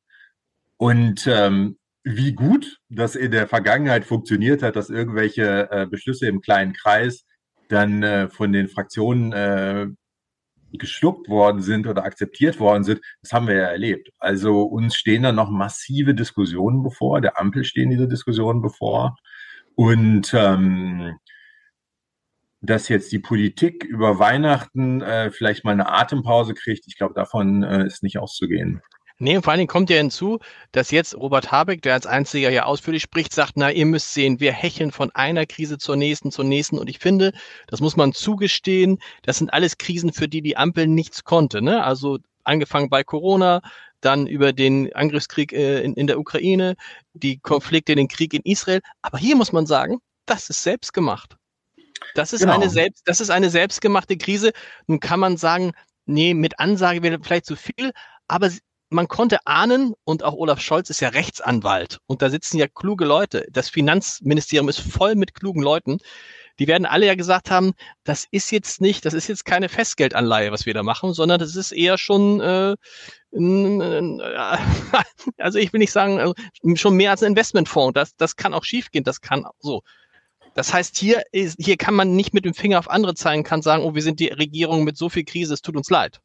Und 0.77 1.27
ähm, 1.27 1.77
wie 2.03 2.33
gut 2.33 2.79
das 2.89 3.15
in 3.15 3.31
der 3.31 3.47
Vergangenheit 3.47 4.05
funktioniert 4.05 4.63
hat, 4.63 4.75
dass 4.75 4.89
irgendwelche 4.89 5.69
äh, 5.71 5.85
Beschlüsse 5.85 6.27
im 6.27 6.41
kleinen 6.41 6.73
Kreis 6.73 7.25
dann 7.67 8.03
äh, 8.03 8.29
von 8.29 8.51
den 8.51 8.67
Fraktionen 8.67 9.33
äh, 9.33 9.87
geschluckt 10.73 11.29
worden 11.29 11.61
sind 11.61 11.87
oder 11.87 12.03
akzeptiert 12.03 12.59
worden 12.59 12.83
sind, 12.83 13.01
das 13.21 13.33
haben 13.33 13.47
wir 13.47 13.55
ja 13.55 13.67
erlebt. 13.67 14.11
Also 14.19 14.63
uns 14.63 14.95
stehen 14.95 15.23
da 15.23 15.31
noch 15.31 15.49
massive 15.49 16.13
Diskussionen 16.13 16.83
bevor, 16.83 17.21
der 17.21 17.39
Ampel 17.39 17.63
stehen 17.63 17.89
diese 17.89 18.07
Diskussionen 18.07 18.61
bevor. 18.61 19.15
Und 19.75 20.33
ähm, 20.33 21.17
dass 22.61 22.89
jetzt 22.89 23.11
die 23.11 23.19
Politik 23.19 23.83
über 23.85 24.19
Weihnachten 24.19 25.01
äh, 25.01 25.31
vielleicht 25.31 25.63
mal 25.63 25.71
eine 25.71 25.89
Atempause 25.89 26.53
kriegt, 26.53 26.85
ich 26.87 26.97
glaube, 26.97 27.13
davon 27.13 27.63
äh, 27.63 27.85
ist 27.85 28.03
nicht 28.03 28.19
auszugehen. 28.19 28.81
Nee, 29.21 29.35
und 29.35 29.43
vor 29.43 29.51
allen 29.51 29.59
Dingen 29.59 29.67
kommt 29.67 29.89
ja 29.89 29.97
hinzu, 29.97 30.39
dass 30.71 30.91
jetzt 30.91 31.13
Robert 31.13 31.51
Habeck, 31.51 31.81
der 31.81 31.93
als 31.93 32.05
einziger 32.05 32.49
ja 32.49 32.63
ausführlich 32.63 33.03
spricht, 33.03 33.33
sagt, 33.33 33.53
na, 33.55 33.69
ihr 33.69 33.85
müsst 33.85 34.13
sehen, 34.13 34.39
wir 34.39 34.53
hecheln 34.53 34.93
von 34.93 35.11
einer 35.11 35.45
Krise 35.45 35.77
zur 35.77 35.97
nächsten, 35.97 36.31
zur 36.31 36.45
nächsten. 36.45 36.79
Und 36.79 36.89
ich 36.89 36.99
finde, 36.99 37.33
das 37.67 37.81
muss 37.81 37.97
man 37.97 38.13
zugestehen, 38.13 38.99
das 39.23 39.37
sind 39.37 39.51
alles 39.53 39.77
Krisen, 39.77 40.13
für 40.13 40.29
die 40.29 40.41
die 40.41 40.55
Ampel 40.55 40.87
nichts 40.87 41.25
konnte. 41.25 41.61
Ne? 41.61 41.83
Also 41.83 42.19
angefangen 42.45 42.89
bei 42.89 43.03
Corona, 43.03 43.61
dann 43.99 44.25
über 44.25 44.53
den 44.53 44.93
Angriffskrieg 44.93 45.51
äh, 45.51 45.81
in, 45.81 45.95
in 45.95 46.07
der 46.07 46.17
Ukraine, 46.17 46.75
die 47.11 47.39
Konflikte, 47.39 47.95
den 47.95 48.07
Krieg 48.07 48.33
in 48.33 48.41
Israel. 48.43 48.79
Aber 49.01 49.17
hier 49.17 49.35
muss 49.35 49.51
man 49.51 49.65
sagen, 49.65 49.99
das 50.25 50.49
ist 50.49 50.63
selbst 50.63 50.93
gemacht. 50.93 51.35
Das 52.15 52.31
ist 52.31 52.41
genau. 52.41 52.53
eine 52.53 52.69
selbst, 52.69 53.01
das 53.05 53.19
ist 53.19 53.29
eine 53.29 53.49
selbstgemachte 53.49 54.15
Krise. 54.15 54.51
Nun 54.87 55.01
kann 55.01 55.19
man 55.19 55.35
sagen, 55.35 55.73
nee, 56.05 56.33
mit 56.33 56.57
Ansage 56.59 57.03
wäre 57.03 57.19
vielleicht 57.21 57.45
zu 57.45 57.57
viel, 57.57 57.91
aber 58.29 58.49
man 58.89 59.07
konnte 59.07 59.45
ahnen, 59.45 59.93
und 60.03 60.23
auch 60.23 60.33
Olaf 60.33 60.61
Scholz 60.61 60.89
ist 60.89 60.99
ja 60.99 61.09
Rechtsanwalt 61.09 61.99
und 62.07 62.21
da 62.21 62.29
sitzen 62.29 62.57
ja 62.57 62.67
kluge 62.67 63.05
Leute. 63.05 63.45
Das 63.51 63.69
Finanzministerium 63.69 64.69
ist 64.69 64.79
voll 64.79 65.15
mit 65.15 65.33
klugen 65.33 65.61
Leuten. 65.61 65.99
Die 66.59 66.67
werden 66.67 66.85
alle 66.85 67.05
ja 67.05 67.15
gesagt 67.15 67.51
haben, 67.51 67.73
das 68.03 68.27
ist 68.31 68.51
jetzt 68.51 68.81
nicht, 68.81 69.05
das 69.05 69.13
ist 69.13 69.29
jetzt 69.29 69.45
keine 69.45 69.69
Festgeldanleihe, 69.69 70.51
was 70.51 70.65
wir 70.65 70.73
da 70.73 70.83
machen, 70.83 71.13
sondern 71.13 71.39
das 71.39 71.55
ist 71.55 71.71
eher 71.71 71.97
schon, 71.97 72.41
äh, 72.41 72.75
also 75.37 75.59
ich 75.59 75.71
will 75.71 75.79
nicht 75.79 75.93
sagen, 75.93 76.19
also 76.19 76.33
schon 76.75 76.95
mehr 76.95 77.11
als 77.11 77.23
ein 77.23 77.31
Investmentfonds. 77.31 77.93
Das, 77.93 78.15
das 78.17 78.35
kann 78.35 78.53
auch 78.53 78.65
schiefgehen, 78.65 79.05
das 79.05 79.21
kann 79.21 79.45
so. 79.59 79.83
Das 80.55 80.73
heißt, 80.73 80.97
hier, 80.97 81.23
ist, 81.31 81.55
hier 81.59 81.77
kann 81.77 81.93
man 81.93 82.15
nicht 82.15 82.33
mit 82.33 82.43
dem 82.43 82.53
Finger 82.53 82.79
auf 82.79 82.89
andere 82.89 83.15
zeigen, 83.15 83.43
kann 83.43 83.61
sagen, 83.61 83.83
oh, 83.83 83.95
wir 83.95 84.01
sind 84.01 84.19
die 84.19 84.27
Regierung 84.27 84.83
mit 84.83 84.97
so 84.97 85.07
viel 85.07 85.23
Krise, 85.23 85.53
es 85.53 85.61
tut 85.61 85.77
uns 85.77 85.89
leid. 85.89 86.19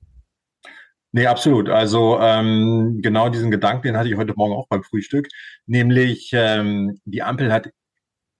Nee, 1.16 1.28
absolut. 1.28 1.68
Also 1.68 2.18
ähm, 2.20 2.98
genau 3.00 3.28
diesen 3.28 3.52
Gedanken, 3.52 3.86
den 3.86 3.96
hatte 3.96 4.08
ich 4.08 4.16
heute 4.16 4.34
Morgen 4.34 4.52
auch 4.52 4.66
beim 4.66 4.82
Frühstück. 4.82 5.28
Nämlich 5.64 6.30
ähm, 6.32 7.00
die 7.04 7.22
Ampel 7.22 7.52
hat 7.52 7.70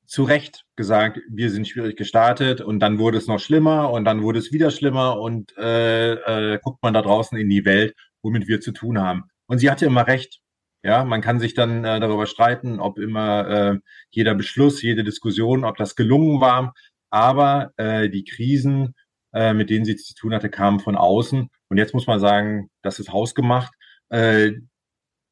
zu 0.06 0.24
Recht 0.24 0.64
gesagt, 0.74 1.20
wir 1.30 1.50
sind 1.50 1.68
schwierig 1.68 1.96
gestartet 1.96 2.60
und 2.60 2.80
dann 2.80 2.98
wurde 2.98 3.18
es 3.18 3.28
noch 3.28 3.38
schlimmer 3.38 3.92
und 3.92 4.04
dann 4.04 4.22
wurde 4.22 4.40
es 4.40 4.52
wieder 4.52 4.72
schlimmer 4.72 5.20
und 5.20 5.56
äh, 5.56 6.14
äh, 6.54 6.58
guckt 6.60 6.82
man 6.82 6.92
da 6.94 7.02
draußen 7.02 7.38
in 7.38 7.48
die 7.48 7.64
Welt, 7.64 7.94
womit 8.22 8.48
wir 8.48 8.60
zu 8.60 8.72
tun 8.72 8.98
haben. 9.00 9.22
Und 9.46 9.58
sie 9.58 9.70
hatte 9.70 9.86
immer 9.86 10.08
recht. 10.08 10.40
Ja, 10.82 11.04
man 11.04 11.20
kann 11.20 11.38
sich 11.38 11.54
dann 11.54 11.84
äh, 11.84 12.00
darüber 12.00 12.26
streiten, 12.26 12.80
ob 12.80 12.98
immer 12.98 13.48
äh, 13.48 13.78
jeder 14.10 14.34
Beschluss, 14.34 14.82
jede 14.82 15.04
Diskussion, 15.04 15.64
ob 15.64 15.76
das 15.76 15.94
gelungen 15.94 16.40
war. 16.40 16.74
Aber 17.10 17.70
äh, 17.76 18.10
die 18.10 18.24
Krisen, 18.24 18.96
äh, 19.34 19.52
mit 19.52 19.70
denen 19.70 19.84
sie 19.84 19.96
zu 19.96 20.14
tun 20.14 20.32
hatte, 20.32 20.48
kamen 20.48 20.80
von 20.80 20.96
außen 20.96 21.50
und 21.68 21.78
jetzt 21.78 21.94
muss 21.94 22.06
man 22.06 22.20
sagen, 22.20 22.70
das 22.82 22.98
ist 22.98 23.12
hausgemacht. 23.12 23.72
Äh, 24.08 24.52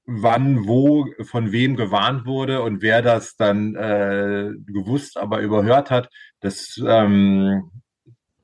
wann, 0.05 0.67
wo, 0.67 1.07
von 1.23 1.53
wem 1.53 1.77
gewarnt 1.77 2.27
wurde 2.27 2.63
und 2.63 2.83
wer 2.83 3.03
das 3.03 3.37
dann 3.37 3.77
äh, 3.77 4.51
gewusst, 4.67 5.17
aber 5.17 5.41
überhört 5.41 5.91
hat, 5.91 6.11
das 6.41 6.81
ähm, 6.85 7.71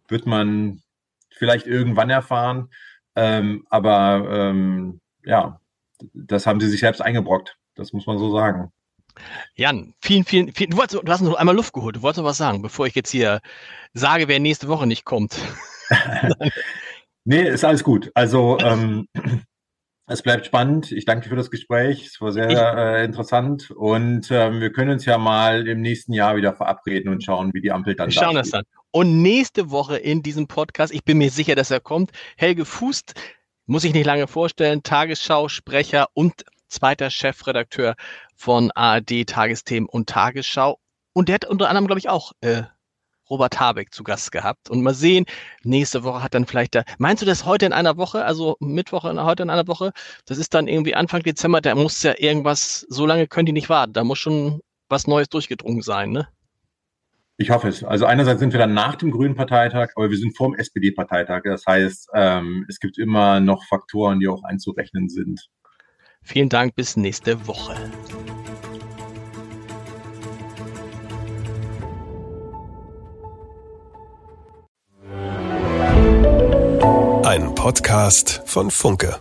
wird 0.06 0.26
man 0.26 0.80
vielleicht 1.30 1.66
irgendwann 1.66 2.10
erfahren. 2.10 2.70
Ähm, 3.16 3.66
aber 3.70 4.28
ähm, 4.30 5.00
ja, 5.24 5.60
das 6.14 6.46
haben 6.46 6.60
sie 6.60 6.68
sich 6.68 6.80
selbst 6.80 7.02
eingebrockt. 7.02 7.56
Das 7.74 7.92
muss 7.92 8.06
man 8.06 8.18
so 8.18 8.32
sagen. 8.32 8.72
Jan, 9.54 9.94
vielen, 10.00 10.24
vielen, 10.24 10.52
vielen. 10.52 10.70
Du, 10.70 10.76
wolltest, 10.76 11.02
du 11.02 11.12
hast 11.12 11.20
noch 11.20 11.34
einmal 11.34 11.54
Luft 11.54 11.72
geholt. 11.72 11.96
Du 11.96 12.02
wolltest 12.02 12.18
noch 12.18 12.28
was 12.28 12.38
sagen, 12.38 12.62
bevor 12.62 12.86
ich 12.86 12.94
jetzt 12.94 13.10
hier 13.10 13.40
sage, 13.94 14.28
wer 14.28 14.38
nächste 14.38 14.68
Woche 14.68 14.86
nicht 14.86 15.04
kommt. 15.04 15.38
Nee, 17.30 17.46
ist 17.46 17.62
alles 17.62 17.84
gut. 17.84 18.10
Also 18.14 18.56
ähm, 18.58 19.06
es 20.06 20.22
bleibt 20.22 20.46
spannend. 20.46 20.92
Ich 20.92 21.04
danke 21.04 21.24
dir 21.24 21.28
für 21.28 21.36
das 21.36 21.50
Gespräch. 21.50 22.06
Es 22.06 22.22
war 22.22 22.32
sehr 22.32 22.48
äh, 22.48 23.04
interessant. 23.04 23.70
Und 23.70 24.30
ähm, 24.30 24.62
wir 24.62 24.72
können 24.72 24.92
uns 24.92 25.04
ja 25.04 25.18
mal 25.18 25.68
im 25.68 25.82
nächsten 25.82 26.14
Jahr 26.14 26.36
wieder 26.36 26.54
verabreden 26.54 27.12
und 27.12 27.22
schauen, 27.22 27.52
wie 27.52 27.60
die 27.60 27.70
Ampel 27.70 27.94
dann 27.94 28.08
Wir 28.08 28.12
schauen 28.12 28.34
das 28.34 28.48
dann. 28.48 28.64
Und 28.92 29.20
nächste 29.20 29.70
Woche 29.70 29.98
in 29.98 30.22
diesem 30.22 30.46
Podcast, 30.46 30.94
ich 30.94 31.04
bin 31.04 31.18
mir 31.18 31.28
sicher, 31.28 31.54
dass 31.54 31.70
er 31.70 31.80
kommt, 31.80 32.12
Helge 32.38 32.64
Fußt, 32.64 33.12
muss 33.66 33.84
ich 33.84 33.92
nicht 33.92 34.06
lange 34.06 34.26
vorstellen, 34.26 34.82
Tagesschau-Sprecher 34.82 36.06
und 36.14 36.46
zweiter 36.68 37.10
Chefredakteur 37.10 37.96
von 38.34 38.70
ARD, 38.72 39.26
Tagesthemen 39.26 39.88
und 39.88 40.08
Tagesschau. 40.08 40.78
Und 41.12 41.28
der 41.28 41.36
hat 41.36 41.44
unter 41.46 41.68
anderem, 41.68 41.86
glaube 41.86 41.98
ich, 41.98 42.08
auch 42.08 42.32
äh, 42.40 42.62
Robert 43.30 43.60
Habeck 43.60 43.92
zu 43.92 44.04
Gast 44.04 44.32
gehabt. 44.32 44.70
Und 44.70 44.82
mal 44.82 44.94
sehen, 44.94 45.26
nächste 45.62 46.04
Woche 46.04 46.22
hat 46.22 46.34
dann 46.34 46.46
vielleicht 46.46 46.74
da. 46.74 46.84
Meinst 46.98 47.22
du 47.22 47.26
das 47.26 47.44
heute 47.44 47.66
in 47.66 47.72
einer 47.72 47.96
Woche, 47.96 48.24
also 48.24 48.56
Mittwoch 48.60 49.04
in, 49.04 49.22
heute 49.22 49.42
in 49.42 49.50
einer 49.50 49.66
Woche? 49.66 49.92
Das 50.26 50.38
ist 50.38 50.54
dann 50.54 50.68
irgendwie 50.68 50.94
Anfang 50.94 51.22
Dezember, 51.22 51.60
da 51.60 51.74
muss 51.74 52.02
ja 52.02 52.14
irgendwas, 52.16 52.86
so 52.88 53.06
lange 53.06 53.26
können 53.26 53.46
die 53.46 53.52
nicht 53.52 53.68
warten. 53.68 53.92
Da 53.92 54.04
muss 54.04 54.18
schon 54.18 54.60
was 54.88 55.06
Neues 55.06 55.28
durchgedrungen 55.28 55.82
sein, 55.82 56.10
ne? 56.10 56.28
Ich 57.40 57.50
hoffe 57.50 57.68
es. 57.68 57.84
Also 57.84 58.04
einerseits 58.04 58.40
sind 58.40 58.52
wir 58.52 58.58
dann 58.58 58.74
nach 58.74 58.96
dem 58.96 59.12
Grünen 59.12 59.36
Parteitag, 59.36 59.90
aber 59.94 60.10
wir 60.10 60.18
sind 60.18 60.36
vor 60.36 60.48
dem 60.48 60.58
SPD-Parteitag. 60.58 61.42
Das 61.44 61.64
heißt, 61.66 62.08
ähm, 62.12 62.66
es 62.68 62.80
gibt 62.80 62.98
immer 62.98 63.38
noch 63.38 63.64
Faktoren, 63.66 64.18
die 64.18 64.26
auch 64.26 64.42
einzurechnen 64.42 65.08
sind. 65.08 65.48
Vielen 66.22 66.48
Dank, 66.48 66.74
bis 66.74 66.96
nächste 66.96 67.46
Woche. 67.46 67.74
Ein 77.24 77.54
Podcast 77.54 78.42
von 78.46 78.70
Funke. 78.70 79.20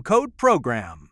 code 0.00 0.36
PROGRAM. 0.36 1.08